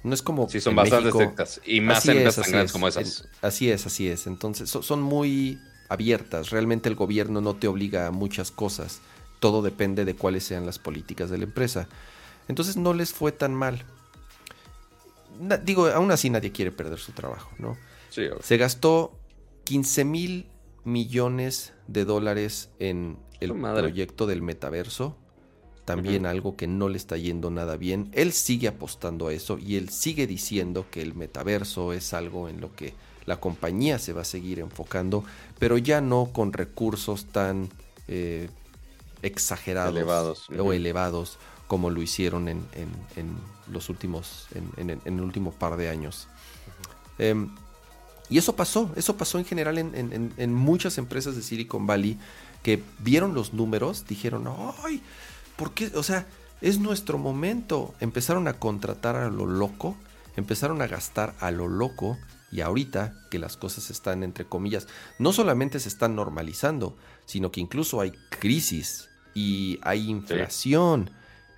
[0.04, 0.48] no es como...
[0.50, 1.60] Sí, son bastante estrictas.
[1.66, 3.28] Y más en empresas tan grandes como esas.
[3.42, 4.28] así es, así es.
[4.28, 5.60] Entonces, son muy
[5.90, 6.52] abiertas.
[6.52, 9.02] Realmente el gobierno no te obliga a muchas cosas
[9.40, 11.88] todo depende de cuáles sean las políticas de la empresa.
[12.48, 13.84] Entonces no les fue tan mal.
[15.64, 17.78] digo, aún así nadie quiere perder su trabajo, ¿no?
[18.10, 19.18] Sí, Se gastó
[19.66, 20.48] 15 mil
[20.84, 25.18] millones de dólares en el proyecto del metaverso.
[25.86, 28.10] También algo que no le está yendo nada bien.
[28.12, 32.60] Él sigue apostando a eso y él sigue diciendo que el metaverso es algo en
[32.60, 32.94] lo que
[33.26, 35.24] la compañía se va a seguir enfocando,
[35.60, 37.70] pero ya no con recursos tan
[38.08, 38.50] eh,
[39.22, 40.50] exagerados elevados.
[40.58, 41.38] o elevados
[41.68, 42.66] como lo hicieron en,
[43.72, 46.28] los últimos, en, el último par de años.
[47.20, 47.50] Em,
[48.30, 52.18] y eso pasó, eso pasó en general en, muchas empresas de Silicon Valley
[52.64, 54.48] que vieron los números, dijeron,
[54.84, 55.02] ay,
[55.56, 55.92] ¿por qué?
[55.96, 56.26] O sea,
[56.62, 57.94] es nuestro momento.
[58.00, 59.96] Empezaron a contratar a lo loco,
[60.36, 62.18] empezaron a gastar a lo loco
[62.52, 64.88] y ahorita que las cosas están, entre comillas,
[65.20, 66.96] no solamente se están normalizando,
[67.28, 71.12] sino que incluso hay crisis y hay inflación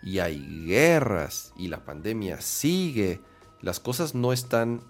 [0.04, 3.22] y hay guerras y la pandemia sigue.
[3.62, 4.82] Las cosas no están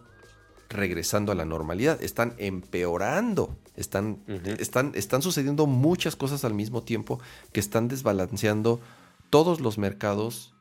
[0.70, 3.56] regresando a la normalidad, están empeorando.
[3.76, 4.24] Están,
[4.60, 7.20] están, están sucediendo muchas cosas al mismo tiempo
[7.52, 8.80] que están desbalanceando
[9.30, 10.54] todos los mercados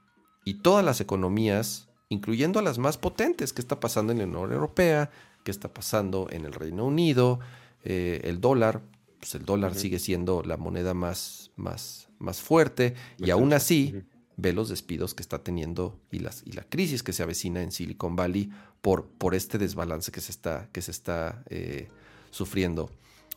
[0.44, 4.52] y todas las economías, incluyendo a las más potentes, que está pasando en la Unión
[4.52, 5.10] Europea,
[5.44, 7.40] que está pasando en el Reino Unido,
[7.84, 8.82] eh, el dólar,
[9.18, 14.02] pues el dólar sigue siendo la moneda más, más, más fuerte y aún así
[14.36, 17.72] ve los despidos que está teniendo y, las, y la crisis que se avecina en
[17.72, 18.50] Silicon Valley
[18.80, 21.88] por, por este desbalance que se está, que se está eh,
[22.30, 22.90] sufriendo.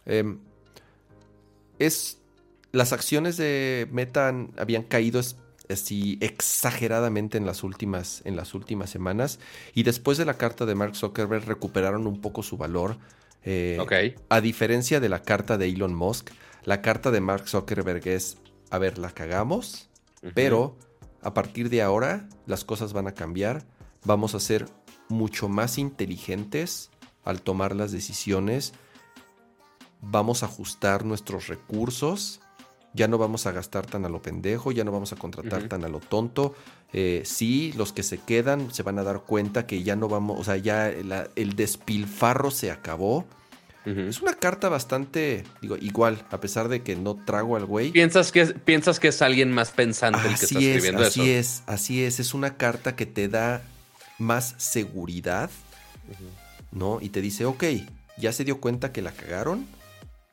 [0.06, 0.40] Em,
[1.80, 2.20] es,
[2.72, 5.20] las acciones de Meta habían caído
[5.70, 9.40] así exageradamente en las últimas en las últimas semanas
[9.74, 12.98] y después de la carta de Mark Zuckerberg recuperaron un poco su valor
[13.44, 16.32] eh, a diferencia de la carta de Elon Musk,
[16.64, 18.38] la carta de Mark Zuckerberg es,
[18.70, 19.90] a ver, la cagamos,
[20.36, 20.78] pero
[21.22, 23.66] a partir de ahora las cosas van a cambiar,
[24.04, 24.66] vamos a ser
[25.10, 26.92] mucho más inteligentes
[27.24, 28.74] al tomar las decisiones,
[30.02, 32.42] vamos a ajustar nuestros recursos,
[32.94, 35.84] ya no vamos a gastar tan a lo pendejo, ya no vamos a contratar tan
[35.84, 36.56] a lo tonto.
[36.94, 40.40] Eh, sí, los que se quedan se van a dar cuenta que ya no vamos,
[40.40, 43.26] o sea, ya el despilfarro se acabó.
[43.84, 47.90] Es una carta bastante, digo, igual, a pesar de que no trago al güey.
[47.90, 51.22] ¿Piensas que, es, piensas que es alguien más pensante el que está escribiendo eso.
[51.22, 52.20] Así es, así es.
[52.20, 53.64] Es una carta que te da
[54.20, 55.50] más seguridad,
[56.72, 57.00] ¿no?
[57.02, 57.64] Y te dice, ok,
[58.20, 59.66] ya se dio cuenta que la cagaron.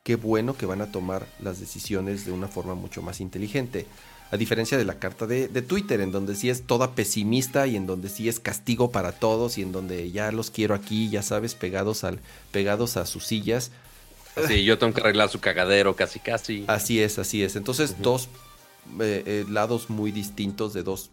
[0.09, 3.85] Qué bueno que van a tomar las decisiones de una forma mucho más inteligente.
[4.31, 7.85] A diferencia de la carta de, Twitter, en donde sí es toda pesimista y en
[7.85, 11.53] donde sí es castigo para todos y en donde ya los quiero aquí, ya sabes,
[11.53, 12.21] pegados, al,
[12.51, 13.69] pegados a sus sillas.
[14.47, 16.65] Sí, yo tengo que arreglar su cagadero casi casi.
[16.65, 17.55] Así es, así es.
[17.55, 18.29] Entonces, dos
[18.99, 21.11] eh, eh, lados muy distintos de dos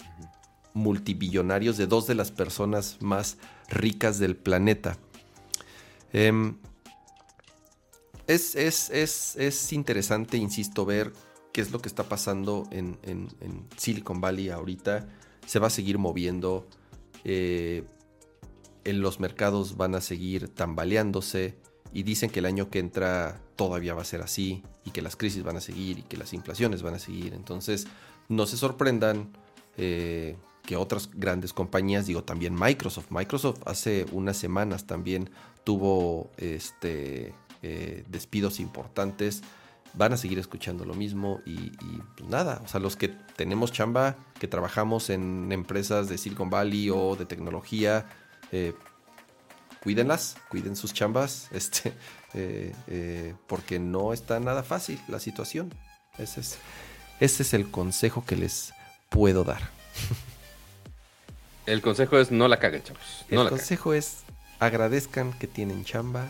[0.73, 3.37] multibillonarios, de dos de las personas más
[3.69, 4.97] ricas del planeta.
[6.15, 6.57] Em,
[8.27, 11.13] es, es, es, es interesante, insisto, ver
[11.53, 12.99] qué es lo que está pasando en,
[13.77, 15.09] Silicon Valley ahorita.
[15.47, 16.67] Se va a seguir moviendo.
[17.25, 17.85] Eh,
[18.85, 21.57] en los mercados van a seguir tambaleándose.
[21.93, 24.63] Y dicen que el año que entra todavía va a ser así.
[24.85, 26.01] Y que las crisis van a seguir.
[26.01, 27.33] Y que las inflaciones van a seguir.
[27.33, 27.87] Entonces,
[28.29, 29.31] no se sorprendan.
[29.79, 30.37] Eh,
[30.67, 33.07] que otras grandes compañías, digo también Microsoft.
[33.11, 35.31] Microsoft hace unas semanas también
[35.65, 37.33] tuvo este,
[37.63, 39.43] eh, despidos importantes
[39.97, 41.71] van a seguir escuchando lo mismo y,
[42.17, 46.91] pues nada, o sea, los que tenemos chamba, que trabajamos en empresas de Silicon Valley
[46.91, 48.07] o de tecnología,
[48.53, 48.75] eh,
[49.83, 51.95] cuídenlas, cuiden sus chambas, este,
[52.35, 55.75] eh, eh, porque no está nada fácil la situación.
[56.19, 56.59] Ese es,
[57.21, 58.75] ese es el consejo que les
[59.09, 59.71] puedo dar.
[61.65, 63.25] El consejo es no la caguen, chavos.
[63.29, 64.19] el consejo es
[64.61, 66.29] agradezcan que tienen chamba.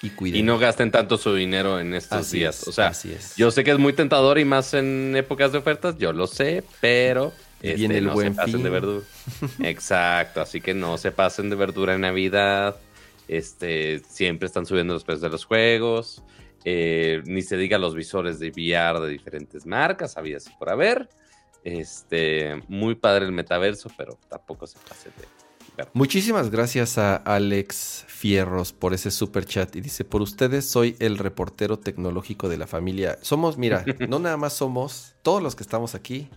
[0.00, 2.68] Y, no gasten tanto su dinero en estos días.
[2.68, 2.92] o sea,
[3.36, 6.62] yo sé que es muy tentador y más en épocas de ofertas, yo lo sé,
[6.80, 9.04] pero este, el no se pasen de verdura.
[9.64, 12.76] Exacto, así que no se pasen de verdura en Navidad.
[13.26, 16.22] Este, siempre están subiendo los precios de los juegos.
[16.64, 21.08] Eh, ni se diga los visores de VR de diferentes marcas, había así por haber.
[21.64, 25.24] Este, muy padre el metaverso, pero tampoco se pase de
[25.92, 31.18] Muchísimas gracias a Alex Fierros por ese super chat y dice, por ustedes soy el
[31.18, 33.18] reportero tecnológico de la familia.
[33.22, 36.28] Somos, mira, no nada más somos, todos los que estamos aquí,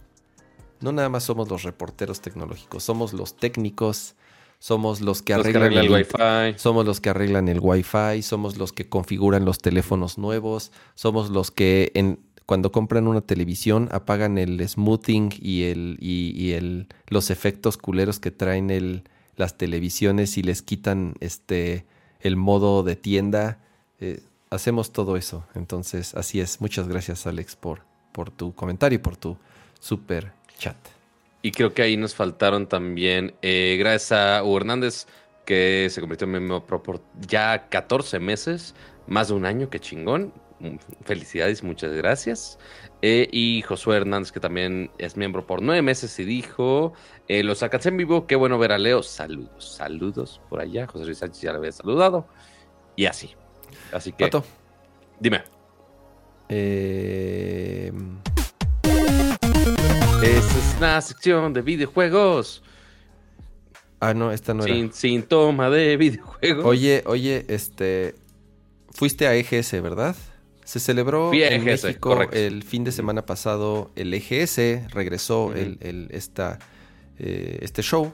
[0.80, 4.15] no nada más somos los reporteros tecnológicos, somos los técnicos,
[4.59, 8.88] somos los que arreglan, el, Wi-Fi, somos los que arreglan el Wi-Fi, somos los que
[8.88, 15.31] configuran los teléfonos nuevos, somos los que en, cuando compran una televisión apagan el smoothing
[15.39, 19.03] y el y el los efectos culeros que traen el
[19.41, 21.85] las televisiones y les quitan este
[22.22, 23.59] el modo de tienda.
[23.99, 25.45] Eh, hacemos todo eso.
[25.55, 26.61] Entonces, así es.
[26.61, 27.81] Muchas gracias, Alex, por,
[28.11, 29.38] por tu comentario y por tu
[29.80, 30.77] super chat.
[31.41, 35.07] Y creo que ahí nos faltaron también, eh, gracias a Hugo Hernández,
[35.43, 38.76] que se convirtió en miembro por ya 14 meses,
[39.07, 40.31] más de un año, qué chingón.
[41.03, 42.59] Felicidades, muchas gracias.
[43.01, 46.93] Eh, y Josué Hernández, que también es miembro por nueve meses, y dijo:
[47.31, 49.01] eh, Los alcancé en vivo, qué bueno ver a Leo.
[49.03, 50.85] Saludos, saludos por allá.
[50.85, 52.27] José Luis Sánchez ya le había saludado.
[52.97, 53.31] Y así.
[53.93, 54.29] Así que.
[55.19, 55.43] Dime.
[56.49, 57.93] Eh...
[60.21, 62.63] Esta es una sección de videojuegos.
[64.01, 64.93] Ah, no, esta no Sin, era.
[64.93, 66.65] Síntoma de videojuegos.
[66.65, 68.15] Oye, oye, este.
[68.93, 70.17] Fuiste a EGS, ¿verdad?
[70.65, 76.59] Se celebró en México el fin de semana pasado el EGS, regresó el, esta,
[77.23, 78.11] eh, este show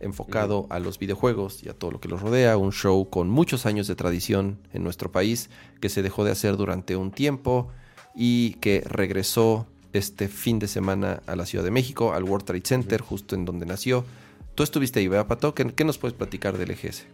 [0.00, 3.66] enfocado a los videojuegos y a todo lo que los rodea, un show con muchos
[3.66, 5.48] años de tradición en nuestro país
[5.80, 7.70] que se dejó de hacer durante un tiempo
[8.16, 12.62] y que regresó este fin de semana a la Ciudad de México, al World Trade
[12.64, 14.04] Center, justo en donde nació.
[14.56, 15.54] Tú estuviste ahí, ¿verdad, Pato?
[15.54, 17.06] ¿Qué, ¿Qué, nos puedes platicar del EGS?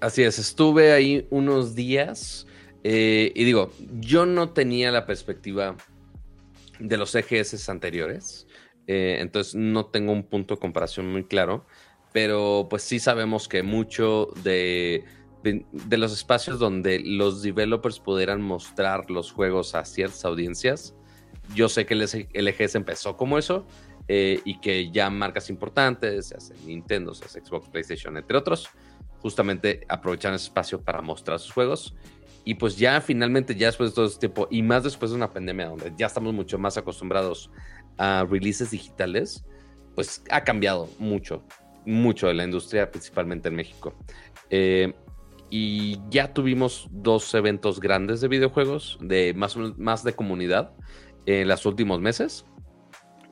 [0.00, 2.46] Así es, estuve ahí unos días.
[2.84, 5.76] Eh, y digo, yo no tenía la perspectiva
[6.78, 8.46] de los EGS anteriores,
[8.88, 11.66] eh, entonces no tengo un punto de comparación muy claro,
[12.12, 15.04] pero pues sí sabemos que mucho de,
[15.42, 20.94] de, los espacios donde los developers pudieran mostrar los juegos a ciertas audiencias,
[21.54, 23.66] yo sé que el, EGS empezó como eso,
[24.08, 28.70] eh, y que ya marcas importantes, se Nintendo, se Xbox, PlayStation, entre otros,
[29.20, 31.94] justamente aprovechan ese espacio para mostrar sus juegos.
[32.44, 35.30] Y pues ya finalmente, ya después de todo este tiempo, y más después de una
[35.30, 37.50] pandemia donde ya estamos mucho más acostumbrados
[37.98, 39.44] a releases digitales,
[39.94, 41.44] pues ha cambiado mucho,
[41.84, 43.94] mucho de la industria, principalmente en México.
[44.50, 44.94] Eh,
[45.50, 50.72] y ya tuvimos dos eventos grandes de videojuegos, de más, más de comunidad,
[51.26, 52.44] en los últimos meses.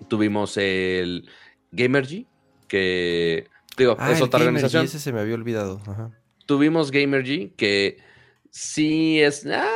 [0.09, 1.29] Tuvimos el
[1.73, 2.27] Gamergy,
[2.69, 4.85] que digo, ah, es otra organización.
[4.85, 5.81] Ese se me había olvidado.
[5.87, 6.11] Ajá.
[6.47, 7.99] tuvimos Gamergy, que
[8.51, 9.69] sí es, ah,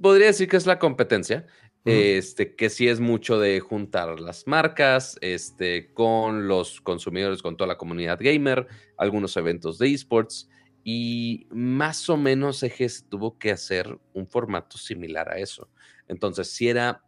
[0.00, 1.46] podría decir que es la competencia,
[1.84, 7.68] este, que sí es mucho de juntar las marcas, este, con los consumidores, con toda
[7.68, 8.66] la comunidad gamer,
[8.96, 10.48] algunos eventos de esports,
[10.82, 15.70] y más o menos EGS tuvo que hacer un formato similar a eso.
[16.08, 17.02] Entonces, si era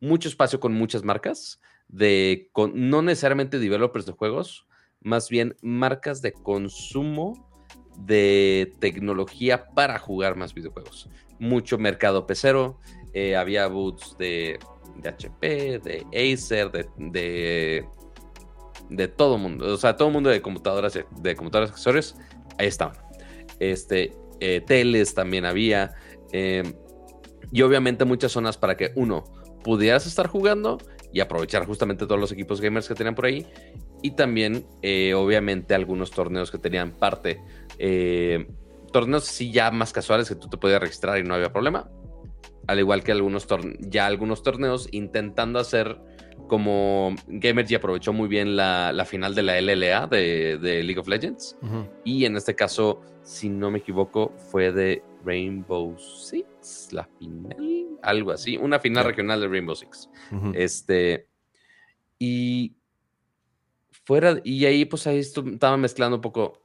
[0.00, 4.66] mucho espacio con muchas marcas, de, no necesariamente developers de juegos,
[5.00, 7.48] más bien marcas de consumo
[7.98, 11.08] de tecnología para jugar más videojuegos.
[11.38, 12.80] Mucho mercado pecero,
[13.14, 14.58] eh, había boots de,
[15.04, 17.84] HP, de Acer, de,
[18.88, 22.16] de, todo mundo, o sea, todo mundo de computadoras, de computadoras accesorios,
[22.58, 22.96] ahí estaban.
[23.58, 25.94] Este, eh, teles también había,
[26.32, 26.72] em,
[27.50, 29.24] y obviamente muchas zonas para que uno
[29.62, 30.78] pudieras estar jugando
[31.12, 33.46] y aprovechar justamente todos los equipos gamers que tenían por ahí.
[34.00, 37.40] Y también, eh, obviamente, algunos torneos que tenían parte.
[38.92, 41.90] Torneos sí ya más casuales que tú te podías registrar y no había problema.
[42.66, 43.46] Al igual que algunos
[43.80, 46.00] ya algunos torneos intentando hacer
[46.48, 51.56] como Gamergy aprovechó muy bien la, final de la LLA de, League of Legends.
[52.04, 58.32] Y en este caso, si no me equivoco, fue de Rainbow Six, la final, algo
[58.32, 60.10] así, una final regional de Rainbow Six.
[60.54, 61.26] Este,
[62.18, 62.76] y
[64.04, 66.61] fuera, y ahí pues ahí estaba mezclando un poco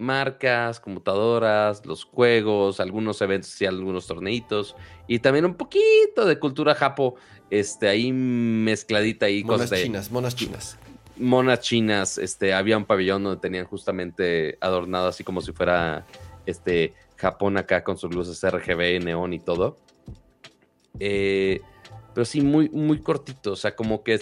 [0.00, 4.74] marcas, computadoras, los juegos, algunos eventos y algunos torneitos,
[5.06, 7.16] y también un poquito de cultura japo,
[7.50, 9.44] este, ahí mezcladita ahí.
[9.44, 10.78] Monas chinas, monas chinas.
[11.16, 16.06] Monas chinas, este, había un pabellón donde tenían justamente adornado así como si fuera,
[16.46, 19.78] este, Japón acá con sus luces RGB, neón y todo.
[20.98, 21.60] Eh,
[22.14, 24.20] pero sí, muy, muy cortito, o sea, como que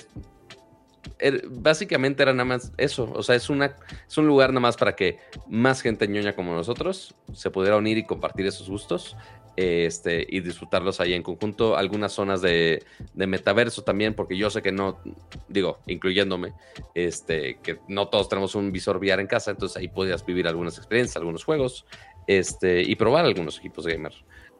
[1.18, 3.76] er, básicamente era nada más eso, o sea, es, una,
[4.06, 5.18] es un lugar nada más para que
[5.48, 9.16] más gente ñoña como nosotros se pudiera unir y compartir esos gustos
[9.56, 11.76] este, y disfrutarlos ahí en conjunto.
[11.76, 12.84] Algunas zonas de,
[13.14, 15.00] de, metaverso también, porque yo sé que no,
[15.48, 16.52] digo, incluyéndome,
[16.94, 20.78] este, que no todos tenemos un visor VR en casa, entonces ahí podías vivir algunas
[20.78, 21.86] experiencias, algunos juegos
[22.28, 24.14] este, y probar algunos equipos gamer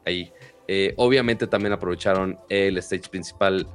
[0.05, 0.33] ahí.
[0.67, 3.69] Eh, obviamente también aprovecharon el stage principal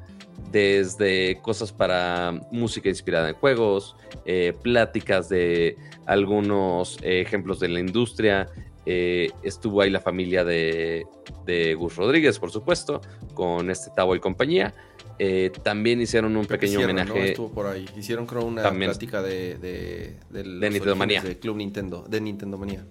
[0.53, 5.75] desde cosas para música inspirada en juegos, eh, pláticas de
[6.05, 8.47] algunos ejemplos de la industria.
[8.85, 11.07] Eh, estuvo ahí la familia de,
[11.45, 13.01] de, Gus Rodríguez, por supuesto,
[13.33, 14.75] con este Tavo y compañía.
[15.17, 17.29] Eh, también hicieron un pequeño homenaje.
[17.29, 17.85] Estuvo por ahí.
[17.97, 21.21] Hicieron creo una plática de, de, de, Nintendo Manía.
[21.21, 22.85] De Club Nintendo, de Nintendo Manía.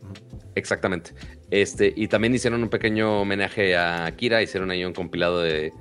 [0.56, 1.12] Exactamente.
[1.51, 5.72] Este, y también hicieron un pequeño homenaje a Akira, hicieron ahí un compilado de,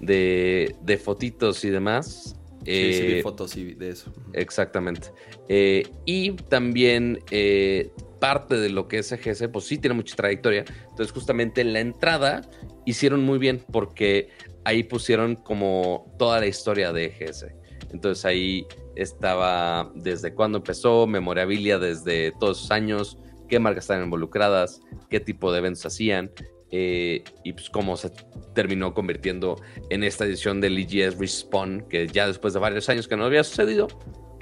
[0.00, 2.36] de, fotitos y demás.
[2.64, 4.12] Sí, eh, fotos de eso.
[4.32, 5.12] Exactamente.
[5.48, 10.64] Eh, y también eh, parte de lo que es EGS, pues sí tiene mucha trayectoria.
[10.90, 12.42] Entonces, justamente en la entrada
[12.84, 14.30] hicieron muy bien porque
[14.64, 17.46] ahí pusieron como toda la historia de EGS.
[17.92, 18.66] Entonces ahí
[18.96, 23.18] estaba desde cuándo empezó, memorabilia desde todos esos años,
[23.48, 26.30] qué marcas estaban involucradas, qué tipo de eventos hacían
[26.78, 28.10] eh, y pues cómo se
[28.54, 29.56] terminó convirtiendo
[29.88, 33.42] en esta edición del EGS Respawn, que ya después de varios años que no había
[33.44, 33.88] sucedido,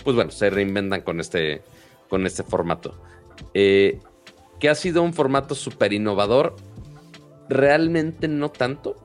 [0.03, 1.63] pues bueno, se reinventan con este,
[2.09, 3.01] con este formato.
[3.55, 4.01] Eh,
[4.59, 6.57] que ha sido un formato súper innovador,
[7.49, 8.97] realmente no tanto.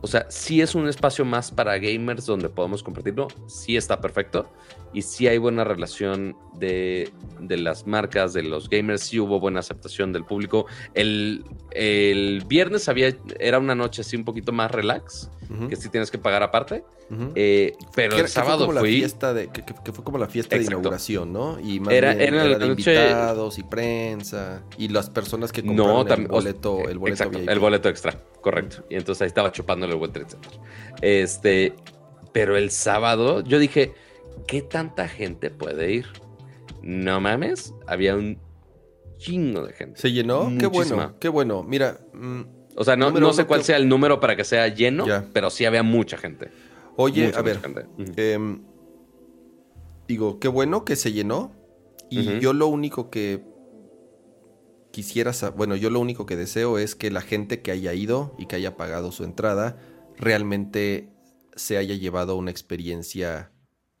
[0.00, 4.48] O sea, sí es un espacio más para gamers donde podemos compartirlo, sí está perfecto
[4.92, 7.10] y sí hay buena relación de,
[7.48, 10.66] las marcas, de los gamers, sí hubo buena aceptación del público.
[10.94, 11.44] El,
[12.46, 15.30] viernes había, era una noche así un poquito más relax,
[15.68, 16.84] que sí tienes que pagar aparte,
[17.34, 20.64] eh, pero el sábado fue como La fiesta de, que, fue como la fiesta de
[20.64, 21.58] inauguración, ¿no?
[21.58, 26.88] Y más era, era, de invitados y prensa y las personas que compraron el boleto,
[26.88, 28.84] el boleto exacto, el boleto extra, correcto.
[28.90, 30.36] Y entonces ahí estaba chupando el World Trade
[31.00, 31.74] Este,
[32.32, 33.94] pero el sábado yo dije
[34.48, 36.06] ¿qué tanta gente puede ir?
[36.82, 38.40] No mames, había un
[39.18, 40.00] chingo de gente.
[40.00, 40.50] ¿Se llenó?
[40.58, 41.62] Qué bueno, qué bueno.
[41.62, 42.00] Mira.
[42.12, 42.42] Mm,
[42.74, 45.82] o sea, no, sé cuál sea el número para que sea lleno, pero sí había
[45.82, 46.50] mucha gente.
[46.96, 47.60] Oye, a ver.
[48.16, 48.62] Em,
[50.06, 51.52] digo, qué bueno que se llenó.
[52.10, 53.44] Y yo lo único que
[54.92, 58.46] quisiera bueno, yo lo único que deseo es que la gente que haya ido y
[58.46, 59.76] que haya pagado su entrada
[60.16, 61.10] realmente
[61.54, 63.52] se haya llevado una experiencia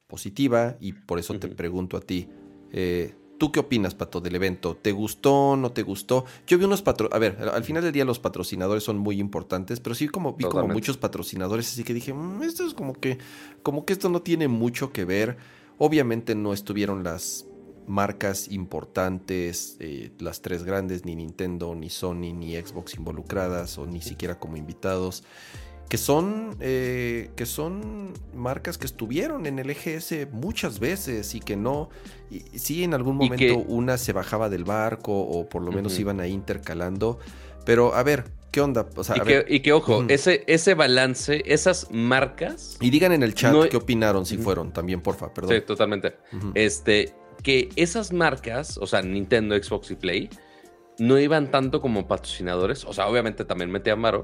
[0.08, 2.28] positiva y por eso te pregunto a ti,
[2.72, 4.74] eh, ¿tú qué opinas, Pato, del evento?
[4.74, 6.24] ¿Te gustó, no te gustó?
[6.46, 7.08] Yo vi unos patro...
[7.12, 10.44] A ver, al final del día los patrocinadores son muy importantes, pero sí como vi
[10.44, 13.18] como muchos patrocinadores, así que dije, mm, esto es como que,
[13.62, 15.36] como que esto no tiene mucho que ver.
[15.76, 17.46] Obviamente no estuvieron las
[17.86, 24.02] marcas importantes, eh, las tres grandes, ni Nintendo, ni Sony, ni Xbox involucradas, o ni
[24.02, 25.24] siquiera como invitados,
[25.88, 31.56] que son, eh, que son marcas que estuvieron en el EGS muchas veces y que
[31.56, 31.88] no,
[32.30, 36.20] y, sí en algún momento una se bajaba del barco o por lo menos iban
[36.20, 37.18] ahí intercalando,
[37.64, 38.86] pero a ver, ¿Qué onda?
[39.46, 42.78] y, que, ojo, ese, ese balance, esas marcas.
[42.80, 45.54] Y digan en el chat qué opinaron si fueron también, porfa, perdón.
[45.54, 46.16] Sí, totalmente.
[46.54, 47.12] Este,
[47.42, 50.30] que esas marcas, o sea, Nintendo, Xbox y Play,
[50.98, 52.84] no iban tanto como patrocinadores.
[52.86, 54.22] O sea, obviamente también metían Maro,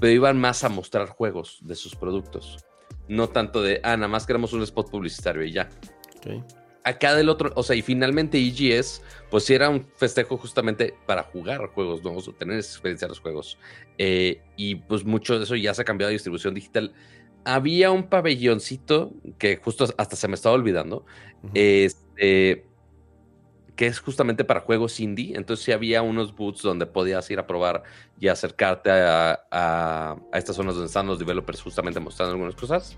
[0.00, 2.64] pero iban más a mostrar juegos de sus productos.
[3.08, 5.68] No tanto de, ah, nada más queremos un spot publicitario y ya.
[6.18, 6.42] Okay
[6.86, 11.24] acá del otro, o sea, y finalmente EGS, pues sí era un festejo justamente para
[11.24, 13.58] jugar juegos nuevos o tener esa experiencia de los juegos.
[13.98, 16.94] Eh, y pues mucho de eso ya se ha cambiado a distribución digital.
[17.44, 21.04] Había un pabelloncito que justo hasta se me estaba olvidando,
[21.54, 22.64] este,
[23.76, 25.36] que es justamente para juegos indie.
[25.36, 27.82] Entonces sí había unos booths donde podías ir a probar
[28.18, 32.96] y acercarte a, a estas zonas donde están los developers justamente mostrando algunas cosas.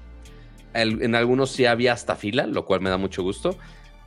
[0.75, 3.57] en algunos sí había hasta fila, lo cual me da mucho gusto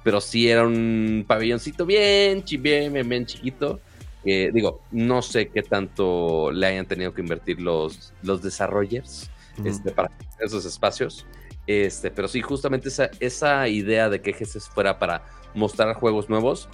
[0.03, 3.79] pero sí era un pabelloncito bien, bien, bien, bien chiquito.
[4.23, 9.29] digo, no sé qué tanto le hayan tenido que invertir los, los desarrollers
[9.63, 11.25] este, para esos espacios.
[11.67, 15.23] Este, pero sí, justamente esa, esa idea de que GS fuera para
[15.53, 16.69] mostrar juegos nuevos,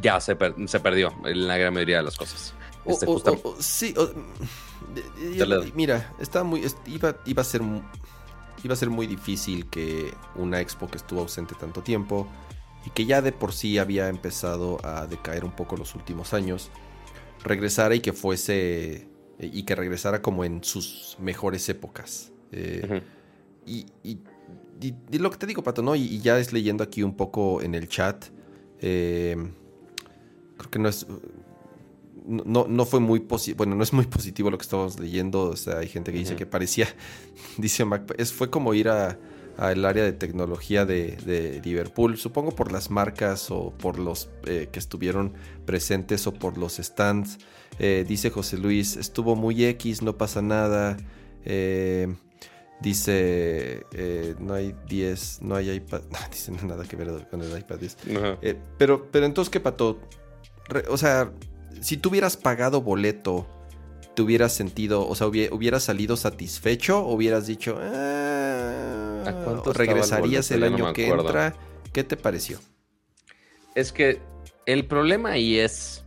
[0.00, 0.36] ya se,
[0.66, 2.54] se perdió en la gran mayoría de las cosas.
[2.84, 3.06] Este,
[3.60, 3.94] sí,
[5.74, 7.62] mira, estaba muy, iba, iba a ser
[8.64, 12.28] iba a ser muy difícil que una expo que estuvo ausente tanto tiempo
[12.86, 16.70] y que ya de por sí había empezado a decaer un poco los últimos años,
[17.44, 19.08] regresara y que fuese
[19.38, 22.32] y que regresara como en sus mejores épocas.
[22.52, 23.02] Eh,
[23.66, 23.86] y,
[25.10, 25.94] lo que te digo, Pato, ¿no?
[25.94, 28.26] Y, ya es leyendo aquí un poco en el chat.
[28.80, 29.36] Eh,
[30.56, 31.06] creo que no es
[32.24, 35.56] no, no fue muy positivo, bueno, no es muy positivo lo que estamos leyendo, o
[35.56, 36.86] sea, hay gente que dice que parecía,
[37.58, 39.18] dice Mac, es, fue como ir a
[39.56, 44.78] al área de tecnología de, Liverpool, supongo por las marcas o por los eh, que
[44.78, 45.34] estuvieron
[45.66, 47.38] presentes o por los stands.
[47.78, 50.96] Eh, dice José Luis, estuvo muy X, no pasa nada.
[51.44, 52.14] Eh,
[52.88, 53.86] dice,
[54.40, 56.02] no hay 10, no hay iPad.
[56.10, 57.96] No, dice nada que ver con el iPad 10.
[58.78, 60.00] pero, pero entonces, ¿qué pato?
[60.88, 61.30] o sea,
[61.80, 63.46] si tú hubieras pagado boleto,
[64.14, 69.24] ¿te hubieras sentido, o sea, hubieras salido satisfecho o hubieras dicho, ah,
[69.74, 71.54] regresarías el, año que entra?
[71.92, 72.58] ¿Qué te pareció?
[73.74, 74.20] Es que
[74.66, 76.04] el problema ahí es,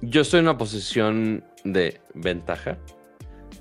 [0.00, 2.78] yo estoy en una posición de ventaja,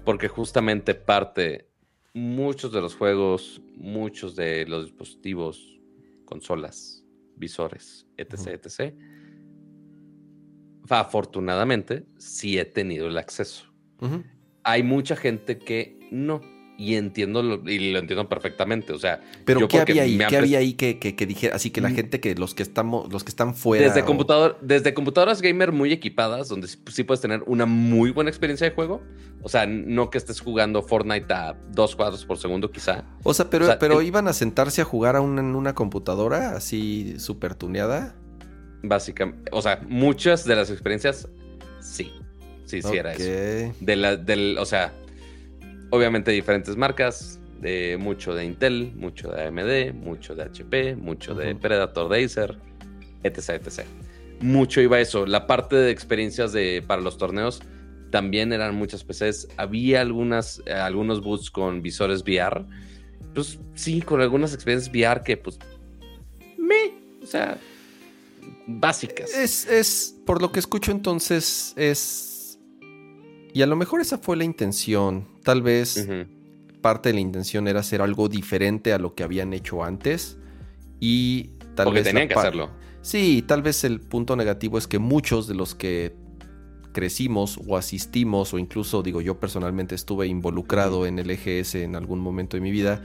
[0.06, 1.71] porque justamente parte
[2.14, 5.80] muchos de los juegos, muchos de los dispositivos,
[6.26, 7.04] consolas,
[7.36, 8.96] visores, etc., etc.,
[10.90, 13.74] afortunadamente, sí he tenido el acceso.
[14.64, 16.42] Hay mucha gente que no.
[16.82, 18.92] Y entiendo y lo entiendo perfectamente.
[18.92, 20.18] O sea, pero ¿qué había ahí?
[20.18, 21.56] ¿Qué había ahí que, que, dijera?
[21.56, 21.96] Así que la mm.
[21.96, 23.86] gente que los que estamos, los que están fuera.
[23.86, 28.68] Desde computador, desde computadoras gamer muy equipadas, donde sí puedes tener una muy buena experiencia
[28.68, 29.04] de juego.
[29.44, 33.06] O sea, no que estés jugando Fortnite a dos cuadros por segundo, quizá.
[33.22, 37.20] O sea, pero, pero iban a sentarse a jugar a una, en una computadora así
[37.20, 38.16] súper tuneada.
[38.82, 41.28] Básicamente, o sea, muchas de las experiencias,
[41.80, 42.12] sí.
[42.66, 43.76] Sí, sí era eso.
[43.82, 44.94] De la, del, o sea,
[45.92, 51.54] obviamente diferentes marcas, de mucho de Intel, mucho de AMD, mucho de HP, mucho de
[51.56, 52.58] Predator Dacer,
[53.24, 53.86] etc, etc.
[54.42, 55.28] Mucho iba eso.
[55.28, 57.62] La parte de experiencias de, para los torneos
[58.10, 59.50] también eran muchas PCs.
[59.58, 62.66] Había algunas, eh, algunos boots con visores VR.
[63.36, 65.60] Pues sí, con algunas experiencias VR que pues
[66.58, 67.60] me, o sea,
[68.66, 69.34] básicas.
[69.34, 72.60] Es, es, por lo que escucho entonces, es...
[73.54, 75.28] Y a lo mejor esa fue la intención.
[75.44, 76.08] Tal vez
[76.82, 80.38] parte de la intención era hacer algo diferente a lo que habían hecho antes.
[81.00, 82.04] Y tal Porque vez...
[82.08, 82.70] tenían que hacerlo.
[83.02, 86.16] Sí, tal vez el punto negativo es que muchos de los que
[86.92, 92.20] crecimos o asistimos, o incluso digo yo personalmente estuve involucrado en el EGS en algún
[92.20, 93.02] momento de mi vida,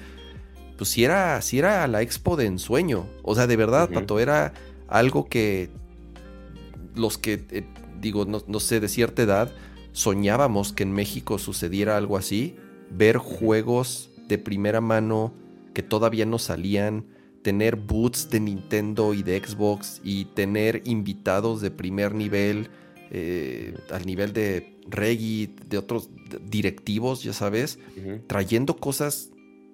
[0.77, 3.07] pues si era, si era la expo de ensueño.
[3.23, 4.53] O sea, de verdad, Pato, era
[4.89, 5.71] algo que
[6.95, 7.65] los que, eh,
[8.01, 9.53] digo, no, sé, de cierta edad,
[9.97, 12.55] soñábamos que en México sucediera algo así,
[12.91, 15.33] ver juegos de primera mano
[15.73, 17.07] que todavía no salían,
[17.41, 22.69] tener boots de Nintendo y de Xbox y tener invitados de primer nivel,
[23.11, 26.11] eh, al nivel de Reggie, de otros
[26.43, 27.79] directivos, ya sabes,
[28.27, 29.31] trayendo cosas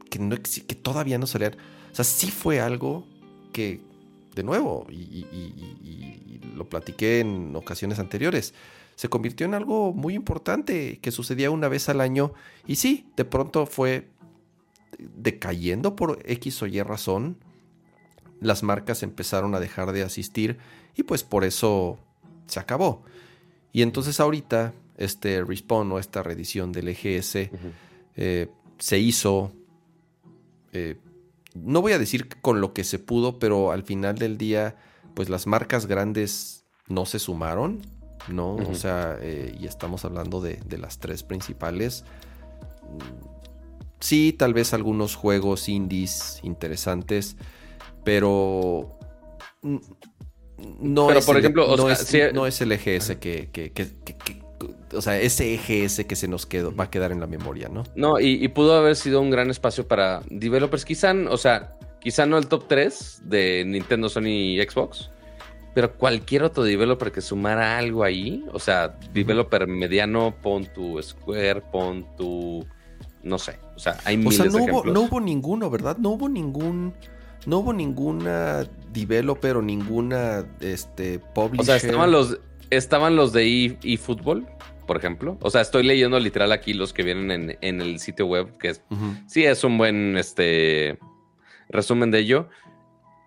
[0.08, 1.56] que, no, que todavía no salían.
[1.90, 3.08] O sea, sí fue algo
[3.52, 3.80] que,
[4.36, 5.26] de nuevo, y,
[6.54, 8.54] lo platiqué en ocasiones anteriores,
[9.02, 12.34] se convirtió en algo muy importante que sucedía una vez al año
[12.68, 14.06] y sí, de pronto fue
[14.96, 17.36] decayendo por X o Y razón.
[18.38, 20.58] Las marcas empezaron a dejar de asistir
[20.94, 21.98] y pues por eso
[22.46, 23.02] se acabó.
[23.72, 27.50] Y entonces ahorita este respawn o esta reedición del EGS
[28.14, 29.52] eh, se hizo,
[30.70, 30.96] eh,
[31.56, 34.76] no voy a decir con lo que se pudo, pero al final del día
[35.14, 37.82] pues las marcas grandes no se sumaron
[38.28, 38.56] ¿no?
[38.56, 42.04] O sea, eh, y estamos hablando de, las tres principales.
[44.00, 47.36] Sí, tal vez algunos juegos indies interesantes,
[48.04, 48.98] pero
[49.62, 53.72] no, es, por el, ejemplo, no, es, el EGS que,
[54.94, 57.84] o sea, ese EGS que se nos quedó, va a quedar en la memoria, ¿no?
[57.94, 62.26] No, y, y, pudo haber sido un gran espacio para developers, quizá, o sea, quizá
[62.26, 65.10] no el top 3 de Nintendo, Sony y Xbox,
[65.74, 71.62] pero cualquier otro developer que sumara algo ahí, o sea, developer mediano, pon tu Square,
[71.72, 72.66] pon tu.
[73.22, 75.96] No sé, o sea, hay miles o sea, no hubo, no hubo ninguno, ¿verdad?
[75.96, 76.92] No hubo ningún.
[77.46, 81.60] No hubo ninguna developer o ninguna este, publisher.
[81.60, 82.38] O sea, estaban los,
[82.70, 84.46] estaban los de eFootball,
[84.86, 85.38] por ejemplo.
[85.40, 88.82] O sea, estoy leyendo literal aquí los que vienen en, el sitio web, que es,
[89.26, 90.98] sí es un buen este,
[91.68, 92.48] resumen de ello.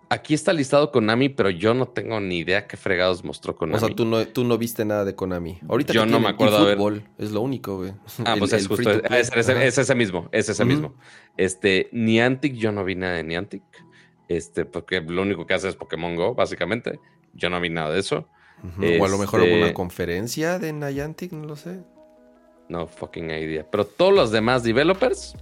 [0.08, 3.76] Aquí está listado Konami, pero yo no tengo ni idea qué fregados mostró Konami.
[3.76, 5.58] O sea, tú no, tú no viste nada de Konami.
[5.68, 7.02] Ahorita yo no me acuerdo de ver.
[7.18, 7.92] Es lo único, güey.
[8.24, 8.90] Ah, pues es justo.
[8.90, 10.28] Es, ese mismo.
[10.30, 10.94] Es ese mismo.
[11.36, 13.62] Este, Niantic, yo no vi nada de Niantic.
[14.28, 17.00] Este, porque lo único que hace es Pokémon Go, básicamente.
[17.34, 18.28] Yo no vi nada de eso.
[18.62, 21.80] O a lo mejor alguna este conferencia de Niantic, no lo sé.
[22.68, 23.68] No fucking idea.
[23.70, 25.36] Pero todos los demás developers,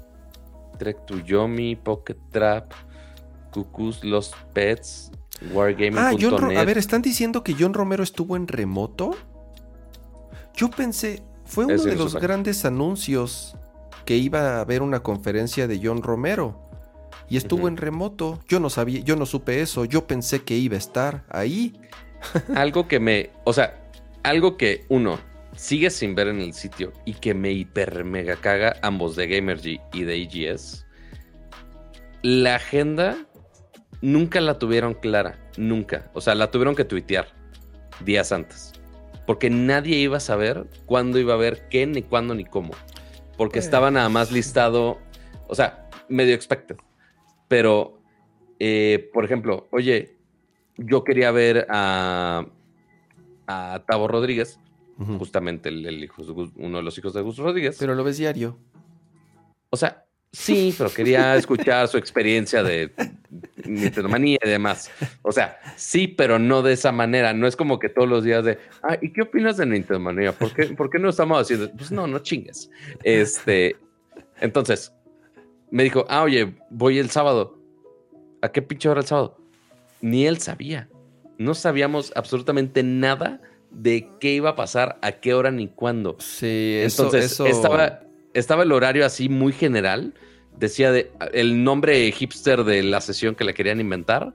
[0.78, 2.72] Trek to Yomi, Pocket Trap.
[3.54, 5.12] Cucus, Los Pets,
[5.52, 5.98] Wargaming.
[5.98, 9.16] Ah, a ver, ¿están diciendo que John Romero estuvo en remoto?
[10.56, 13.56] Yo pensé, fue uno de los grandes anuncios
[14.04, 16.68] que iba a haber una conferencia de John Romero
[17.28, 18.40] y estuvo en remoto.
[18.48, 19.84] Yo no sabía, yo no supe eso.
[19.84, 21.80] Yo pensé que iba a estar ahí.
[22.56, 23.88] algo que me, o sea,
[24.24, 25.18] algo que uno
[25.56, 29.80] sigue sin ver en el sitio y que me hiper mega caga ambos de Gamergy
[29.92, 30.84] y de EGS.
[32.22, 33.18] La agenda
[34.04, 36.10] nunca la tuvieron clara, nunca.
[36.12, 37.28] O sea, la tuvieron que tuitear
[38.04, 38.72] días antes.
[39.26, 42.74] Porque nadie iba a saber cuándo iba a haber qué, ni cuándo, ni cómo.
[43.38, 43.64] Porque pues.
[43.64, 44.98] estaba nada más listado,
[45.48, 46.76] o sea, medio expected.
[47.48, 47.98] Pero,
[48.58, 50.16] eh, por ejemplo, oye,
[50.76, 52.46] yo quería ver a,
[53.46, 54.60] a Tavo Rodríguez,
[55.18, 56.22] justamente el, hijo,
[56.56, 57.76] uno de los hijos de Gus Rodríguez.
[57.78, 58.58] Pero lo ves diario.
[59.70, 60.04] O sea,
[60.34, 62.90] Sí, pero quería escuchar su experiencia de
[63.64, 64.90] Nintendo Manía y demás.
[65.22, 67.32] O sea, sí, pero no de esa manera.
[67.32, 70.32] No es como que todos los días de, ah, ¿y qué opinas de Nintendo Manía?
[70.32, 71.70] ¿Por qué, ¿Por qué no estamos haciendo?
[71.70, 72.68] Pues no, no chingues.
[73.04, 73.76] Este,
[74.40, 74.92] entonces,
[75.70, 77.56] me dijo, ah, oye, voy el sábado.
[78.42, 79.38] ¿A qué pinche hora el sábado?
[80.00, 80.88] Ni él sabía.
[81.38, 83.40] No sabíamos absolutamente nada
[83.70, 86.16] de qué iba a pasar, a qué hora ni cuándo.
[86.18, 87.46] Sí, Entonces, eso...
[87.46, 88.00] estaba
[88.34, 90.14] estaba el horario así muy general.
[90.58, 94.34] Decía de, el nombre hipster de la sesión que le querían inventar,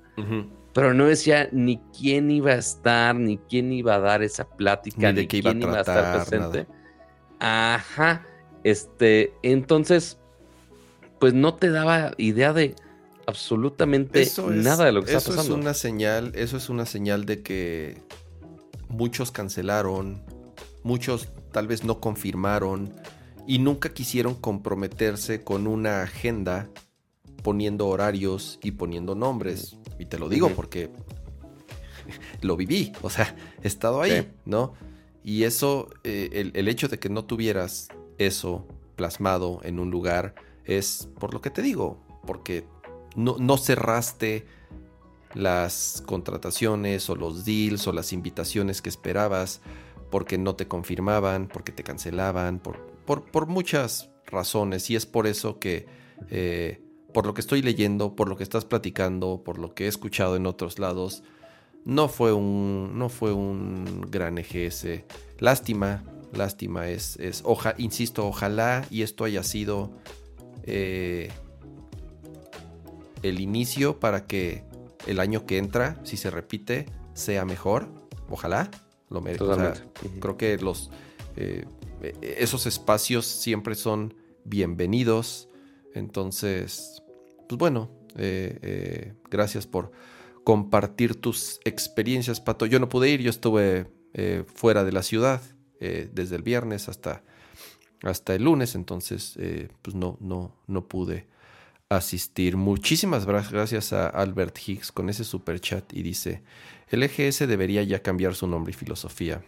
[0.73, 5.13] pero no decía ni quién iba a estar, ni quién iba a dar esa plática,
[5.13, 6.67] ni, de quién iba a, estar presente.
[7.39, 8.25] Ajá.
[8.65, 10.17] Este, entonces,
[11.19, 12.75] pues no te daba idea de
[13.25, 15.55] absolutamente nada de lo que está pasando.
[15.55, 18.01] Es una señal, eso es una señal de que
[18.89, 20.21] muchos cancelaron,
[20.83, 22.93] muchos tal vez no confirmaron
[23.49, 26.69] y nunca quisieron comprometerse con una agenda
[27.41, 29.75] poniendo horarios y poniendo nombres.
[29.97, 30.91] Y te lo digo porque
[32.41, 34.75] lo viví, o sea, he estado ahí, ¿no?
[35.23, 37.87] Y eso, eh, el, hecho de que no tuvieras
[38.19, 42.67] eso plasmado en un lugar es por lo que te digo, porque
[43.15, 44.45] no, no cerraste
[45.33, 49.59] las contrataciones o los deals o las invitaciones que esperabas
[50.11, 55.57] porque no te confirmaban, porque te cancelaban, por, por, muchas razones y es por eso
[55.57, 55.87] que,
[56.29, 56.79] eh,
[57.11, 60.35] por lo que estoy leyendo, por lo que estás platicando, por lo que he escuchado
[60.35, 61.23] en otros lados,
[61.85, 65.05] no fue un, no fue un gran EGS.
[65.39, 66.03] Lástima,
[66.33, 67.43] lástima es, es
[67.79, 69.91] insisto, ojalá y esto haya sido
[70.63, 71.31] eh,
[73.23, 74.63] el inicio para que
[75.07, 77.89] el año que entra, si se repite, sea mejor.
[78.29, 78.69] Ojalá,
[79.09, 79.57] lo merezco.
[80.19, 80.91] creo que los
[81.35, 81.65] eh,
[82.21, 84.13] esos espacios siempre son
[84.45, 85.49] bienvenidos.
[85.93, 87.03] Entonces,
[87.47, 89.91] pues bueno, eh, eh, gracias por
[90.43, 92.65] compartir tus experiencias, Pato.
[92.65, 95.41] Yo no pude ir, yo estuve eh, fuera de la ciudad
[95.79, 97.23] desde el viernes hasta,
[98.03, 99.39] hasta el lunes, entonces
[99.81, 101.25] pues no, no, no pude
[101.87, 102.57] asistir.
[102.57, 106.43] Muchísimas gracias a Albert Higgs con ese super chat y dice,
[106.89, 109.41] el EGS debería ya cambiar su nombre y filosofía.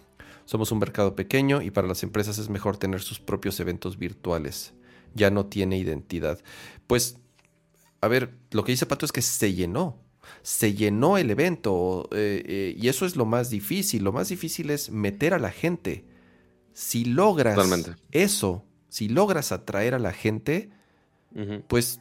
[0.45, 4.73] Somos un mercado pequeño y para las empresas es mejor tener sus propios eventos virtuales.
[5.13, 6.39] Ya no tiene identidad.
[6.87, 7.17] Pues,
[8.01, 9.97] a ver, lo que dice Pato es que se llenó.
[10.43, 14.03] Se llenó el evento eh, eh, y eso es lo más difícil.
[14.03, 16.05] Lo más difícil es meter a la gente.
[16.73, 17.57] Si logras
[18.11, 20.69] eso, si logras atraer a la gente,
[21.67, 21.99] pues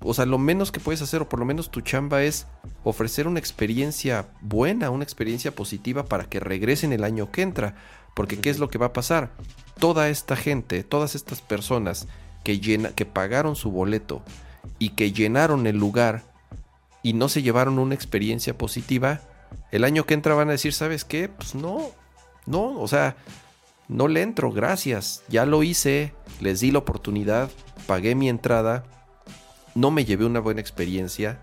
[0.00, 2.46] o sea, lo menos que puedes hacer, o por lo menos tu chamba, es
[2.84, 7.76] ofrecer una experiencia buena, una experiencia positiva para que regresen el año que entra.
[8.14, 9.30] Porque ¿qué es lo que va a pasar?
[9.78, 12.08] Toda esta gente, todas estas personas
[12.42, 14.22] que, llena, que pagaron su boleto
[14.80, 16.24] y que llenaron el lugar
[17.02, 19.20] y no se llevaron una experiencia positiva,
[19.70, 21.28] el año que entra van a decir, ¿sabes qué?
[21.28, 21.92] Pues no,
[22.46, 23.16] no, o sea,
[23.86, 27.50] no le entro, gracias, ya lo hice, les di la oportunidad,
[27.86, 28.84] pagué mi entrada
[29.78, 31.40] no me llevé una buena experiencia,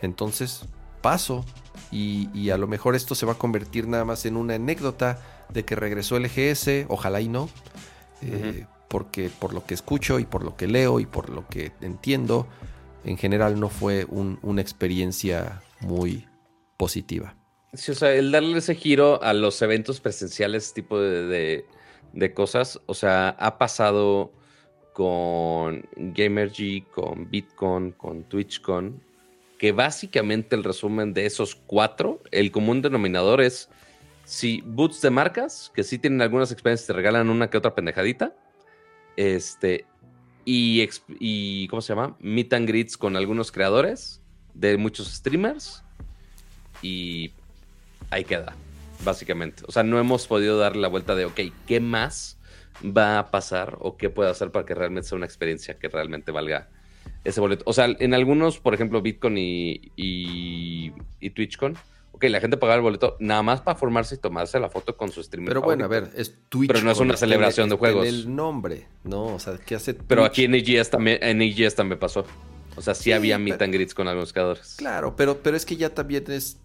[0.00, 0.64] entonces
[1.02, 1.44] paso
[1.92, 5.20] y, a lo mejor esto se va a convertir nada más en una anécdota
[5.50, 7.48] de que regresó el EGS, ojalá y no,
[8.22, 11.72] eh, porque por lo que escucho y por lo que leo y por lo que
[11.82, 12.48] entiendo,
[13.04, 16.26] en general no fue una experiencia muy
[16.76, 17.36] positiva.
[17.74, 21.66] Sí, o sea, el darle ese giro a los eventos presenciales, tipo de,
[22.12, 24.32] de cosas, o sea, ha pasado
[24.96, 28.98] con GamerG, con Bitcoin, con TwitchCon,
[29.58, 33.68] que básicamente el resumen de esos cuatro, el común denominador es
[34.24, 38.34] si boots de marcas, que sí tienen algunas experiencias, te regalan una que otra pendejadita,
[39.16, 39.84] este,
[40.46, 40.88] y,
[41.20, 42.16] y ¿cómo se llama?
[42.20, 44.22] Meet and greets con algunos creadores
[44.54, 45.84] de muchos streamers,
[46.80, 47.32] y
[48.08, 48.56] ahí queda,
[49.04, 49.62] básicamente.
[49.68, 52.38] O sea, no hemos podido darle la vuelta de, ok, ¿qué más?
[52.84, 56.32] Va a pasar o qué puede hacer para que realmente sea una experiencia que realmente
[56.32, 56.68] valga
[57.24, 57.64] ese boleto.
[57.66, 61.76] O sea, en algunos, por ejemplo, Bitcoin y, y, TwitchCon,
[62.12, 65.10] ok, la gente paga el boleto nada más para formarse y tomarse la foto con
[65.10, 65.48] su streamer.
[65.48, 66.68] Pero bueno, a ver, es Twitch.
[66.68, 68.06] Pero no es una celebración de juegos.
[68.06, 69.34] el nombre, ¿no?
[69.34, 72.24] O sea, ¿qué hace Pero aquí en EGS también, en EGS también pasó.
[72.76, 74.74] O sea, sí, había meet and greets con algunos creadores.
[74.76, 76.58] Claro, pero, pero es que ya también es.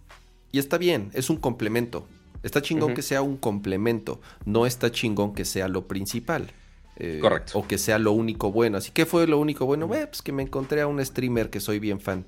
[0.52, 2.06] Y está bien, es un complemento.
[2.44, 6.52] Está chingón que sea un complemento, no está chingón que sea lo principal.
[6.98, 7.58] Eh, Correcto.
[7.58, 8.78] O que sea lo único bueno.
[8.78, 9.88] Así que fue lo único bueno.
[9.88, 12.26] pues que me encontré a un streamer que soy bien fan.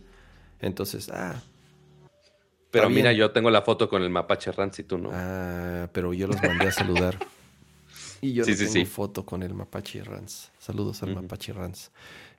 [0.62, 1.42] Entonces, ah.
[2.72, 5.10] Pero mira, yo tengo la foto con el mapache Rans y tú no.
[5.14, 7.20] Ah, pero yo los mandé a saludar.
[8.22, 10.50] y yo sí, no tengo foto con el mapache Rans.
[10.58, 11.92] Saludos al mapache Rans.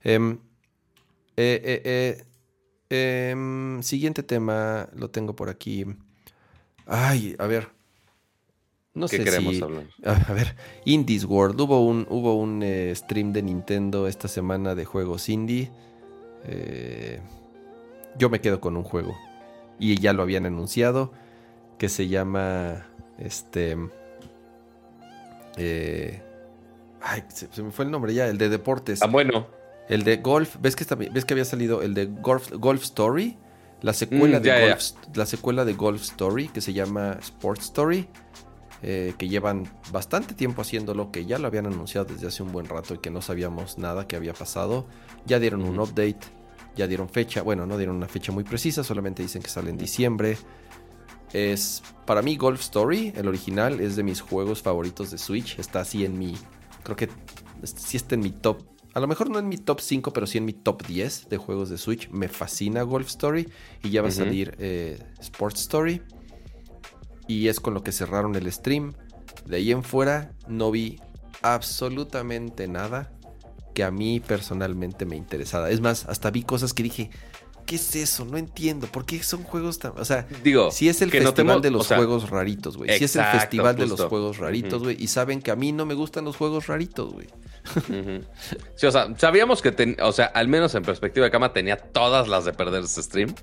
[0.02, 0.38] Em,
[1.36, 2.24] eh, eh,
[3.30, 5.84] em, siguiente tema, lo tengo por aquí.
[6.86, 7.68] Ay, a ver.
[8.94, 9.86] No ¿Qué sé queremos hablar?
[10.04, 10.54] A, ver,
[10.84, 11.60] Indies World.
[11.60, 15.70] Hubo un, hubo un eh, stream de Nintendo esta semana de juegos indie.
[16.44, 17.20] Eh,
[18.16, 19.16] yo me quedo con un juego.
[19.80, 21.12] Y ya lo habían anunciado.
[21.76, 22.86] Que se llama.
[23.18, 23.76] Este.
[25.56, 26.22] Eh,
[27.00, 28.28] ay, se, me fue el nombre ya.
[28.28, 29.02] El de deportes.
[29.02, 29.48] Ah, bueno.
[29.88, 30.56] El de golf.
[30.60, 33.36] ¿Ves que, ¿ves que había salido el de Golf, golf Story?
[33.84, 34.82] La secuela, mm, de Golf,
[35.14, 38.08] la secuela de Golf Story, que se llama Sports Story,
[38.82, 42.66] eh, que llevan bastante tiempo haciéndolo, que ya lo habían anunciado desde hace un buen
[42.66, 44.86] rato y que no sabíamos nada que había pasado.
[45.26, 46.20] Ya dieron un update,
[46.74, 49.76] ya dieron fecha, bueno, no dieron una fecha muy precisa, solamente dicen que sale en
[49.76, 50.38] diciembre.
[51.34, 55.58] Es, para mí, Golf Story, el original, es de mis juegos favoritos de Switch.
[55.58, 56.34] Está así en mi,
[56.82, 57.10] creo que
[57.64, 60.38] sí está en mi top a lo mejor no en mi top 5, pero sí
[60.38, 62.08] en mi top 10 de juegos de Switch.
[62.10, 63.48] Me fascina Golf Story
[63.82, 66.00] y ya va a salir eh, Sports Story.
[67.26, 68.94] Y es con lo que cerraron el stream.
[69.46, 71.00] De ahí en fuera no vi
[71.42, 73.12] absolutamente nada
[73.74, 75.70] que a mí personalmente me interesara.
[75.70, 77.10] Es más, hasta vi cosas que dije,
[77.66, 78.24] ¿qué es eso?
[78.24, 78.86] No entiendo.
[78.86, 79.92] ¿Por qué son juegos tan.?
[79.96, 82.96] O sea, digo, si es el festival de los juegos raritos, güey.
[82.96, 84.96] Si es el festival de los juegos raritos, güey.
[85.02, 87.26] Y saben que a mí no me gustan los juegos raritos, güey.
[88.76, 92.28] Sí, o sea, sabíamos que, o sea, al menos en perspectiva de cama tenía todas
[92.28, 93.34] las de perder ese stream.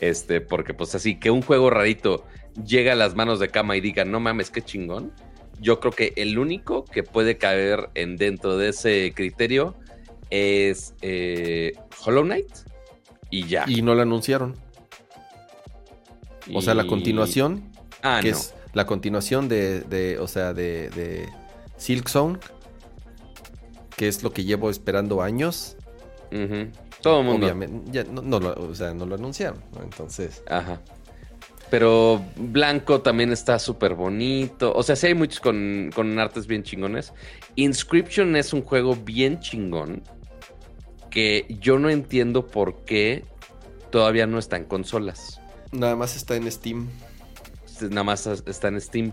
[0.00, 2.26] Este, porque pues así, que un juego rarito
[2.66, 5.12] llega a las manos de cama y diga, no mames, qué chingón.
[5.60, 9.76] Yo creo que el único que puede caer en dentro de ese criterio
[10.30, 11.74] es eh,
[12.04, 12.48] Hollow Knight
[13.30, 13.64] y ya.
[13.68, 14.56] Y no lo anunciaron.
[16.52, 17.70] O sea, la continuación.
[18.02, 21.28] Ah, que es la continuación de, o sea, de, de
[21.76, 22.38] Silk Zone,
[23.96, 25.76] que es lo que llevo esperando años.
[27.02, 27.46] Todo el mundo.
[27.46, 30.42] Obviamente, no, lo, o sea, no lo anunciaron, Entonces.
[30.48, 30.80] Ajá.
[31.70, 34.74] Pero Blanco también está súper bonito.
[34.74, 37.14] O sea, sí hay muchos con, con artes bien chingones.
[37.56, 40.02] Inscription es un juego bien chingón.
[41.10, 43.24] Que yo no entiendo por qué
[43.90, 45.40] todavía no está en consolas.
[45.72, 46.88] Nada más está en Steam.
[47.80, 49.12] Nada más está en Steam.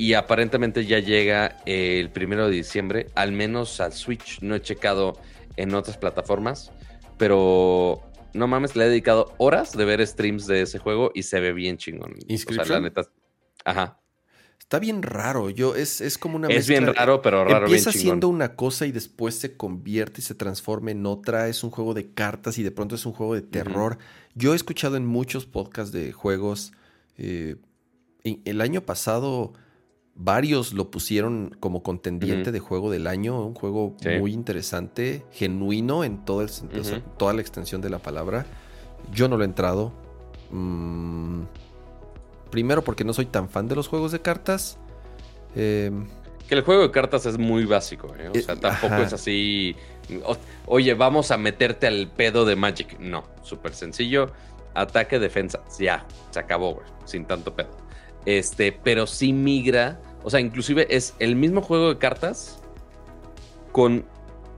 [0.00, 4.40] Y aparentemente ya llega el primero de diciembre, al menos al Switch.
[4.40, 5.18] No he checado
[5.56, 6.72] en otras plataformas,
[7.18, 8.00] pero
[8.32, 11.52] no mames, le he dedicado horas de ver streams de ese juego y se ve
[11.52, 12.14] bien chingón.
[12.14, 13.02] O sea, la neta.
[13.62, 14.00] Ajá.
[14.58, 15.50] Está bien raro.
[15.50, 17.66] Yo, es, es como una Es bien raro, pero raro.
[17.66, 21.48] Empieza siendo una cosa y después se convierte y se transforma en otra.
[21.48, 23.98] Es un juego de cartas y de pronto es un juego de terror.
[24.34, 26.72] Yo he escuchado en muchos podcasts de juegos.
[27.18, 27.56] Eh,
[28.24, 29.52] el año pasado
[30.14, 36.24] varios lo pusieron como contendiente de juego del año, un juego muy interesante, genuino en
[36.24, 36.50] todo el
[37.16, 38.46] toda la extensión de la palabra.
[39.12, 39.92] Yo no lo he entrado.
[40.50, 41.42] Mm,
[42.50, 44.78] primero porque no soy tan fan de los juegos de cartas.
[45.54, 46.06] Em,
[46.48, 48.28] que el juego de cartas es muy básico, ¿eh?
[48.28, 49.76] o eh, sea, tampoco es así.
[50.66, 52.98] oye, vamos a meterte al pedo de Magic.
[52.98, 54.32] No, súper sencillo.
[54.74, 55.60] Ataque, defensa.
[55.78, 56.86] Ya, se acabó, güey.
[57.04, 57.79] Sin tanto pedo.
[58.26, 62.58] Este, pero sí migra o sea, inclusive es el mismo juego de cartas
[63.72, 64.04] con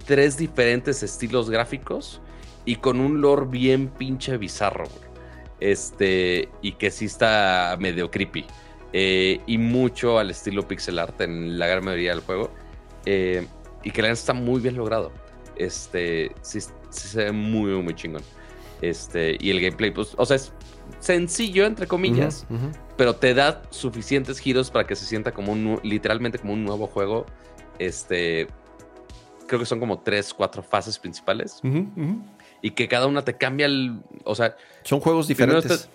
[0.04, 2.20] tres diferentes estilos gráficos
[2.64, 4.84] y con un lore bien pinche bizarro,
[5.60, 8.44] Este, y que sí está medio creepy.
[8.92, 12.50] Eh, y mucho al estilo pixel art en la gran mayoría del juego.
[13.06, 13.46] Eh,
[13.84, 15.12] y que la está muy bien logrado.
[15.56, 16.58] Este, sí,
[16.90, 18.22] se ve muy, muy chingón.
[18.80, 20.52] Este, y el gameplay, pues, o sea, es
[20.98, 22.46] sencillo, entre comillas,
[22.96, 26.86] pero te da suficientes giros para que se sienta como un, literalmente como un nuevo
[26.86, 27.26] juego.
[27.78, 28.46] Este,
[29.46, 31.60] creo que son como tres, cuatro fases principales.
[32.60, 34.56] Y que cada una te cambia el, o sea...
[34.84, 35.88] Son juegos diferentes.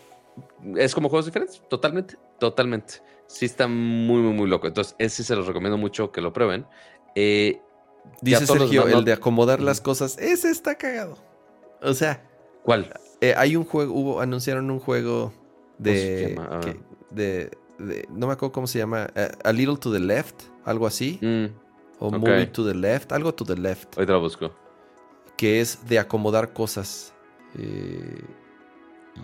[0.76, 2.96] es como juegos diferentes, totalmente, totalmente.
[3.28, 4.68] Sí está muy, muy, muy loco.
[4.68, 6.66] Entonces, ese se los recomiendo mucho que lo prueben.
[7.16, 7.62] Eh,
[8.22, 11.18] Dice Sergio, el de acomodar las cosas, ese está cagado.
[11.82, 12.24] O sea...
[12.64, 12.94] ¿Cuál?
[13.22, 15.34] Eh, hay un juego, hubo, anunciaron un juego
[15.78, 16.36] de.
[17.10, 17.52] De,
[18.10, 21.20] no me acuerdo cómo se llama, eh, A Little to the Left, algo así.
[21.22, 21.46] Mm,
[22.00, 23.98] o Movie to the Left, algo to the Left.
[23.98, 24.52] Ahorita lo busco.
[25.36, 27.14] Que es de acomodar cosas.
[27.56, 28.24] Eh,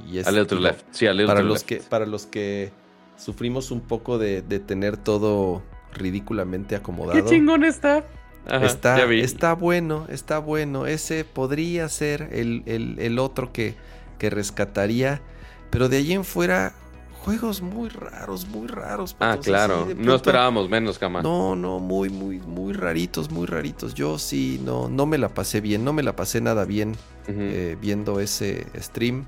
[0.08, 0.86] y a Little to the Left.
[0.92, 1.68] Sí, a Little para to los left.
[1.68, 2.72] Que, para los que
[3.18, 5.62] sufrimos un poco de, de tener todo
[5.94, 7.24] ridículamente acomodado.
[7.24, 8.04] ¡Qué chingón está!
[8.62, 10.86] está, está bueno, está bueno.
[10.86, 13.76] Ese podría ser el, otro que,
[14.18, 15.22] que, rescataría.
[15.70, 16.74] Pero de allí en fuera,
[17.24, 19.16] juegos muy raros, muy raros.
[19.20, 19.88] Ah, claro.
[19.96, 21.24] no esperábamos menos, jamás.
[21.24, 23.94] No, no, muy, muy, muy raritos, muy raritos.
[23.94, 26.96] Yo sí, no, no me la pasé bien, no me la pasé nada bien
[27.28, 29.26] eh, viendo ese stream.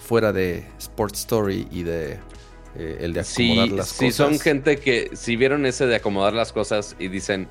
[0.00, 2.18] Fuera de Sports Story y de
[2.74, 3.98] eh, el de acomodar las cosas.
[3.98, 7.46] Sí, son gente que si vieron ese de acomodar las cosas y dicen,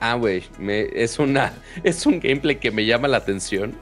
[0.00, 0.42] Ah, güey,
[0.94, 1.52] es, una,
[1.84, 3.74] es un gameplay que me llama la atención.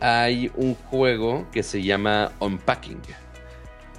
[0.00, 3.00] Hay un juego que se llama Unpacking,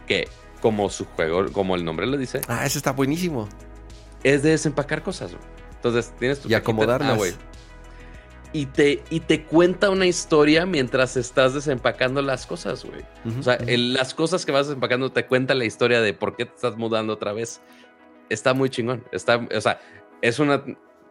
[0.05, 0.27] que
[0.61, 2.41] como su juego, como el nombre lo dice.
[2.47, 3.47] Ah, ese está buenísimo.
[4.23, 5.43] Es de desempacar cosas, güey.
[5.75, 7.19] Entonces tienes tu y acomodarlas.
[7.21, 7.55] Ah,
[8.53, 13.03] y te, y te cuenta una historia mientras estás desempacando las cosas, güey.
[13.37, 16.55] o sea, las cosas que vas desempacando te cuenta la historia de por qué te
[16.55, 17.61] estás mudando otra vez.
[18.29, 19.03] Está muy chingón.
[19.11, 19.81] Está, o sea,
[20.21, 20.63] es una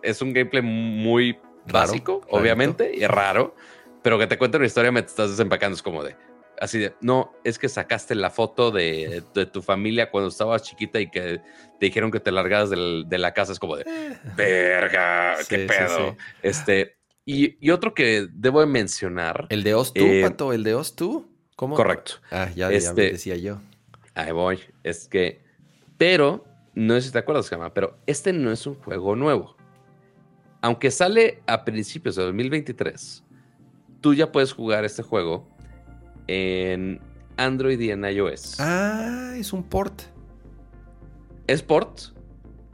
[0.04, 1.38] es un gameplay muy
[1.70, 3.54] básico, obviamente, y raro,
[4.02, 5.74] pero que te cuenta una historia mientras estás desempacando.
[5.74, 6.16] Es como de,
[6.60, 9.22] así de, no, es que sacaste la foto de,
[9.52, 11.40] tu familia cuando estabas chiquita y que
[11.78, 13.52] te dijeron que te largaras de la casa.
[13.52, 13.84] Es como de,
[14.36, 16.16] verga, qué pedo.
[16.42, 19.46] Este, y, otro que debo de mencionar.
[19.50, 21.30] El de Ostu, eh, Pato, el de Ostu.
[21.56, 21.76] ¿Cómo?
[21.76, 22.14] Correcto.
[22.30, 23.60] Ah, ya, ya este, decía yo.
[24.14, 24.60] Ahí voy.
[24.82, 25.40] Es que,
[25.98, 26.44] pero,
[26.74, 29.56] no sé si te acuerdas, Gama, pero este no es un juego nuevo
[30.64, 33.22] aunque sale a principios de 2023,
[34.00, 35.46] tú ya puedes jugar este juego
[36.26, 37.00] en
[37.36, 38.60] Android y en iOS.
[38.60, 40.02] Ah, es un port.
[41.46, 42.00] Es port,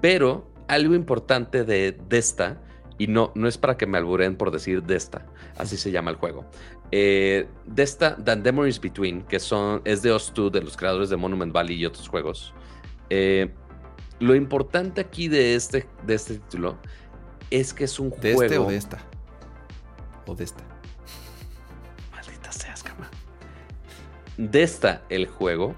[0.00, 2.60] pero algo importante de Desta,
[2.98, 6.16] y no, no es para que me alburen por decir Desta, así se llama el
[6.16, 6.44] juego.
[6.92, 11.52] Eh, Desta, The Memories Between, que son, es de Os2, de los creadores de Monument
[11.52, 12.54] Valley y otros juegos.
[13.08, 13.50] Eh,
[14.20, 16.78] lo importante aquí de este, de este título
[17.50, 18.40] es que es un ¿De juego.
[18.40, 18.98] ¿De este o de esta?
[20.26, 20.69] ¿O de esta?
[24.40, 25.74] De esta, el juego,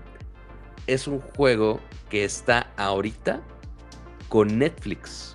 [0.86, 3.42] es un juego que está ahorita
[4.28, 5.34] con Netflix.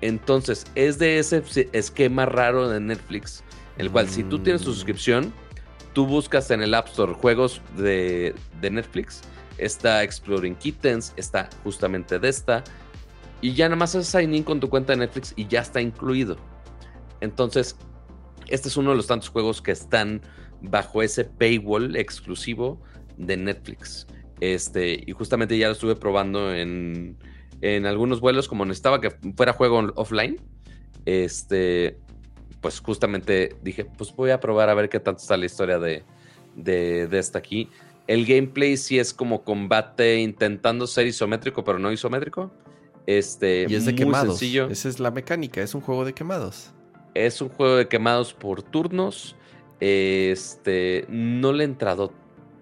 [0.00, 3.44] Entonces, es de ese esquema raro de Netflix
[3.80, 4.74] el cual si tú tienes tu mm.
[4.74, 5.32] suscripción,
[5.94, 9.22] tú buscas en el App Store juegos de, de Netflix,
[9.56, 12.62] está Exploring Kittens, está justamente de esta,
[13.40, 15.80] y ya nada más haces sign in con tu cuenta de Netflix y ya está
[15.80, 16.36] incluido.
[17.22, 17.74] Entonces,
[18.48, 20.20] este es uno de los tantos juegos que están
[20.62, 22.80] bajo ese paywall exclusivo
[23.16, 24.06] de Netflix.
[24.40, 27.16] Este, y justamente ya lo estuve probando en,
[27.60, 30.40] en algunos vuelos, como necesitaba que fuera juego offline.
[31.04, 31.98] Este,
[32.60, 36.04] pues justamente dije, pues voy a probar a ver qué tanto está la historia de,
[36.56, 37.68] de, de esta aquí.
[38.06, 42.50] El gameplay sí es como combate intentando ser isométrico, pero no isométrico.
[43.06, 44.38] Este, y es de quemados.
[44.38, 44.68] Sencillo.
[44.68, 46.72] Esa es la mecánica, es un juego de quemados.
[47.14, 49.36] Es un juego de quemados por turnos.
[49.80, 52.12] Este, no le he entrado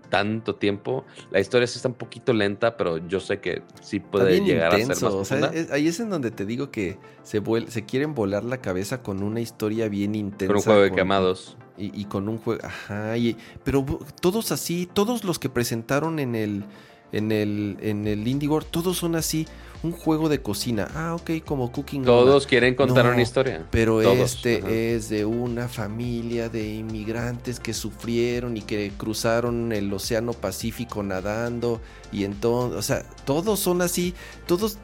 [0.09, 1.05] tanto tiempo.
[1.31, 4.79] La historia sí está un poquito lenta, pero yo sé que sí puede llegar a
[4.79, 8.45] ser más o sea, ahí es en donde te digo que se, se quieren volar
[8.45, 10.47] la cabeza con una historia bien intensa.
[10.47, 11.57] Con un juego de quemados.
[11.81, 13.15] Y, con un juego, ajá,
[13.63, 13.87] pero
[14.21, 16.65] todos así, todos los que presentaron en el
[17.13, 18.25] en el en el
[18.71, 19.47] todos son así
[19.83, 20.89] un juego de cocina.
[20.95, 22.05] Ah, ok, como Cooking.
[22.05, 23.67] Todos quieren contar una historia.
[23.71, 30.33] Pero este es de una familia de inmigrantes que sufrieron y que cruzaron el Océano
[30.33, 31.81] Pacífico nadando.
[32.11, 34.15] Y entonces, o sea, todos son así.
[34.47, 34.79] Todos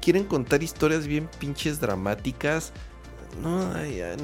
[0.00, 2.72] quieren contar historias bien pinches dramáticas.
[3.40, 3.72] No,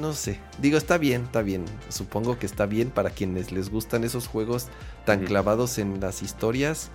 [0.01, 0.41] no sé.
[0.61, 1.63] Digo, está bien, está bien.
[1.87, 4.67] Supongo que está bien para quienes les gustan esos juegos
[5.05, 6.91] tan clavados en las historias.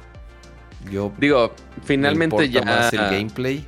[0.90, 1.54] Yo digo,
[1.84, 3.64] finalmente ya más el gameplay.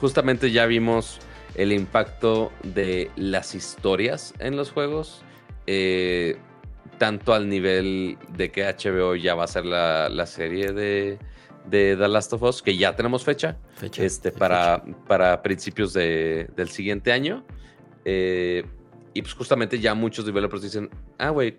[0.00, 1.18] Justamente ya vimos
[1.54, 5.22] el impacto de las historias en los juegos.
[5.66, 6.38] Eh,
[6.98, 11.18] tanto al nivel de que HBO ya va a ser la, serie de,
[11.70, 13.56] The Last of Us, que ya tenemos fecha,
[13.96, 17.44] este, para, para principios del siguiente año.
[18.04, 18.64] Eh,
[19.14, 21.58] y pues justamente ya muchos developers dicen, ah, güey,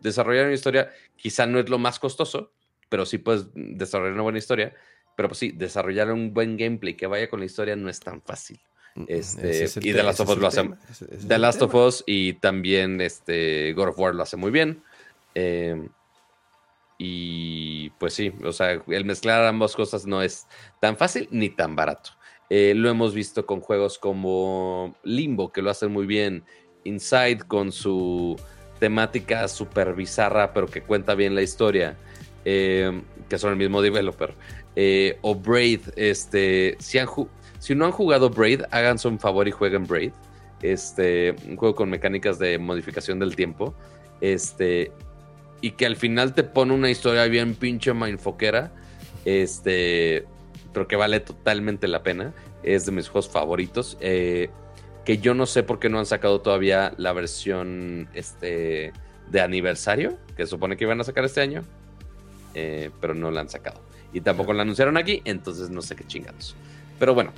[0.00, 2.52] desarrollar una historia quizá no es lo más costoso,
[2.88, 4.74] pero sí puedes desarrollar una buena historia.
[5.16, 8.20] Pero pues sí, desarrollar un buen gameplay que vaya con la historia no es tan
[8.20, 8.60] fácil.
[8.94, 10.70] Mm, este, y The Last of Us lo hace.
[11.26, 14.82] The Last of Us y también este, God of War lo hace muy bien.
[15.34, 15.88] Em,
[16.98, 20.46] y pues sí, o sea, el mezclar ambas cosas no es
[20.80, 22.10] tan fácil ni tan barato.
[22.48, 26.44] Eh, lo hemos visto con juegos como Limbo, que lo hacen muy bien.
[26.84, 28.36] Inside con su
[28.78, 31.96] temática súper bizarra, pero que cuenta bien la historia.
[32.48, 34.32] Eh, que son el mismo developer.
[34.76, 37.08] Eh, o Braid, este, si, han
[37.58, 40.12] si no han jugado Braid, háganse un favor y jueguen Braid.
[40.62, 43.74] Este, un juego con mecánicas de modificación del tiempo.
[44.20, 44.92] Este,
[45.60, 48.72] y que al final te pone una historia bien pinche mindfoquera.
[49.24, 50.24] Este,
[50.72, 52.32] pero que vale totalmente la pena.
[52.62, 53.98] Es de mis juegos favoritos.
[54.00, 54.50] Eh,
[55.04, 58.92] que yo no sé por qué no han sacado todavía la versión este,
[59.30, 61.64] de aniversario, que supone que iban a sacar este año.
[62.58, 63.82] Eh, pero no la han sacado.
[64.14, 66.56] Y tampoco la anunciaron aquí, entonces no sé qué chingados.
[66.98, 67.32] Pero bueno,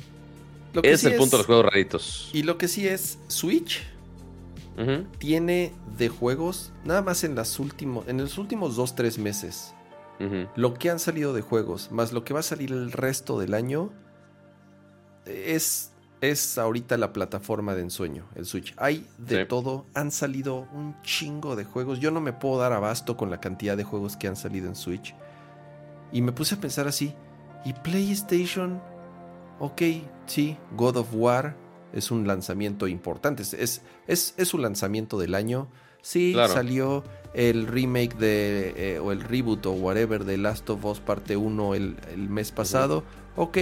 [0.81, 2.31] es el punto de los juegos raritos.
[2.33, 3.83] Y lo que sí es, Switch
[5.19, 9.75] tiene de juegos, nada más en, las últimos, en los últimos 2-3 meses,
[10.55, 13.55] lo que han salido de juegos, más lo que va a salir el resto del
[13.55, 13.91] año,
[15.27, 15.91] es
[16.21, 18.75] es ahorita la plataforma de ensueño, el Switch.
[18.77, 22.01] Hay de todo, han salido un chingo de juegos.
[22.01, 24.77] Yo no me puedo dar abasto con la cantidad de juegos que han salido en
[24.77, 25.15] Switch.
[26.13, 27.15] Y me puse a pensar así,
[27.65, 28.81] ¿y PlayStation?
[29.61, 29.83] Ok,
[30.27, 31.57] sí, God of War
[31.93, 35.69] es un lanzamiento importante, es, es, es un lanzamiento del año.
[36.01, 37.03] Sí, salió
[37.35, 41.75] el remake de, eh, o el reboot o whatever de Last of Us parte 1
[41.75, 41.97] el,
[42.29, 43.03] mes pasado.
[43.37, 43.59] Ok,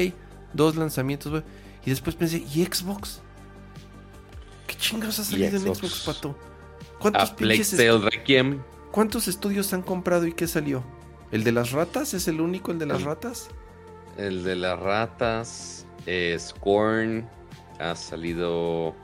[0.52, 1.42] dos lanzamientos.
[1.86, 3.20] Y después pensé, ¿y Xbox?
[4.66, 6.36] ¿Qué chingados ha salido en Xbox, pato?
[6.98, 7.34] ¿Cuántos
[8.02, 8.60] Requiem.
[8.90, 10.82] ¿Cuántos estudios han comprado y qué salió?
[11.30, 12.12] ¿El de las ratas?
[12.12, 13.48] ¿Es el único el de las ratas?
[14.16, 15.86] El de las ratas,
[16.38, 17.28] Scorn,
[17.78, 18.96] ha salido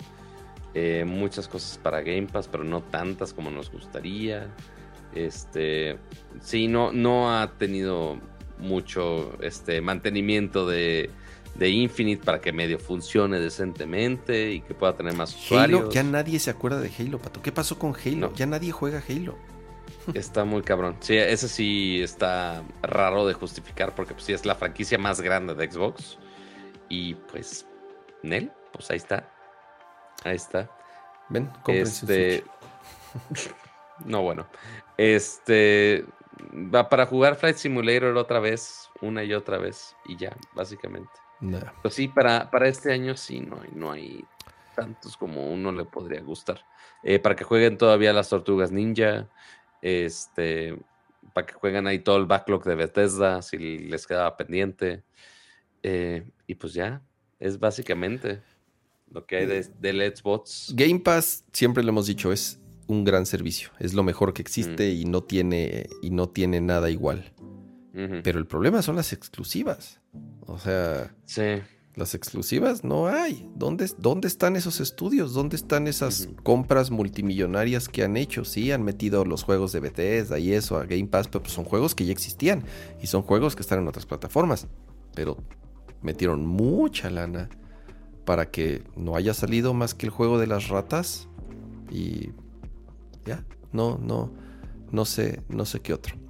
[0.74, 4.48] eh, muchas cosas para Game Pass, pero no tantas como nos gustaría.
[5.14, 5.98] Este,
[6.40, 8.18] sí, no, no ha tenido
[8.59, 11.10] mucho este mantenimiento de
[11.54, 15.80] de Infinite para que medio funcione decentemente y que pueda tener más usuarios.
[15.80, 17.42] Halo, ya nadie se acuerda de Halo, Pato.
[17.42, 18.32] ¿Qué pasó con Halo?
[18.34, 19.36] Ya nadie juega Halo.
[20.14, 20.96] Está muy cabrón.
[21.00, 25.54] Sí, ese sí está raro de justificar porque pues sí es la franquicia más grande
[25.54, 26.18] de Xbox.
[26.88, 27.66] Y pues,
[28.22, 29.28] Nel, pues ahí está.
[30.24, 30.70] Ahí está.
[31.28, 32.44] Ven, este...
[34.04, 34.46] no, bueno.
[34.96, 36.04] Este
[36.52, 41.10] va para jugar Flight Simulator otra vez, una y otra vez, y ya, básicamente.
[41.82, 44.24] Pues sí, para, para este año sí, no hay, no hay
[44.74, 46.60] tantos como uno le podría gustar.
[47.02, 49.28] Eh, para que jueguen todavía las tortugas ninja,
[49.81, 50.78] este,
[51.32, 55.02] para que jueguen ahí todo el backlog de Bethesda, si les quedaba pendiente.
[55.82, 57.02] Eh, y pues ya,
[57.40, 58.40] es básicamente
[59.10, 60.73] lo que hay de, de Xbox.
[60.74, 63.70] Game Pass, siempre lo hemos dicho, es un gran servicio.
[63.78, 64.97] Es lo mejor que existe mm.
[64.97, 67.32] y, no tiene, y no tiene nada igual.
[68.24, 70.01] Pero el problema son las exclusivas.
[70.47, 71.14] O sea,
[71.94, 73.51] las exclusivas no hay.
[73.55, 75.35] ¿Dónde, ¿Dónde están esos estudios?
[75.35, 78.44] ¿Dónde están esas compras multimillonarias que han hecho?
[78.44, 81.64] Sí, han metido los juegos de Bethesda y eso a Game Pass, pero pues son
[81.64, 82.64] juegos que ya existían
[83.02, 84.66] y son juegos que están en otras plataformas.
[85.14, 85.36] Pero
[86.01, 87.51] metieron mucha lana
[88.24, 91.28] para que no haya salido más que el juego de las ratas
[91.90, 92.31] y
[93.27, 94.32] ya, no, no,
[94.90, 96.21] no sé, no sé qué otro.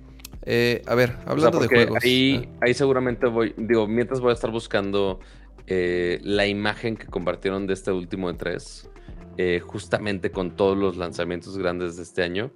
[0.44, 1.98] Eh, a ver, hablando de juegos.
[2.02, 2.58] Ahí, ah.
[2.62, 5.20] ahí seguramente voy, digo, mientras voy a estar buscando
[5.66, 8.90] eh, la imagen que compartieron de este último de tres,
[9.36, 12.52] eh, justamente con todos los lanzamientos grandes de este año,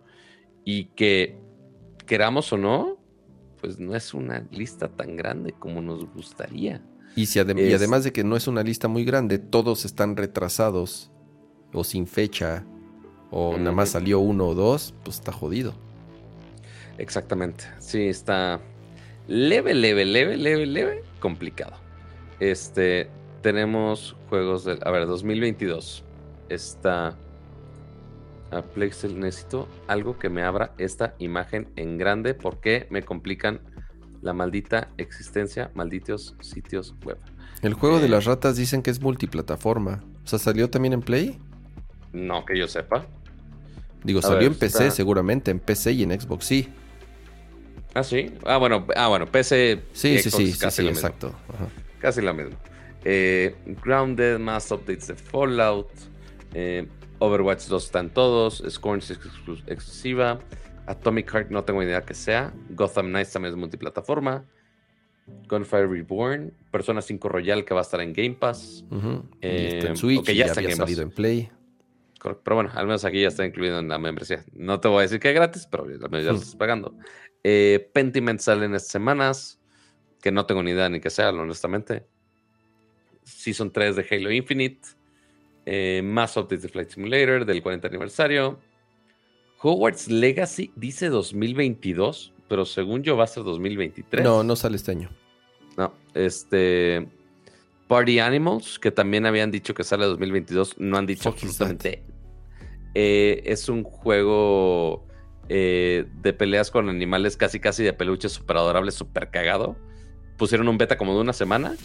[0.64, 1.38] y que
[2.06, 2.98] queramos o no,
[3.60, 6.82] pues no es una lista tan grande como nos gustaría.
[7.14, 11.10] Y, si y además de que no es una lista muy grande, todos están retrasados
[11.72, 12.66] o sin fecha,
[13.30, 15.85] o nada más salió uno o dos, pues está jodido.
[16.98, 17.64] Exactamente.
[17.78, 18.60] Sí, está
[19.28, 21.74] leve, leve, leve, leve, leve, complicado.
[22.40, 23.08] Este,
[23.42, 26.04] tenemos juegos de, a ver, 2022.
[26.48, 27.16] Está
[28.50, 33.60] a Plexel, necesito algo que me abra esta imagen en grande porque me complican
[34.22, 37.18] la maldita existencia, malditos sitios web.
[37.62, 40.02] El juego de eh, las ratas dicen que es multiplataforma.
[40.24, 41.38] O sea, ¿salió también en Play?
[42.12, 43.06] No, que yo sepa.
[44.04, 46.68] Digo, salió en PC seguramente, en PC y en Xbox sí.
[47.96, 48.30] Ah, sí.
[48.44, 49.80] Ah, bueno, ah, bueno PC.
[49.92, 51.34] Sí, sí, sí, casi sí, exacto.
[51.98, 52.54] Casi la misma.
[53.04, 55.88] Eh, Grounded, más updates de Fallout.
[56.52, 56.86] Eh,
[57.20, 58.62] Overwatch 2 están todos.
[58.68, 60.40] Scorn es exclusiva.
[60.84, 62.52] Atomic Heart no tengo idea que sea.
[62.68, 64.44] Gotham Knights también es multiplataforma.
[65.48, 66.52] Gunfire Reborn.
[66.70, 68.84] Persona 5 Royal que va a estar en Game Pass.
[69.40, 70.30] Eh, en Switch.
[70.32, 71.50] ya, está había salido en Play.
[72.22, 74.44] Pero bueno, al menos aquí ya está incluido en la membresía.
[74.52, 76.94] No te voy a decir que es gratis, pero ya lo estás pagando.
[77.48, 79.60] Eh, Pentiment sale en estas semanas,
[80.20, 82.04] que no tengo ni idea ni que sea, honestamente.
[83.22, 84.80] Season 3 de Halo Infinite.
[85.64, 88.58] Eh, más updates de Flight Simulator del 40 aniversario.
[89.60, 94.24] Hogwarts Legacy dice 2022, pero según yo va a ser 2023.
[94.24, 95.10] No, no sale este año.
[95.76, 97.06] No, este.
[97.86, 102.02] Party Animals, que también habían dicho que sale 2022, no han dicho absolutamente.
[102.94, 105.06] Eh, es un juego
[105.48, 109.76] eh, de peleas con animales casi casi de peluche super adorable, super cagado.
[110.36, 111.76] Pusieron un beta como de una semana.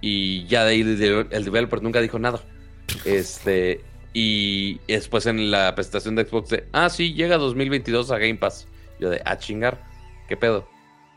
[0.00, 2.40] Y ya de ahí el, developer nunca dijo nada.
[3.04, 3.82] Este.
[4.12, 8.66] Y después en la presentación de Xbox de, ah, sí, llega 2022 a Game Pass.
[8.98, 9.84] Yo de, ah, chingar,
[10.28, 10.68] ¿qué pedo?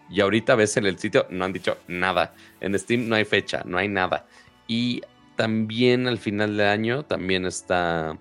[0.10, 2.36] Y ahorita ves en el sitio, no han dicho nada.
[2.62, 4.28] En Steam no hay fecha, no hay nada.
[4.68, 5.02] Y
[5.36, 8.18] también al final de año, también está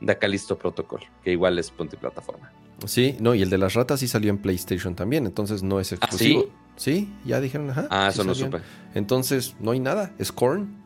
[0.00, 2.50] de Calisto Protocol, que igual es plataforma.
[2.86, 5.92] Sí, no, y el de las ratas sí salió en PlayStation también, entonces no es
[5.92, 6.46] ¿Ah, exclusivo.
[6.76, 7.12] sí?
[7.24, 7.86] ya dijeron, ajá.
[7.90, 8.58] Ah, eso no supe.
[8.94, 10.80] Entonces, no hay nada, es Korn.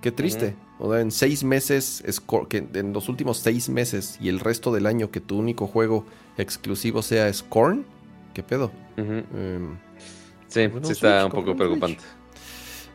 [0.00, 0.54] Qué triste.
[0.78, 2.04] O sea, en seis meses,
[2.48, 6.06] que en los últimos seis meses y el resto del año que tu único juego
[6.36, 7.84] exclusivo sea Scorn,
[8.32, 8.70] ¿qué pedo?
[8.96, 9.76] Em,
[10.46, 12.04] sí, sí está un poco preocupante.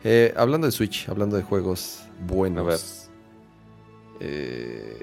[0.02, 2.62] Eh, hablando de Switch, hablando de juegos buenos.
[2.62, 2.78] A ver.
[4.20, 5.02] Eh,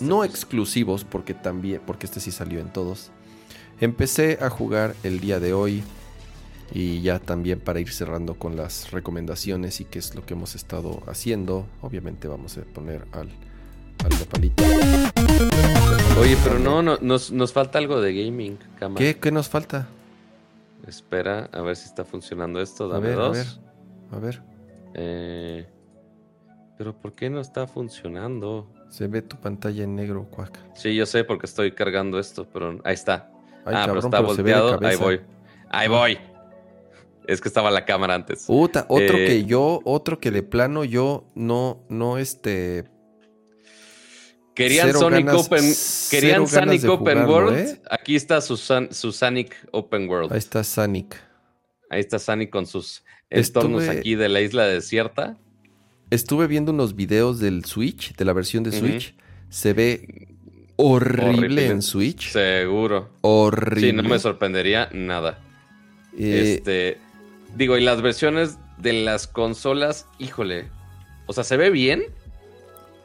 [0.00, 3.10] no exclusivos, porque también, porque este sí salió en todos.
[3.80, 5.82] Empecé a jugar el día de hoy
[6.72, 10.54] y ya también para ir cerrando con las recomendaciones y qué es lo que hemos
[10.54, 11.66] estado haciendo.
[11.80, 13.28] Obviamente vamos a poner al,
[14.04, 14.62] al palito.
[16.20, 18.58] Oye, pero no, no nos, falta algo de gaming,
[18.96, 19.88] ¿Qué, ¿Qué, nos falta?
[20.86, 22.88] Espera, a ver si está funcionando esto.
[22.88, 23.38] Dame a ver, dos.
[23.38, 23.46] A ver.
[24.12, 24.42] A ver.
[24.94, 25.66] Eh,
[26.76, 28.66] pero ¿por qué no está funcionando?
[28.90, 30.58] Se ve tu pantalla en negro, cuac.
[30.74, 33.30] Sí, yo sé porque estoy cargando esto, pero ahí está.
[33.64, 34.78] ah, pero está volteado.
[34.84, 35.20] Ahí voy.
[35.70, 36.18] Ahí voy.
[37.26, 38.44] Es que estaba la cámara antes.
[38.48, 42.84] otro eh, que yo, otro que de plano yo no, no este.
[44.54, 45.64] Querían Sonic Open,
[46.10, 47.56] querían Sonic Open World.
[47.56, 47.80] ¿eh?
[47.88, 50.32] Aquí está su, su, Sonic Open World.
[50.32, 51.16] Ahí está Sonic.
[51.88, 55.38] Ahí está Sonic con sus entornos aquí de la isla desierta.
[56.10, 59.14] Estuve viendo unos videos del Switch, de la versión de Switch.
[59.48, 60.28] Se ve
[60.76, 62.32] horrible, en Switch.
[62.32, 63.10] Seguro.
[63.20, 63.90] Horrible.
[63.90, 65.38] Sí, no me sorprendería nada.
[66.18, 66.98] Eh, este.
[67.56, 70.68] Digo, y las versiones de las consolas, híjole.
[71.26, 72.04] O sea, se ve bien.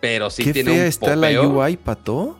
[0.01, 2.37] Pero sí ¿Qué tiene fea un está la UI, Pato?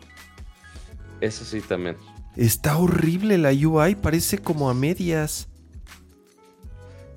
[1.20, 1.96] Eso sí también.
[2.36, 5.48] Está horrible la UI, parece como a medias.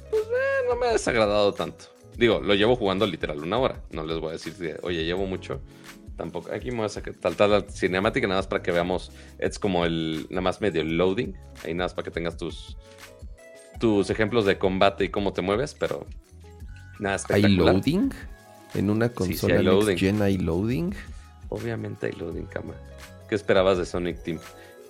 [0.09, 1.85] Pues eh, no me ha desagradado tanto.
[2.19, 3.81] Digo, lo llevo jugando literal una hora.
[3.91, 5.61] No les voy a decir, oye, llevo mucho.
[6.17, 6.51] Tampoco.
[6.51, 9.13] Aquí me voy a sacar tal, tal, la cinemática, nada más para que veamos.
[9.37, 11.33] Es como el, nada más medio loading.
[11.63, 12.75] Ahí nada más para que tengas tus,
[13.79, 16.05] tus ejemplos de combate y cómo te mueves, pero
[16.99, 18.11] nada ¿Hay loading?
[18.75, 19.97] ¿En una consola sí.
[19.97, 20.93] Gen hay loading?
[21.47, 22.73] Obviamente hay loading, cama.
[23.29, 24.39] ¿Qué esperabas de Sonic Team?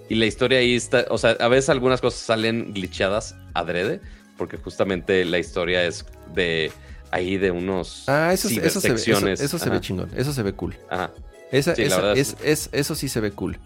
[0.09, 4.01] Y la historia ahí está, o sea, a veces algunas cosas salen glitchadas adrede,
[4.35, 6.71] porque justamente la historia es de
[7.11, 8.95] ahí de unos ah, eso, eso se ve,
[9.33, 10.75] eso, se ve chingón, eso se ve cool.
[10.89, 11.11] Ajá.
[11.51, 13.57] Esa, es, es, eso sí se ve cool.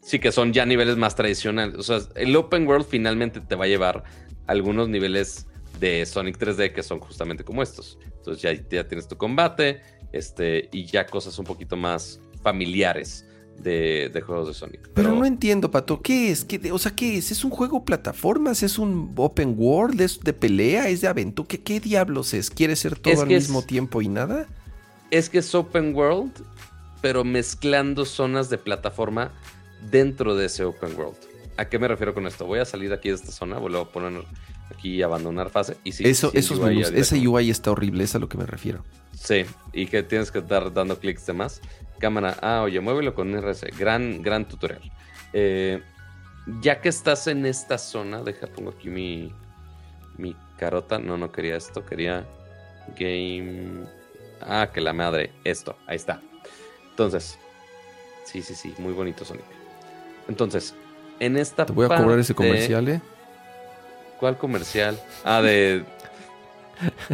[0.00, 1.76] Sí, que son ya niveles más tradicionales.
[1.76, 4.02] O sea, el open world finalmente te va a llevar
[4.46, 5.46] algunos niveles
[5.78, 7.98] de Sonic 3D que son justamente como estos.
[8.04, 9.82] Entonces ya, ya tienes tu combate
[10.12, 13.26] este, y ya cosas un poquito más familiares
[13.58, 14.90] de, juegos de Sonic.
[14.94, 16.44] Pero, no entiendo, Pato, ¿qué es?
[16.44, 17.30] ¿Qué, o sea, ¿qué es?
[17.30, 18.62] ¿Es un juego plataformas?
[18.62, 20.00] ¿Es un open world?
[20.00, 20.88] ¿Es de pelea?
[20.88, 21.48] ¿Es de aventura?
[21.48, 22.50] ¿Qué, qué diablos es?
[22.50, 24.46] ¿Quiere ser todo al mismo tiempo y nada?
[25.10, 26.32] Es que es open world,
[27.00, 29.32] pero mezclando zonas de plataforma
[29.90, 31.16] dentro de ese open world.
[31.56, 32.46] ¿A qué me refiero con esto?
[32.46, 34.24] Voy a salir aquí de esta zona, vuelvo a poner
[34.74, 35.76] aquí abandonar fase.
[35.84, 38.84] Y sí, Eso, esos menús, ese UI está horrible, es a lo que me refiero.
[39.18, 41.60] Sí, y que tienes que estar dando clics de más.
[42.02, 43.70] Cámara, ah, oye, muévelo con RC.
[43.78, 44.82] Gran, gran tutorial.
[45.32, 45.80] Eh,
[46.60, 49.32] ya que estás en esta zona, deja, pongo aquí mi,
[50.18, 50.98] mi carota.
[50.98, 52.26] No, no quería esto, quería
[52.98, 53.84] game.
[54.40, 56.20] Ah, que la madre, esto, ahí está.
[56.90, 57.38] Entonces,
[58.24, 59.44] sí, sí, sí, muy bonito Sonic.
[60.26, 60.74] Entonces,
[61.20, 63.00] en esta Te voy a cobrar ese comercial, ¿eh?
[64.18, 65.00] ¿Cuál comercial?
[65.24, 65.84] Ah, de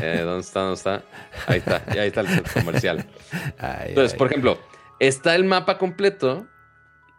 [0.01, 0.60] eh, ¿Dónde está?
[0.60, 1.02] ¿Dónde está?
[1.47, 3.05] Ahí está, ahí está el comercial.
[3.59, 4.59] Entonces, por ejemplo,
[5.00, 6.46] está el mapa completo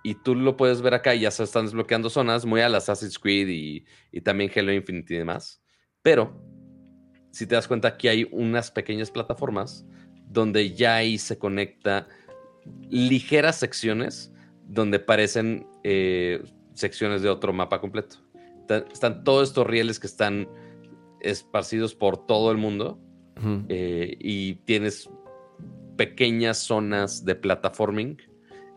[0.03, 3.19] y tú lo puedes ver acá y ya se están desbloqueando zonas muy al Assassin's
[3.19, 5.61] Creed y, y también Halo Infinite y demás.
[6.01, 6.41] Pero,
[7.31, 9.85] si te das cuenta, aquí hay unas pequeñas plataformas
[10.27, 12.07] donde ya ahí se conecta
[12.89, 14.31] ligeras secciones
[14.69, 16.43] donde parecen eh,
[16.73, 18.17] secciones de otro mapa completo.
[18.93, 20.47] Están todos estos rieles que están
[21.21, 22.99] esparcidos por todo el mundo
[23.67, 25.09] eh, y tienes
[25.99, 28.17] pequeñas zonas de plataforming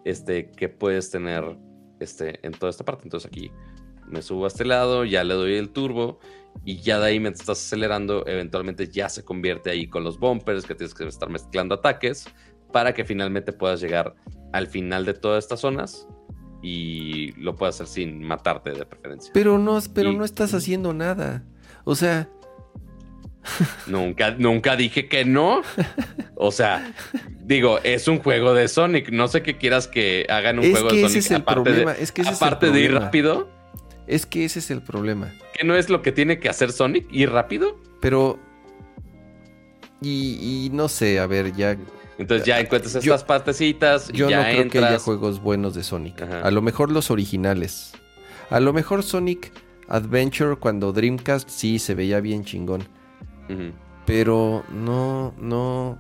[0.05, 1.57] este, que puedes tener
[2.01, 3.05] este, en toda esta parte.
[3.05, 3.53] Entonces aquí
[4.09, 6.19] me subo a este lado, ya le doy el turbo
[6.65, 10.67] y ya de ahí me estás acelerando, eventualmente ya se convierte ahí con los bumpers
[10.67, 12.27] que tienes que estar mezclando ataques
[12.73, 14.17] para que finalmente puedas llegar
[14.53, 16.09] al final de todas estas zonas
[16.61, 19.31] y lo puedas hacer sin matarte de preferencia.
[19.33, 21.45] Pero no, pero no estás haciendo nada.
[21.85, 22.29] O sea.
[23.87, 25.63] Nunca, nunca dije que no.
[26.35, 26.95] O sea,
[27.41, 29.11] digo, es un juego de Sonic.
[29.11, 31.07] No sé qué quieras que hagan un juego de Sonic.
[31.07, 31.93] Ese es el problema.
[31.93, 33.49] es que aparte de ir rápido.
[34.07, 35.33] Es que ese es el problema.
[35.55, 37.07] ¿Que no es lo que tiene que hacer Sonic?
[37.13, 37.81] ¿Ir rápido?
[38.01, 38.39] Pero.
[40.01, 41.77] Y, no sé, a ver, ya.
[42.19, 44.09] Entonces ya encuentras estas partecitas.
[44.09, 46.23] Yo ya no creo que haya juegos buenos de Sonic.
[46.23, 47.93] A lo mejor los originales.
[48.51, 49.53] A lo mejor Sonic
[49.89, 52.87] Adventure cuando Dreamcast sí se veía bien chingón.
[54.07, 55.99] Pero no, no,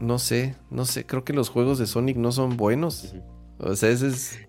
[0.00, 3.14] no sé, no sé, creo que los juegos de Sonic no son buenos.
[3.58, 4.40] O sea, ese es...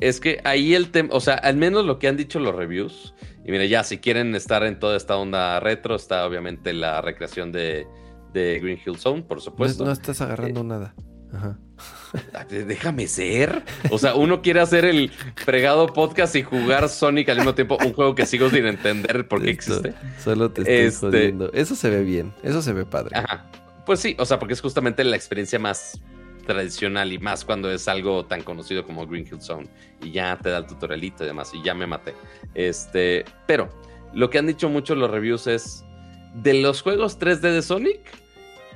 [0.00, 3.14] Es que ahí el tema, o sea, al menos lo que han dicho los reviews,
[3.44, 7.52] y mira, ya si quieren estar en toda esta onda retro, está obviamente la recreación
[7.52, 7.86] de,
[8.34, 9.84] Green Hill Zone, por supuesto.
[9.84, 10.94] No, estás agarrando eh, nada.
[11.32, 11.58] Ajá.
[12.50, 13.62] Déjame ser.
[13.90, 17.92] O sea, uno quiere hacer el fregado podcast y jugar Sonic al mismo tiempo, un
[17.92, 19.94] juego que sigo sin entender por qué existe.
[20.22, 21.52] Solo te estoy este, jodiendo.
[21.52, 23.16] Eso se ve bien, eso se ve padre.
[23.86, 26.00] Pues sí, o sea, porque es justamente la experiencia más
[26.46, 29.68] tradicional y más cuando es algo tan conocido como Green Hill Zone
[30.02, 32.14] y ya te da el tutorialito y demás y ya me maté.
[32.54, 33.68] Este, pero
[34.12, 35.84] lo que han dicho mucho los reviews es
[36.34, 38.00] de los juegos 3D de Sonic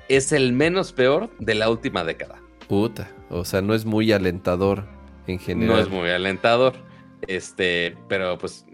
[0.08, 2.40] es el menos peor de la última década.
[2.68, 4.84] Puta, o sea, no es muy alentador
[5.26, 5.76] en general.
[5.76, 6.74] No es muy alentador.
[7.26, 8.66] Este, pero pues,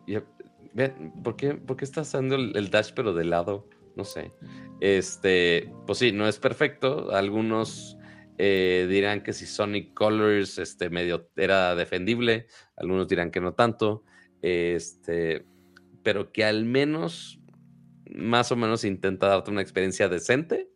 [1.22, 3.68] ¿por qué, ¿por qué estás haciendo el, dash pero de lado?
[3.96, 4.32] No sé.
[4.80, 7.14] Este, pues sí, no es perfecto.
[7.14, 7.98] Algunos
[8.38, 12.46] eh, dirán que si Sonic Colors este, medio era defendible,
[12.76, 14.04] algunos dirán que no tanto.
[14.40, 15.44] Este,
[16.02, 17.38] pero que al menos
[18.14, 20.68] más o menos intenta darte una experiencia decente.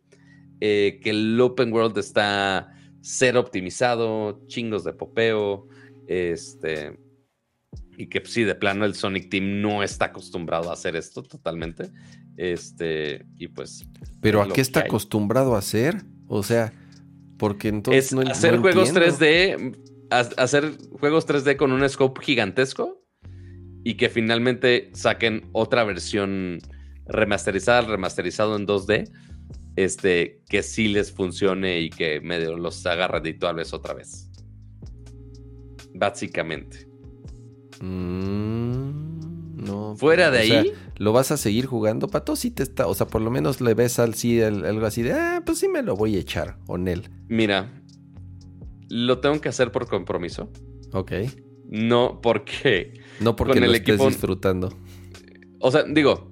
[0.59, 2.73] Eh, que el open world está
[3.07, 5.67] ser optimizado, chingos de popeo,
[6.07, 6.99] este,
[7.97, 11.89] y que sí, de plano el Sonic Team no está acostumbrado a hacer esto totalmente,
[12.35, 13.87] este, y pues...
[14.19, 16.03] Pero ¿a qué está acostumbrado a hacer?
[16.27, 16.73] O sea...
[17.37, 19.77] Porque entonces es hacer juegos 3D,
[20.09, 23.03] hacer juegos 3D con un scope gigantesco
[23.83, 26.57] y que finalmente saquen otra versión
[27.05, 29.11] remasterizada, remasterizado en 2D,
[29.77, 34.29] este, que sí les funcione y que medio los haga redituables otra vez.
[35.93, 36.89] Básicamente.
[37.79, 39.95] Mm, no.
[39.95, 40.73] Fuera de ahí.
[40.97, 42.35] ¿Lo vas a seguir jugando, Pato?
[42.35, 42.87] Sí te está.
[42.87, 45.13] O sea, por lo menos le ves al sí algo así de.
[45.13, 47.09] Ah, pues sí me lo voy a echar, Onel.
[47.29, 47.83] Mira.
[48.89, 50.51] Lo tengo que hacer por compromiso.
[50.91, 51.11] Ok.
[51.69, 52.93] No porque.
[53.19, 54.73] No porque lo estés disfrutando.
[55.59, 56.31] O sea, digo,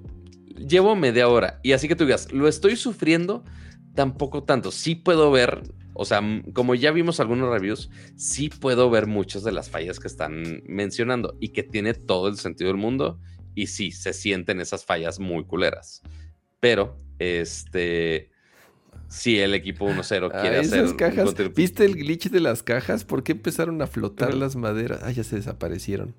[0.56, 1.60] llevo media hora.
[1.62, 3.44] Y así que tú digas, ¿lo estoy sufriendo?
[3.94, 4.70] Tampoco tanto.
[4.70, 5.62] Sí puedo ver,
[5.94, 6.20] o sea,
[6.52, 11.36] como ya vimos algunos reviews, sí puedo ver muchas de las fallas que están mencionando
[11.40, 13.18] y que tiene todo el sentido del mundo.
[13.54, 16.02] Y sí, se sienten esas fallas muy culeras.
[16.60, 18.30] Pero, este
[19.08, 20.96] si el equipo 1-0 ah, quiere hacer.
[20.96, 21.34] cajas.
[21.54, 23.04] ¿Viste el glitch de las cajas?
[23.04, 25.00] ¿Por qué empezaron a flotar las maderas?
[25.02, 26.14] Ah, ya se desaparecieron.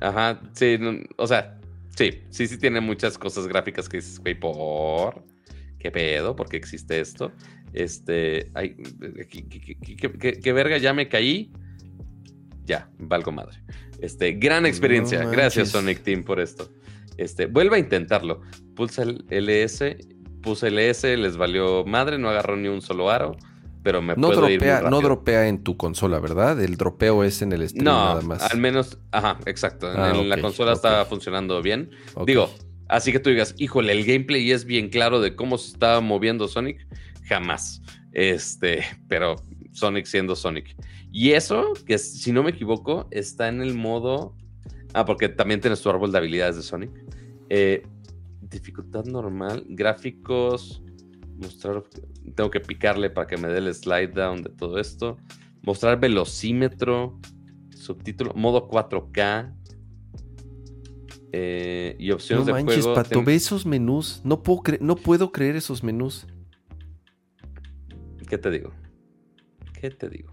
[0.00, 0.78] Ajá, sí,
[1.16, 1.59] o sea,
[2.04, 5.24] sí, sí, sí tiene muchas cosas gráficas que dices, güey, por.
[5.78, 6.36] ¿Qué pedo?
[6.36, 7.32] ¿Por qué existe esto?
[7.72, 8.50] Este.
[8.54, 8.76] Ay,
[10.42, 10.78] ¿qué, verga?
[10.78, 11.52] Ya me caí.
[12.64, 13.58] Ya, valgo madre.
[14.00, 15.24] Este, gran experiencia.
[15.24, 16.70] Gracias, Sonic Team, por esto.
[17.16, 18.42] Este, vuelve a intentarlo.
[18.74, 19.96] Pulsa el LS
[20.40, 23.36] puse el S, les valió madre, no agarró ni un solo aro,
[23.82, 26.60] pero me no puedo dropea, No dropea en tu consola, ¿verdad?
[26.62, 28.42] El dropeo es en el stream nada más.
[28.42, 29.90] al menos, ajá, exacto.
[29.90, 31.90] en ah, la consola estaba funcionando bien.
[32.26, 32.50] Digo,
[32.88, 36.48] así que tú digas, híjole, el gameplay es bien claro de cómo se estaba moviendo
[36.48, 36.86] Sonic,
[37.24, 37.82] jamás.
[38.12, 39.36] Este, pero
[39.72, 40.76] Sonic siendo Sonic.
[41.12, 44.36] Y eso, que si no me equivoco, está en el modo...
[44.92, 46.90] Ah, porque también tienes tu árbol de habilidades de Sonic.
[47.48, 47.82] Eh,
[48.40, 50.82] dificultad normal, gráficos,
[51.40, 51.82] mostrar,
[52.34, 55.18] tengo que picarle para que me dé el slide down de todo esto,
[55.62, 57.18] mostrar velocímetro,
[57.74, 59.56] subtítulo, modo 4K.
[61.32, 64.20] Eh, y opciones no manches, Pato, ve esos menús.
[64.24, 66.26] No puedo, no puedo creer esos menús.
[68.28, 68.72] ¿Qué te digo?
[69.80, 70.32] ¿Qué te digo?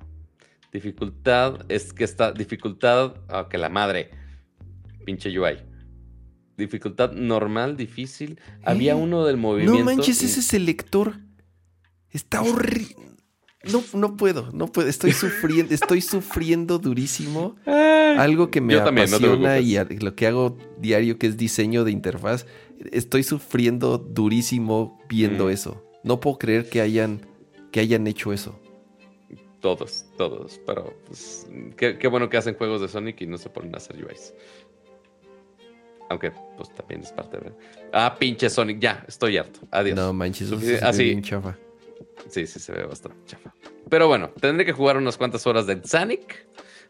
[0.72, 4.10] Dificultad, es que está, dificultad, ah, que la madre,
[5.06, 5.58] pinche UI
[6.58, 8.40] dificultad normal, difícil.
[8.64, 9.80] Había uno del movimiento.
[9.80, 11.16] No manches, ese selector
[12.12, 12.96] está horrible.
[13.72, 14.88] No, no puedo, no puedo.
[14.88, 17.56] Estoy sufriendo, estoy sufriendo durísimo.
[17.66, 22.46] Algo que me apasiona y lo que hago diario, que es diseño de interfaz.
[22.92, 25.50] Estoy sufriendo durísimo viendo mm.
[25.50, 25.84] eso.
[26.04, 27.22] No puedo creer que hayan,
[27.72, 28.60] que hayan hecho eso.
[29.60, 30.62] Todos, todos.
[30.66, 34.04] Pero pues, qué, bueno que hacen juegos de Sonic y no se ponen a hacer
[34.04, 34.34] UIs.
[36.10, 37.54] Aunque, pues también es parte de.
[37.92, 39.60] Ah, pinche Sonic, ya, estoy harto.
[39.72, 39.96] Adiós.
[39.96, 40.52] No manches,
[40.82, 41.22] así.
[41.22, 41.58] chafa.
[42.30, 43.54] Sí, sí, se ve bastante chafa.
[43.90, 46.48] Pero bueno, tendré que jugar unas cuantas horas de Sonic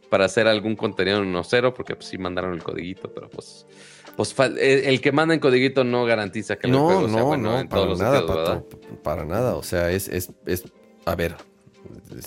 [0.10, 3.66] para hacer algún contenido en 1.0, porque pues, sí mandaron el codiguito, pero pues.
[4.16, 7.52] Pues eh, el que manda en codiguito no garantiza que no, el juego sea bueno
[7.52, 8.64] no, en para todos nada, los
[9.04, 9.56] para nada.
[9.56, 10.64] O sea, es, es, es
[11.06, 11.36] a ver,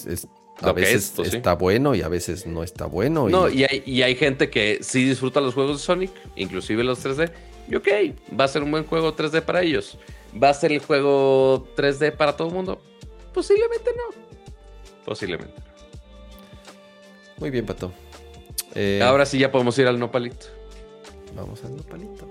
[0.06, 0.28] es
[0.62, 3.28] a veces está bueno y a veces no está bueno.
[3.28, 3.64] No, y...
[3.64, 7.30] hay, gente que sí disfruta los juegos de Sonic, inclusive los 3D.
[7.68, 7.88] Y ok,
[8.38, 9.98] va a ser un buen juego 3D para ellos.
[10.40, 12.80] ¿Va a ser el juego 3D para todo el mundo?
[13.32, 14.22] Posiblemente no.
[15.04, 15.70] Posiblemente no.
[17.38, 17.92] Muy bien, Pato.
[18.74, 20.46] Eh, Ahora sí ya podemos ir al nopalito.
[21.34, 22.28] Vamos al nopalito.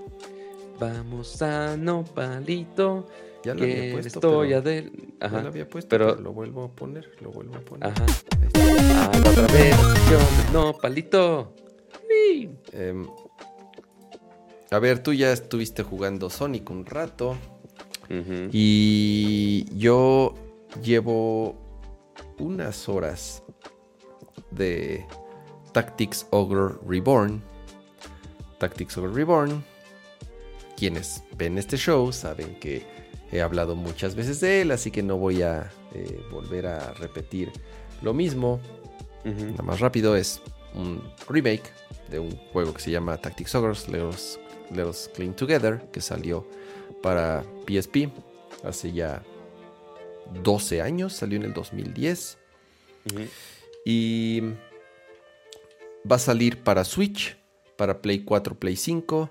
[0.78, 3.06] Vamos al nopalito.
[3.42, 4.18] Ya lo había puesto.
[4.18, 4.90] Estoy pero,
[5.20, 5.36] Ajá.
[5.36, 6.14] Ya lo había puesto, pero...
[6.14, 7.88] lo vuelvo a poner, lo vuelvo a poner.
[7.88, 8.06] Ajá.
[8.94, 9.76] Ah, otra vez.
[10.52, 11.54] No, palito.
[12.72, 13.06] Eh,
[14.70, 17.36] a ver, tú ya estuviste jugando Sonic un rato.
[18.52, 20.34] Y yo
[20.82, 21.54] llevo
[22.38, 23.44] unas horas
[24.50, 25.06] de
[25.72, 27.40] Tactics Ogre Reborn.
[28.58, 29.64] Tactics Ogre Reborn.
[30.76, 32.84] Quienes ven este show saben que
[33.32, 37.52] He hablado muchas veces de él, así que no voy a eh, volver a repetir
[38.02, 38.60] lo mismo.
[39.24, 40.40] Nada más rápido es
[40.74, 41.70] un remake
[42.10, 46.46] de un juego que se llama Tactics Ogres, Let Us, Clean Together, que salió
[47.02, 48.10] para PSP
[48.64, 49.22] hace ya
[50.42, 52.38] 12 años, salió en el 2010.
[53.84, 54.42] Y
[56.10, 57.36] va a salir para Switch,
[57.76, 59.30] para Play 4, Play 5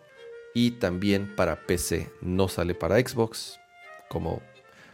[0.54, 2.10] y también para PC.
[2.22, 3.59] No sale para Xbox,
[4.10, 4.42] como,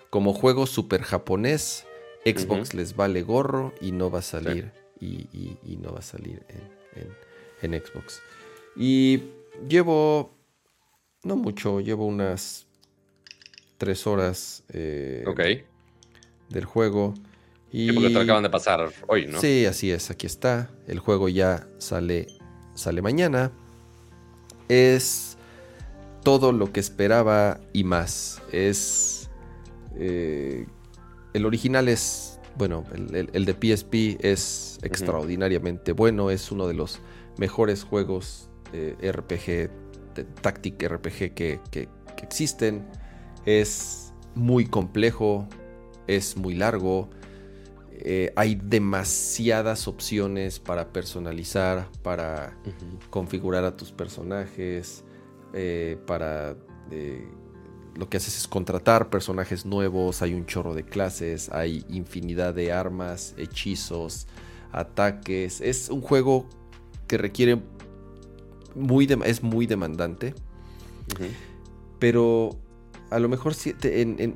[0.10, 1.86] como juego super japonés,
[2.26, 4.72] Xbox les vale gorro y no va a salir.
[5.00, 6.44] Y, no va a salir
[7.62, 8.22] en, Xbox.
[8.76, 9.24] Y
[9.68, 10.34] llevo,
[11.24, 12.66] no mucho, llevo unas
[13.78, 15.24] tres horas eh,
[16.50, 17.14] del juego.
[17.72, 17.92] Y...
[17.92, 19.40] porque te acaban de pasar hoy, ¿no?
[19.40, 20.72] Sí, así es, aquí está.
[20.88, 22.28] El juego ya sale,
[22.74, 23.52] sale mañana.
[24.70, 25.35] Es
[26.26, 28.42] todo lo que esperaba y más.
[28.52, 29.30] Es...
[29.96, 30.66] Eh,
[31.34, 32.42] el original es...
[32.58, 36.32] Bueno, el, de PSP es extraordinariamente bueno.
[36.32, 37.00] Es uno de los
[37.38, 41.90] mejores juegos eh, RPG, Tactic RPG que, que
[42.22, 42.86] existen.
[43.46, 45.48] Es muy complejo,
[46.08, 47.10] es muy largo.
[48.08, 52.58] Eh, hay demasiadas opciones para personalizar, para
[53.10, 55.05] configurar a tus personajes,
[55.56, 56.56] eh, para...
[56.92, 57.28] Eh,
[57.96, 62.74] lo que haces es contratar personajes nuevos, hay un chorro de clases, hay infinidad de
[62.74, 64.28] armas, hechizos,
[64.74, 65.62] ataques.
[65.62, 66.46] Es un juego
[67.08, 67.62] que requiere
[68.76, 70.34] muy es muy demandante.
[72.00, 72.60] Pero
[73.10, 73.54] a lo mejor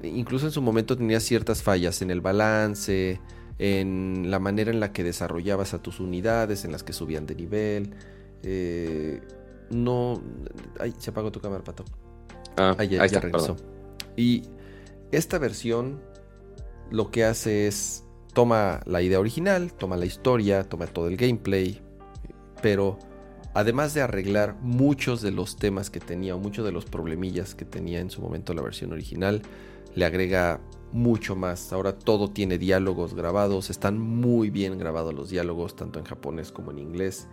[0.04, 3.20] incluso en su momento tenía ciertas fallas en el balance,
[3.58, 7.36] en la manera en la que desarrollabas a tus unidades, en las que subían de
[7.36, 7.94] nivel.
[8.44, 9.22] Eh,
[9.70, 10.22] no.
[10.80, 11.86] Ay, se apagó tu cámara, pato.
[12.58, 13.56] Ah, ahí, ya, regresó.
[14.16, 14.44] Y
[15.12, 16.02] esta versión
[16.92, 21.82] lo que hace es toma la idea original, toma la historia, toma todo el gameplay,
[22.62, 22.98] pero
[23.54, 27.66] además de arreglar muchos de los temas que tenía o muchos de los problemillas que
[27.66, 29.42] tenía en su momento la versión original,
[29.96, 30.60] le agrega
[30.92, 31.74] mucho más.
[31.74, 36.72] Ahora todo tiene diálogos grabados, están muy bien grabados los diálogos, tanto en japonés como
[36.72, 37.28] en inglés.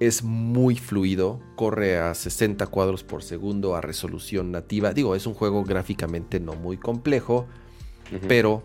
[0.00, 4.92] Es muy fluido, corre a 60 cuadros por segundo a resolución nativa.
[4.92, 7.46] Digo, es un juego gráficamente no muy complejo,
[8.28, 8.62] pero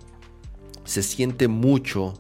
[0.83, 2.13] se siente mucho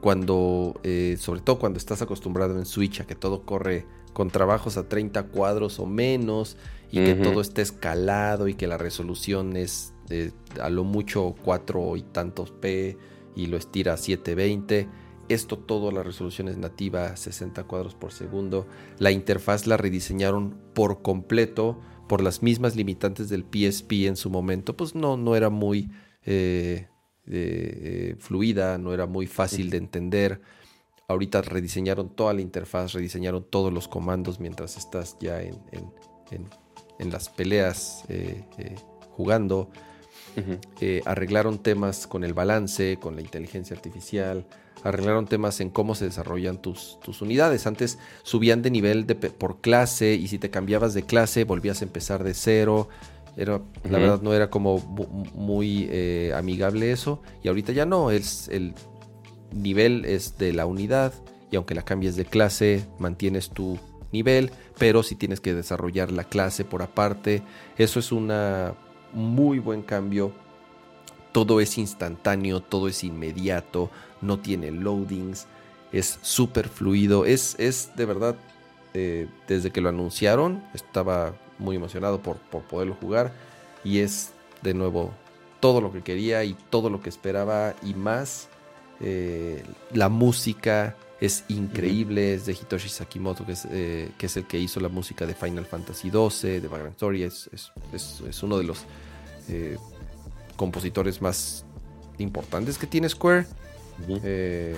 [0.00, 4.76] cuando, eh, sobre todo cuando estás acostumbrado en Switch a que todo corre con trabajos
[4.76, 6.56] a 30 cuadros o menos
[6.90, 9.94] y que todo esté escalado y que la resolución es
[10.60, 12.96] a lo mucho 4 y tantos P
[13.36, 14.88] y lo estira a 720.
[15.30, 18.66] Esto todo la resolución es nativa, 60 cuadros por segundo.
[18.98, 24.76] La interfaz la rediseñaron por completo por las mismas limitantes del PSP en su momento.
[24.76, 25.88] Pues no, no era muy
[26.26, 26.88] eh,
[27.28, 30.40] eh, fluida, no era muy fácil de entender.
[31.06, 35.62] Ahorita rediseñaron toda la interfaz, rediseñaron todos los comandos mientras estás ya en,
[37.08, 38.44] las peleas eh,
[39.12, 39.70] jugando.
[41.04, 44.44] Arreglaron temas con el balance, con la inteligencia artificial,
[44.84, 47.66] arreglaron temas en cómo se desarrollan tus, tus unidades.
[47.66, 51.84] Antes subían de nivel de, por clase y si te cambiabas de clase volvías a
[51.84, 52.88] empezar de cero.
[53.36, 54.78] Era, La verdad no era como
[55.34, 57.22] muy eh, amigable eso.
[57.42, 58.74] Y ahorita ya no, es el
[59.52, 61.12] nivel es de la unidad
[61.50, 63.78] y aunque la cambies de clase mantienes tu
[64.12, 67.42] nivel, pero si tienes que desarrollar la clase por aparte,
[67.76, 68.74] eso es una
[69.12, 70.32] muy buen cambio.
[71.32, 73.90] Todo es instantáneo, todo es inmediato,
[74.20, 75.46] no tiene loadings,
[75.92, 77.24] es súper fluido.
[77.24, 78.36] Es, es de verdad,
[78.94, 83.32] eh, desde que lo anunciaron, estaba muy emocionado por, por poderlo jugar.
[83.84, 84.32] Y es
[84.62, 85.12] de nuevo
[85.60, 88.48] todo lo que quería y todo lo que esperaba y más.
[89.00, 94.46] Eh, la música es increíble, es de Hitoshi Sakimoto, que es, eh, que es, el
[94.46, 97.50] que hizo la música de Final Fantasy XII, de Vagrant Story, es,
[97.92, 98.84] es, uno de los
[99.48, 99.76] eh,
[100.56, 101.64] compositores más
[102.18, 103.46] importantes que tiene Square.
[104.08, 104.76] Eh,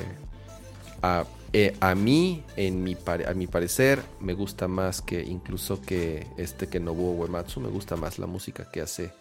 [1.02, 6.80] a, mí, en mi a mi parecer, me gusta más que incluso que este que
[6.80, 9.12] Nobuo Uematsu, me gusta más la música que hace,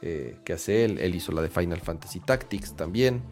[0.00, 0.98] que hace él.
[0.98, 3.22] Él hizo la de Final Fantasy Tactics también.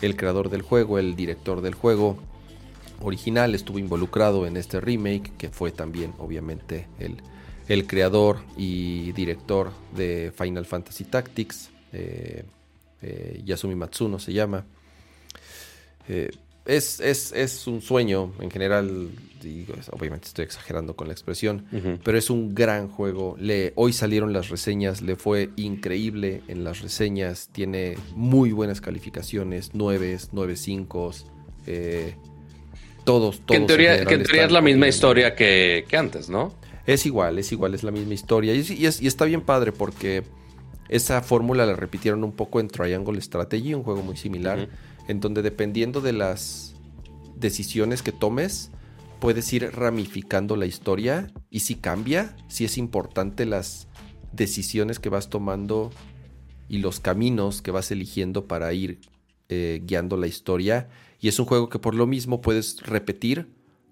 [0.00, 2.16] El creador del juego, el director del juego,
[3.02, 7.16] original estuvo involucrado en este remake, que fue también obviamente el,
[7.68, 12.44] el creador y director de Final Fantasy Tactics, eh,
[13.02, 14.64] eh, Yasumi Matsuno se llama.
[16.08, 16.30] Eh,
[16.64, 19.10] es, es, un sueño en general,
[19.90, 21.66] obviamente estoy exagerando con la expresión,
[22.04, 23.36] pero es un gran juego.
[23.38, 29.70] Le, hoy salieron las reseñas, le fue increíble en las reseñas, tiene muy buenas calificaciones,
[29.72, 31.10] 9, 9, 5.
[31.66, 32.14] Eh,
[33.04, 33.46] todos, todos.
[33.46, 36.54] Que en teoría, es la misma historia que, antes, ¿no?
[36.86, 38.54] Es igual, es igual, es la misma historia.
[38.54, 40.22] Y, está bien padre porque
[40.88, 44.68] esa fórmula la repitieron un poco en Triangle Strategy, un juego muy similar,
[45.08, 46.74] en donde dependiendo de las
[47.36, 48.70] decisiones que tomes,
[49.20, 53.88] puedes ir ramificando la historia y si cambia, si es importante las
[54.32, 55.90] decisiones que vas tomando
[56.68, 59.00] y los caminos que vas eligiendo para ir
[59.48, 60.88] eh, guiando la historia
[61.20, 63.48] y es un juego que por lo mismo puedes repetir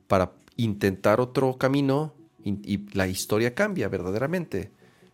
[0.09, 4.71] para intentar otro camino y, la historia cambia verdaderamente.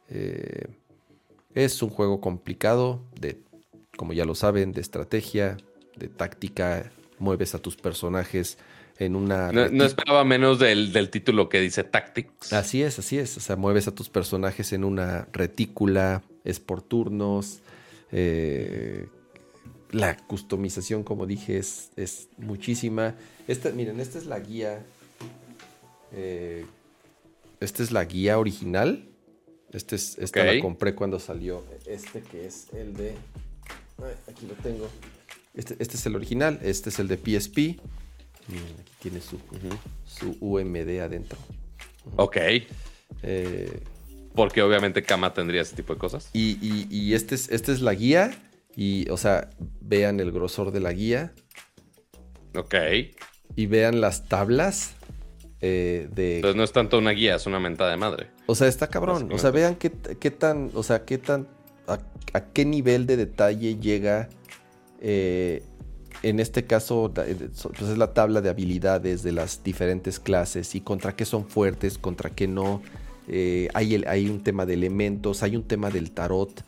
[0.08, 0.68] Eh,
[1.54, 3.42] es un juego complicado de
[3.96, 5.56] como ya lo saben, de estrategia,
[5.96, 8.58] de táctica, mueves a tus personajes
[8.98, 9.52] en una...
[9.52, 12.52] No, esperaba menos del, título que dice Tactics.
[12.52, 13.36] Así es, así es.
[13.36, 17.60] O sea, mueves a tus personajes en una retícula, es por turnos.
[18.12, 19.06] Eh,
[19.90, 23.14] la customización, como dije, es, es muchísima.
[23.48, 24.84] Esta, miren, esta es la guía.
[26.12, 26.64] Eh,
[27.60, 29.08] esta es la guía original.
[29.72, 31.64] Este es, esta la compré cuando salió.
[31.86, 33.14] Este que es el de.
[34.28, 34.88] aquí lo tengo.
[35.56, 36.60] Este, este, es el original.
[36.62, 37.56] Este es el de PSP.
[38.48, 39.40] Miren, aquí tiene su,
[40.04, 41.38] su UMD adentro.
[42.14, 42.36] Ok.
[43.22, 43.82] Eh,
[44.34, 46.30] Porque obviamente Kama tendría ese tipo de cosas.
[46.32, 48.30] Y, y, y este es, esta es la guía.
[48.76, 51.32] Y, o sea, vean el grosor de la guía.
[52.54, 52.74] Ok.
[53.56, 54.94] Y vean las tablas
[55.60, 56.36] eh, de...
[56.36, 58.28] Entonces no es tanto una guía, es una mentada de madre.
[58.46, 59.30] O sea, está cabrón.
[59.32, 59.90] O sea, vean qué,
[60.30, 61.48] tan, o sea, qué tan,
[61.86, 61.98] a,
[62.52, 64.28] qué nivel de detalle llega,
[65.00, 65.62] eh,
[66.22, 70.80] en este caso, eh, pues es la tabla de habilidades de las diferentes clases y
[70.80, 72.82] contra qué son fuertes, contra qué no.
[73.28, 76.64] hay, hay un tema de elementos, hay un tema del tarot.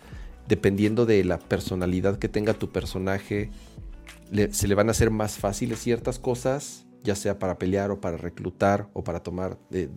[0.46, 3.50] Dependiendo de la personalidad que tenga tu personaje,
[4.50, 8.16] se le van a hacer más fáciles ciertas cosas ya sea para pelear o para
[8.16, 9.88] reclutar o para tomar, de,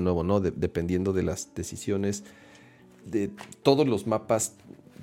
[0.00, 0.40] nuevo, ¿no?
[0.40, 2.24] dependiendo de las decisiones.
[3.04, 3.30] De,
[3.62, 4.54] todos los mapas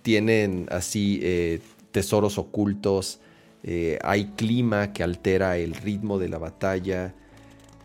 [0.02, 1.60] tienen así eh,
[1.92, 3.20] tesoros ocultos,
[3.64, 7.16] eh, hay clima que altera el ritmo de la batalla.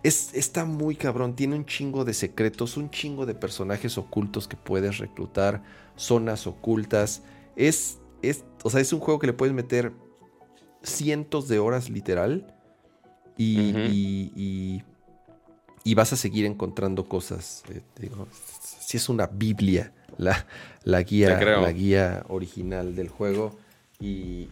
[0.02, 4.56] Es, está muy cabrón, tiene un chingo de secretos, un chingo de personajes ocultos que
[4.56, 5.62] puedes reclutar,
[5.96, 7.22] zonas ocultas.
[7.56, 9.92] Es, es, o sea, es un juego que le puedes meter
[10.82, 12.54] cientos de horas literal
[13.36, 14.82] y,
[15.84, 17.62] y, vas a seguir encontrando cosas.
[17.70, 18.10] Eh,
[18.60, 20.46] si es una Biblia la,
[20.84, 23.56] la guía, la guía original del juego.
[24.02, 24.48] Y,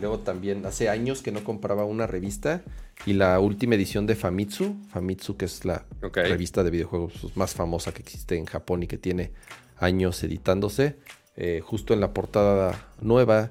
[0.00, 2.62] luego también hace años que no compraba una revista
[3.04, 5.84] y la última edición de Famitsu, Famitsu que es la
[6.14, 9.32] revista de videojuegos más famosa que existe en Japón y que tiene
[9.76, 10.96] años editándose,
[11.36, 13.50] eh, justo en la portada nueva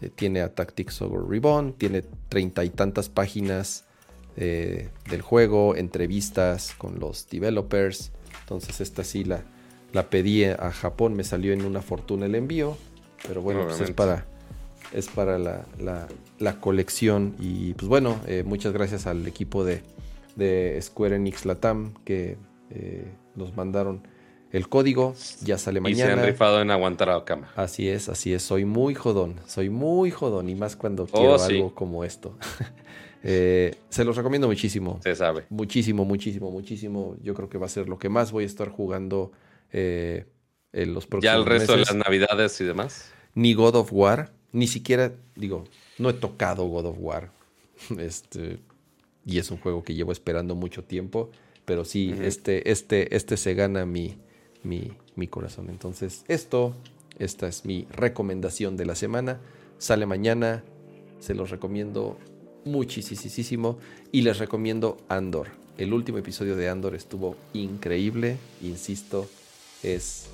[0.00, 3.84] eh, tiene a Tactics Ogre Reborn, tiene treinta y tantas páginas
[4.36, 8.10] eh, del juego, entrevistas con los developers.
[8.40, 9.44] Entonces esta sí la,
[9.92, 12.76] la pedí a Japón, me salió en una fortuna el envío,
[13.26, 14.26] pero bueno, pues es para,
[14.92, 15.64] es para la,
[16.38, 17.34] la, colección.
[17.38, 19.82] Y pues bueno, eh, muchas gracias al equipo de,
[20.36, 22.36] de Square Enix Latam que
[22.70, 24.02] eh, nos mandaron
[24.52, 26.12] el código, ya sale mañana.
[26.12, 27.52] Y se han rifado en aguantar a la cama.
[27.56, 31.42] Así es, así es, soy muy jodón, soy muy jodón y más cuando oh, quiero
[31.42, 32.36] algo como esto.
[33.28, 35.00] Eh, se los recomiendo muchísimo.
[35.02, 35.46] Se sabe.
[35.48, 37.16] Muchísimo, muchísimo, muchísimo.
[37.20, 39.32] Yo creo que va a ser lo que más voy a estar jugando
[39.72, 40.26] eh,
[40.72, 43.10] en los próximos ¿Ya el resto de las navidades y demás?
[43.34, 44.32] Ni God of War.
[44.52, 45.64] Ni siquiera, digo,
[45.98, 47.30] no he tocado God of War.
[47.98, 48.58] Este,
[49.26, 51.30] y es un juego que llevo esperando mucho tiempo.
[51.64, 54.16] Pero sí, este, este, este se gana mi,
[54.62, 55.68] mi, mi corazón.
[55.68, 56.74] Entonces, esto,
[57.18, 59.40] esta es mi recomendación de la semana.
[59.78, 60.62] Sale mañana.
[61.18, 62.18] Se los recomiendo
[62.66, 63.78] muchísimo
[64.12, 65.48] y les recomiendo Andor.
[65.78, 69.28] El último episodio de Andor estuvo increíble, insisto,
[69.82, 70.28] es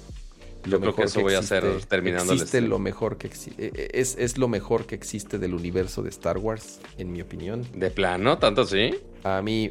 [0.65, 4.17] lo mejor que, eso voy a hacer terminando existe lo mejor que eh, eh, es,
[4.19, 7.67] es lo mejor que existe del universo de Star Wars, en mi opinión.
[7.75, 8.95] De plano, tanto sí.
[9.25, 9.71] A mí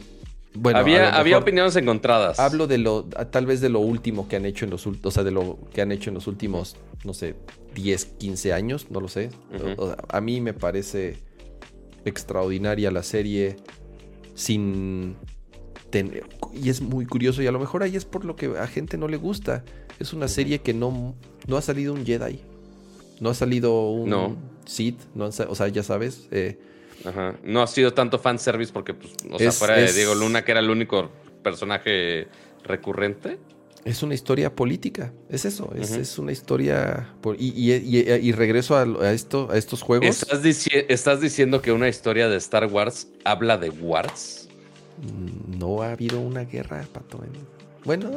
[0.53, 2.39] bueno, había, había opiniones encontradas.
[2.39, 5.23] Hablo de lo, tal vez de lo último que han hecho en los, o sea,
[5.23, 7.35] de lo que han hecho en los últimos, no sé,
[7.73, 9.29] 10, 15 años, no lo sé.
[10.09, 11.17] a mí me parece
[12.03, 13.55] extraordinaria la serie
[14.35, 15.15] sin
[15.89, 16.25] tener...
[16.53, 18.97] Y es muy curioso y a lo mejor ahí es por lo que a gente
[18.97, 19.63] no le gusta.
[20.01, 21.15] Es una serie que no,
[21.47, 22.41] no ha salido un Jedi.
[23.19, 24.35] No ha salido un no.
[24.65, 24.99] Sith.
[25.13, 26.27] No o sea, ya sabes.
[26.31, 26.57] Eh,
[27.05, 27.35] Ajá.
[27.43, 30.59] No ha sido tanto fanservice porque, pues, o sea, fuera de Diego Luna, que era
[30.59, 31.11] el único
[31.43, 32.27] personaje
[32.63, 33.37] recurrente.
[33.85, 37.15] Es una historia política, es eso, es, una historia...
[37.39, 40.23] y, regreso a, esto, a estos juegos.
[40.87, 44.49] ¿Estás, diciendo que una historia de Star Wars habla de Wars?
[45.01, 47.23] Mm, no ha habido una guerra, Pato.
[47.83, 48.11] Bueno,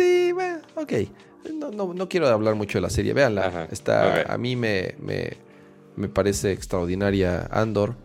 [0.00, 0.92] sí, bueno, ok.
[1.72, 3.68] No, quiero hablar mucho de la serie, véanla.
[3.70, 4.94] Está, A mí me,
[5.96, 7.96] me, parece extraordinaria Andor,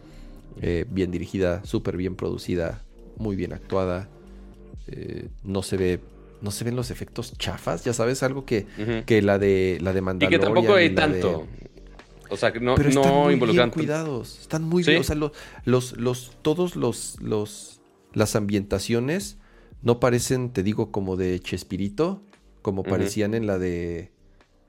[0.62, 2.84] eh, bien dirigida, súper bien producida,
[3.18, 4.10] muy bien actuada.
[4.88, 6.00] Eh, no se ve
[6.42, 8.68] no se ven los efectos chafas, ya sabes, algo que,
[9.06, 10.40] que la de la de Mandalorian.
[10.40, 11.48] Y que tampoco hay tanto.
[12.30, 14.40] O sea, que no, Pero están muy bien cuidados.
[14.42, 15.00] Están muy bien.
[15.00, 15.32] O sea, los,
[15.98, 17.82] los, todos los, los,
[18.14, 19.38] las ambientaciones
[19.86, 22.24] no parecen, te digo, como de Chespirito,
[22.64, 24.12] como parecían en la de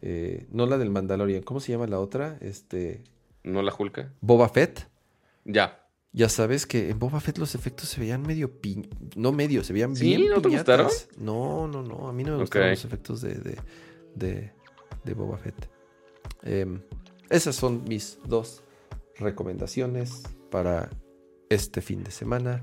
[0.02, 1.42] Eh, no la del Mandalorian.
[1.42, 2.36] ¿Cómo se llama la otra?
[2.42, 3.02] Este.
[3.42, 4.12] ¿No la Julka?
[4.20, 4.88] Boba Fett.
[5.46, 5.88] Ya.
[6.12, 8.52] Ya sabes que en Boba Fett los efectos se veían medio
[9.16, 10.04] No medio, se veían ¿Sí?
[10.04, 10.30] bien.
[10.30, 10.88] ¿No te gustaron?
[11.18, 12.08] No, no, no.
[12.08, 13.58] A mí no me gustaron los efectos de,
[14.14, 15.70] de, Boba Fett.
[16.42, 16.82] Em,
[17.30, 18.62] esas son mis dos
[19.16, 20.90] recomendaciones para
[21.48, 22.62] este fin de semana.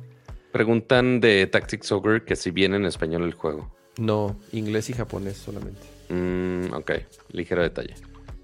[0.53, 3.75] Preguntan de Tactics Ogre que si viene en español el juego.
[3.97, 5.81] No, inglés y japonés solamente.
[6.09, 6.91] Mm, ok,
[7.31, 7.95] ligero detalle.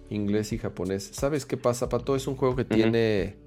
[0.09, 1.09] Inglés y japonés.
[1.13, 2.15] ¿Sabes qué pasa, Pato?
[2.15, 3.37] Es un juego que tiene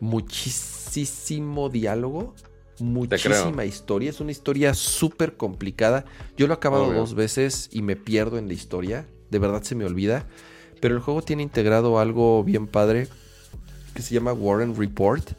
[0.00, 2.34] muchísimo diálogo,
[2.80, 4.10] muchísima historia.
[4.10, 6.04] Es una historia súper complicada.
[6.36, 9.06] Yo lo he acabado dos veces y me pierdo en la historia.
[9.30, 10.26] De verdad se me olvida.
[10.80, 13.08] Pero el juego tiene integrado algo bien padre
[13.94, 15.32] que se llama Warren Report,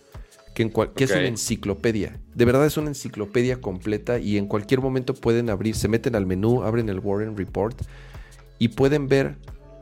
[0.53, 0.71] que,
[1.03, 2.19] es una enciclopedia.
[2.39, 6.25] De verdad es una enciclopedia completa y en cualquier momento pueden abrir, se meten al
[6.25, 7.77] menú, abren el Warren Report
[8.59, 9.35] y pueden ver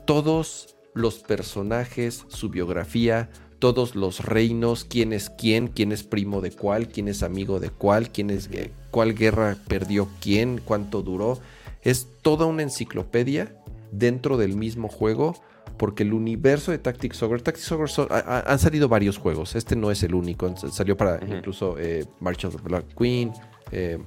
[0.06, 3.30] todos los personajes, su biografía,
[3.60, 7.70] todos los reinos, quién es quién, quién es primo de cuál, quién es amigo de
[7.70, 8.50] cuál, quién es
[8.90, 11.38] cuál guerra perdió quién, cuánto duró.
[11.82, 13.54] Es toda una enciclopedia
[13.92, 15.40] dentro del mismo juego
[15.78, 20.02] porque el universo de Tactics Ogre, Tactics Ogre han salido varios juegos, este no es
[20.02, 23.32] el único, salió para incluso eh, March of the Black Queen,
[23.70, 23.98] eh,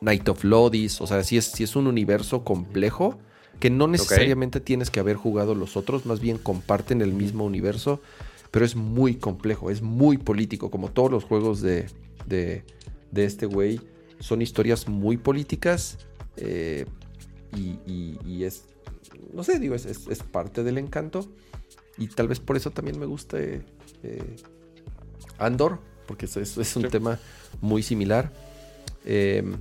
[0.00, 3.18] Night of Lodis, o sea, si es, es un universo complejo
[3.58, 8.00] que no necesariamente tienes que haber jugado los otros, más bien comparten el mismo universo
[8.50, 11.86] pero es muy complejo, es muy político, como todos los juegos de,
[12.26, 12.64] de,
[13.12, 13.80] este güey.
[14.20, 15.98] Son historias muy políticas
[16.36, 16.86] eh,
[17.56, 18.64] y, es,
[19.32, 21.26] no sé, digo, es, es, parte del encanto.
[21.96, 23.62] Y tal vez por eso también me gusta eh,
[25.38, 27.18] Andor, porque es, es un tema
[27.60, 28.32] muy similar.
[29.04, 29.56] Em,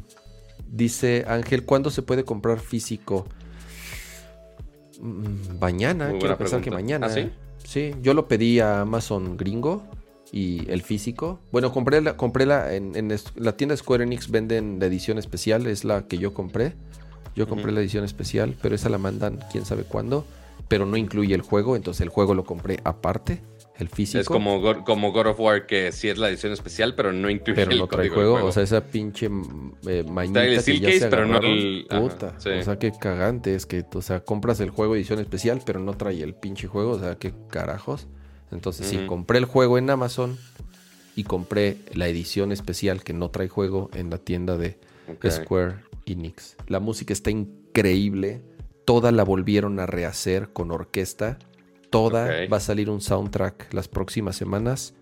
[0.69, 3.25] dice Ángel, ¿cuándo se puede comprar físico?
[4.99, 7.07] Mm, mañana, quiero pensar que mañana.
[7.07, 7.31] ¿Ah, sí?
[7.63, 9.83] Sí, yo lo pedí a Amazon gringo
[10.31, 11.39] y el físico.
[11.51, 15.83] Bueno, compré la, compré la en, la tienda Square Enix venden la edición especial, es
[15.83, 16.75] la que yo compré.
[17.37, 20.25] Yo compré la edición especial, pero esa la mandan quién sabe cuándo,
[20.67, 23.43] pero no incluye el juego, entonces el juego lo compré aparte
[23.77, 24.19] el físico.
[24.19, 27.29] Es como God, como God of War, que sí es la edición especial, pero no
[27.29, 29.29] incluye pero el no trae juego, O sea, esa pinche
[29.85, 31.85] eh, mañita el que ya se pero no el...
[31.87, 32.33] Puta.
[32.37, 35.95] O sea, qué cagante es que, o sea, compras el juego edición especial, pero no
[35.95, 36.93] trae el pinche juego.
[36.93, 38.07] O sea, qué carajos.
[38.51, 40.39] Entonces, sí, compré el juego en Amazon
[41.15, 44.79] y compré la edición especial que no trae juego en la tienda de
[45.29, 46.57] Square Enix.
[46.67, 48.41] La música está increíble.
[48.85, 51.37] Toda la volvieron a rehacer con orquesta
[51.89, 54.93] Toda va a salir un soundtrack las próximas semanas.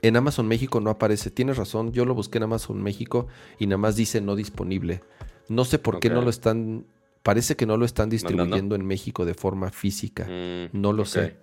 [0.00, 1.30] En Amazon México no aparece.
[1.30, 3.26] Tienes razón, yo lo busqué en Amazon México
[3.58, 5.02] y nada más dice no disponible.
[5.48, 6.86] No sé por qué no lo están.
[7.22, 10.24] Parece que no lo están distribuyendo en México de forma física.
[10.24, 11.36] Mm, no lo sé.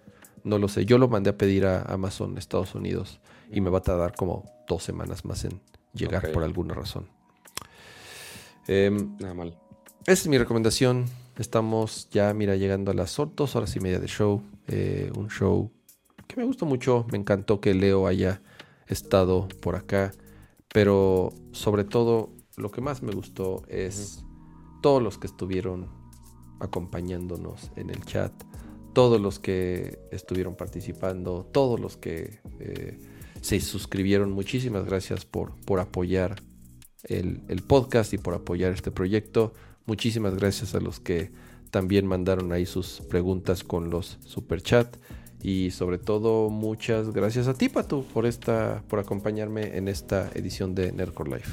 [0.44, 0.86] No lo sé.
[0.86, 3.20] Yo lo mandé a pedir a Amazon Estados Unidos
[3.52, 5.62] y me va a tardar como dos semanas más en
[5.94, 7.08] llegar por alguna razón.
[8.72, 9.58] Em, nada mal.
[10.06, 11.06] Esa es mi recomendación
[11.40, 14.44] Estamos ya, mira, llegando a las dos horas y media de show.
[14.68, 15.72] Eh, un show
[16.28, 17.06] que me gustó mucho.
[17.14, 18.42] Me encantó que Leo haya
[18.88, 20.12] estado por acá.
[20.74, 24.26] Pero sobre todo, lo que más me gustó es
[24.82, 25.88] todos los que estuvieron
[26.60, 28.34] acompañándonos en el chat.
[28.92, 31.48] Todos los que estuvieron participando.
[31.54, 33.00] Todos los que eh,
[33.40, 34.34] se suscribieron.
[34.34, 36.44] Muchísimas gracias por, por apoyar
[37.04, 39.54] el, podcast y por apoyar este proyecto.
[39.86, 41.32] Muchísimas gracias a los que
[41.72, 44.98] también mandaron ahí sus preguntas con los super chat
[45.42, 50.76] y sobre todo muchas gracias a ti Patu por esta por acompañarme en esta edición
[50.76, 51.52] de Nerdcore Life.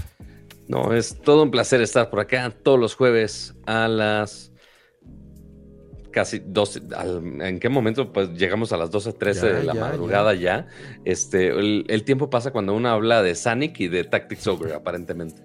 [0.68, 4.52] No, es todo un placer estar por acá todos los jueves a las
[6.16, 6.80] casi 12.
[7.40, 8.10] ¿En qué momento?
[8.10, 10.66] Pues llegamos a las 12, 13 de la madrugada ya.
[11.04, 15.42] Este, el, tiempo pasa cuando uno habla de Sonic y de Tactics Ogre, aparentemente.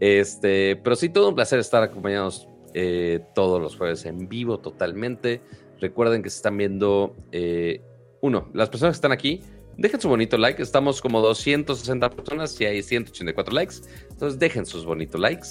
[0.00, 5.42] Este, pero sí, todo un placer estar acompañados eh, todos los jueves en vivo totalmente.
[5.78, 7.82] Recuerden que se están viendo, eh,
[8.22, 9.42] uno, las personas que están aquí,
[9.76, 10.62] dejen su bonito like.
[10.62, 13.74] Estamos como 260 personas y hay 184 likes.
[14.08, 15.48] Entonces dejen sus bonitos likes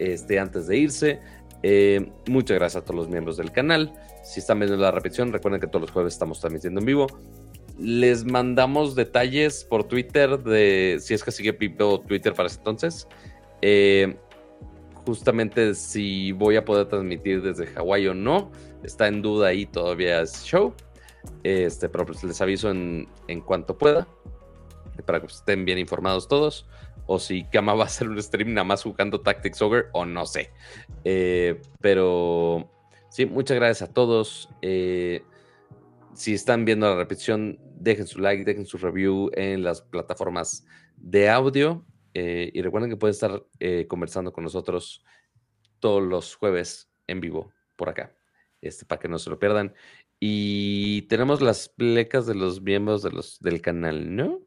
[0.00, 1.20] este, antes de irse.
[1.62, 3.92] Eh, muchas gracias a todos los miembros del canal.
[4.22, 7.06] Si están viendo la repetición, recuerden que todos los jueves estamos transmitiendo en vivo.
[7.78, 13.08] Les mandamos detalles por Twitter de si es que sigue Pipo Twitter para ese entonces.
[13.62, 14.16] Eh,
[15.06, 18.50] justamente si voy a poder transmitir desde Hawái o no,
[18.82, 20.74] está en duda ahí todavía es show.
[21.42, 24.06] Este, pero pues les aviso en, en cuanto pueda
[25.02, 26.66] para que estén bien informados todos.
[27.10, 30.26] O si Kama va a hacer un stream nada más jugando Tactics Ogre, o no
[30.26, 30.52] sé.
[31.04, 32.70] Eh, pero
[33.08, 34.50] Sí, muchas gracias a todos.
[34.60, 35.24] Eh,
[36.12, 41.30] si están viendo la repetición, dejen su like, dejen su review en las plataformas de
[41.30, 41.84] audio.
[42.12, 43.42] Eh, y recuerden que pueden estar
[43.88, 45.02] conversando con nosotros
[45.80, 48.14] todos los jueves en vivo por acá,
[48.60, 49.74] este, para que no se lo pierdan.
[50.20, 54.40] Y tenemos las plecas de los miembros de los, del canal, ¿no?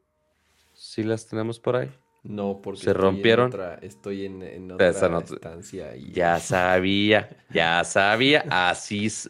[0.73, 1.91] Sí las tenemos por ahí.
[2.23, 3.51] No, porque se rompieron.
[3.81, 4.89] estoy en, otra
[5.21, 5.95] instancia.
[5.95, 8.45] Ya sabía, ya sabía.
[8.49, 9.29] Así es.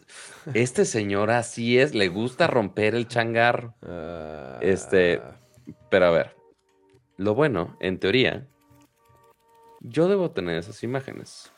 [0.52, 3.74] Este señor así es, le gusta romper el changarro.
[4.60, 5.36] Este, ah.
[5.88, 6.36] pero a ver,
[7.16, 8.46] lo bueno, en teoría,
[9.80, 11.50] yo debo tener esas imágenes.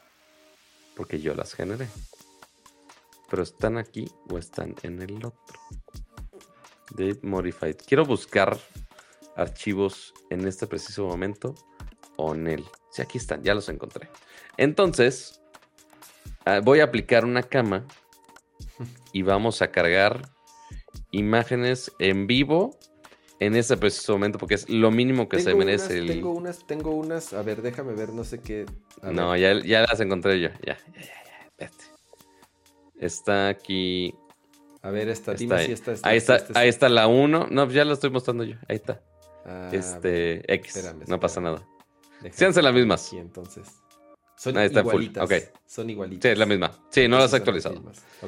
[0.95, 1.89] Porque yo las generé.
[3.29, 5.59] Pero están aquí o están en el otro.
[6.95, 7.77] De Modified.
[7.85, 8.57] Quiero buscar
[9.37, 11.55] archivos en este preciso momento
[12.17, 12.65] o en él.
[12.91, 14.09] Sí, aquí están, ya los encontré.
[14.57, 15.43] Entonces,
[16.45, 17.87] ah, voy a aplicar una cama
[19.13, 20.29] y vamos a cargar
[21.11, 22.79] imágenes en vivo
[23.41, 25.99] en este preciso momento porque es lo mínimo que se merece.
[25.99, 26.07] el...
[26.07, 28.67] Tengo unas, tengo unas, a ver, déjame ver, no sé qué.
[29.03, 30.79] no, ya, ya, las encontré yo, ya, ya,
[31.59, 31.71] ya, ya,
[33.01, 34.15] Está aquí.
[34.83, 37.49] A ver, esta, dime si esta, Ahí está, ahí está la 1.
[37.51, 38.57] No, pues ya la estoy mostrando yo.
[38.69, 39.03] Ahí está.
[39.45, 40.95] Ah, este, X.
[41.07, 41.67] no pasa nada.
[42.31, 43.03] Séanse las mismas.
[43.03, 43.69] Sí, entonces.
[44.37, 45.53] Son igualitas.
[45.67, 46.23] Son igualitas.
[46.23, 46.73] Sí, es la misma.
[46.91, 47.83] Sí, no las he actualizado.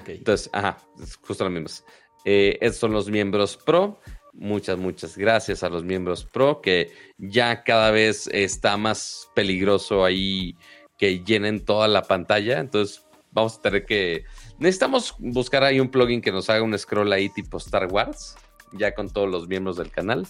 [0.07, 0.79] Entonces, ajá,
[1.23, 1.85] justo las mismas.
[2.25, 4.01] Eh, estos son los miembros pro.
[4.33, 10.57] Muchas, muchas gracias a los miembros pro, que ya cada vez está más peligroso ahí
[10.99, 12.61] que llenen toda la pantalla.
[12.61, 14.25] Entonces, vamos a tener que.
[14.59, 18.37] Necesitamos buscar ahí un plugin que nos haga un scroll ahí tipo Star Wars,
[18.73, 20.27] ya con todos los miembros del canal.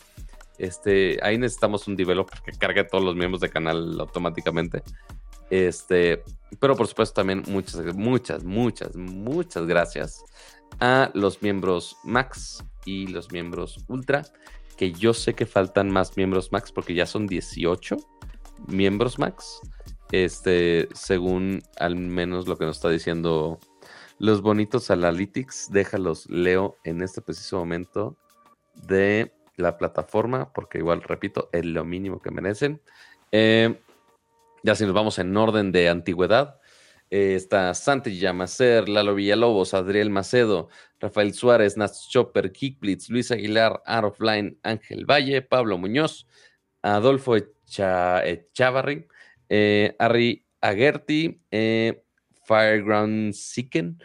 [0.59, 4.83] Este, ahí necesitamos un developer que cargue a todos los miembros del canal automáticamente.
[5.51, 6.23] Este,
[6.59, 10.25] pero por supuesto también muchas, muchas, muchas, muchas gracias
[10.81, 14.25] a los miembros Max y los miembros Ultra,
[14.77, 17.97] que yo sé que faltan más miembros Max porque ya son 18
[18.67, 19.61] miembros Max.
[20.13, 23.59] Este, según al menos lo que nos está diciendo
[24.19, 28.17] los bonitos Analytics, déjalos leo en este preciso momento
[28.75, 32.81] de la plataforma, porque igual, repito, es lo mínimo que merecen.
[33.33, 33.81] Eh,
[34.63, 36.61] ya si nos vamos en orden de antigüedad,
[37.11, 40.69] eh, está Santi Yamacer, Lalo Villalobos, Adriel Macedo,
[41.01, 46.27] Rafael Suárez, Nats Chopper, Kickblitz, Luis Aguilar, Art of Line, Ángel Valle, Pablo Muñoz,
[46.83, 49.07] Adolfo Echavarri,
[49.49, 51.41] eh, Ari Agerti,
[52.45, 53.99] Fireground Siken,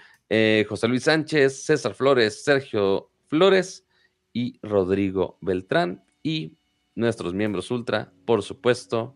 [0.67, 3.85] José Luis Sánchez, César Flores, Sergio Flores,
[4.33, 6.03] y Rodrigo Beltrán.
[6.23, 6.57] Y
[6.95, 9.15] nuestros miembros ultra, por supuesto,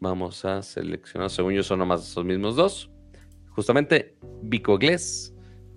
[0.00, 2.90] vamos a seleccionar, según yo son nomás esos mismos dos.
[3.50, 5.34] Justamente Vico Glés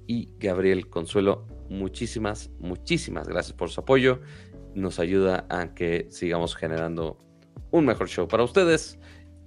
[0.08, 1.48] y Gabriel Consuelo.
[1.70, 4.22] Muchísimas, muchísimas gracias por su apoyo.
[4.76, 7.18] Nos ayuda a que sigamos generando
[7.72, 9.00] un mejor show para ustedes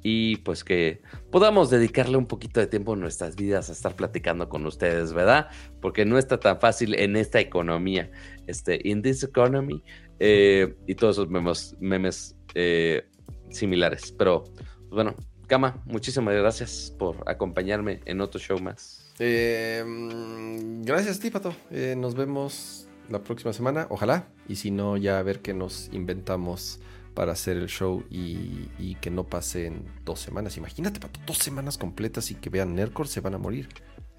[0.04, 1.00] y pues que
[1.32, 5.48] podamos dedicarle un poquito de tiempo en nuestras vidas a estar platicando con ustedes, ¿verdad?
[5.80, 8.10] Porque no está tan fácil en esta economía,
[8.46, 9.82] este, in this economy,
[10.20, 13.08] eh, y todos esos memes, memes eh,
[13.48, 14.12] similares.
[14.12, 14.44] Pero,
[14.90, 15.16] bueno,
[15.46, 19.12] Kama, muchísimas gracias por acompañarme en otro show más.
[19.18, 21.54] Em, gracias, Típato.
[21.70, 24.28] Eh, nos vemos la próxima semana, ojalá.
[24.48, 26.80] Y si no, ya a ver qué nos inventamos
[27.14, 30.56] para hacer el show y, que no pasen dos semanas.
[30.56, 33.68] Imagínate, para dos semanas completas y que vean Nercor, se van a morir.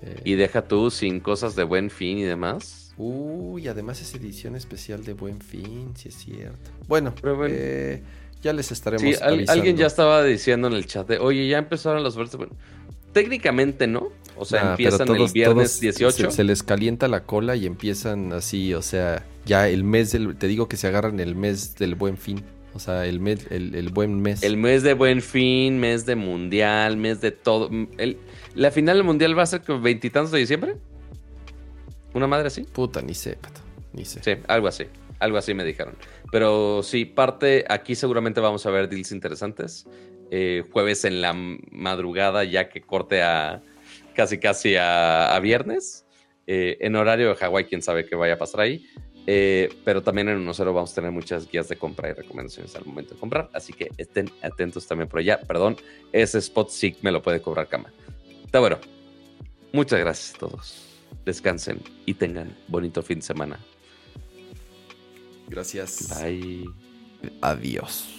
[0.02, 2.94] Eh, y deja tú sin cosas de buen fin y demás.
[2.98, 6.72] Uy, además es edición especial de buen fin, si es cierto.
[6.88, 7.14] Bueno,
[7.48, 8.02] eh,
[8.42, 9.16] ya les estaremos sí,
[9.48, 12.38] alguien ya estaba diciendo en el chat de, oye, ya empezaron los versos.
[12.38, 12.54] Bueno,
[13.12, 14.10] técnicamente no.
[14.38, 16.32] O sea, empiezan el viernes 18.
[16.32, 20.36] Se, les calienta la cola y empiezan así, o sea, ya el mes del.
[20.36, 22.44] Te digo que se agarran el mes del buen fin.
[22.76, 24.44] O sea, el, mes, el, buen mes.
[24.44, 27.70] El mes de buen fin, mes de mundial, mes de todo.
[27.98, 28.18] El,
[28.54, 30.76] ¿La final del mundial va a ser con veintitantos de diciembre?
[32.14, 32.64] ¿Una madre así?
[32.64, 33.62] Puta, ni sé, pato.
[33.94, 34.22] Ni sé.
[34.22, 34.84] Sí, algo así.
[35.20, 35.96] Algo así me dijeron.
[36.34, 37.64] Pero sí, parte.
[37.70, 39.88] Aquí seguramente vamos a ver deals interesantes.
[40.30, 41.34] Eh, jueves en la
[41.72, 43.62] madrugada, ya que corte a
[44.16, 46.06] casi casi a, viernes.
[46.46, 48.86] Eh, en horario de Hawái, quién sabe qué vaya a pasar ahí.
[49.28, 52.86] Eh, pero también en 1.0 vamos a tener muchas guías de compra y recomendaciones al
[52.86, 55.40] momento de comprar, así que estén atentos también por allá.
[55.42, 55.78] Perdón,
[56.12, 57.92] ese spot sí me lo puede cobrar cama.
[58.46, 58.78] Está bueno.
[59.74, 60.86] Muchas gracias a todos.
[61.26, 63.60] Descansen y tengan bonito fin de semana.
[65.50, 66.22] Gracias.
[66.22, 66.66] Bye.
[67.42, 68.16] Adiós.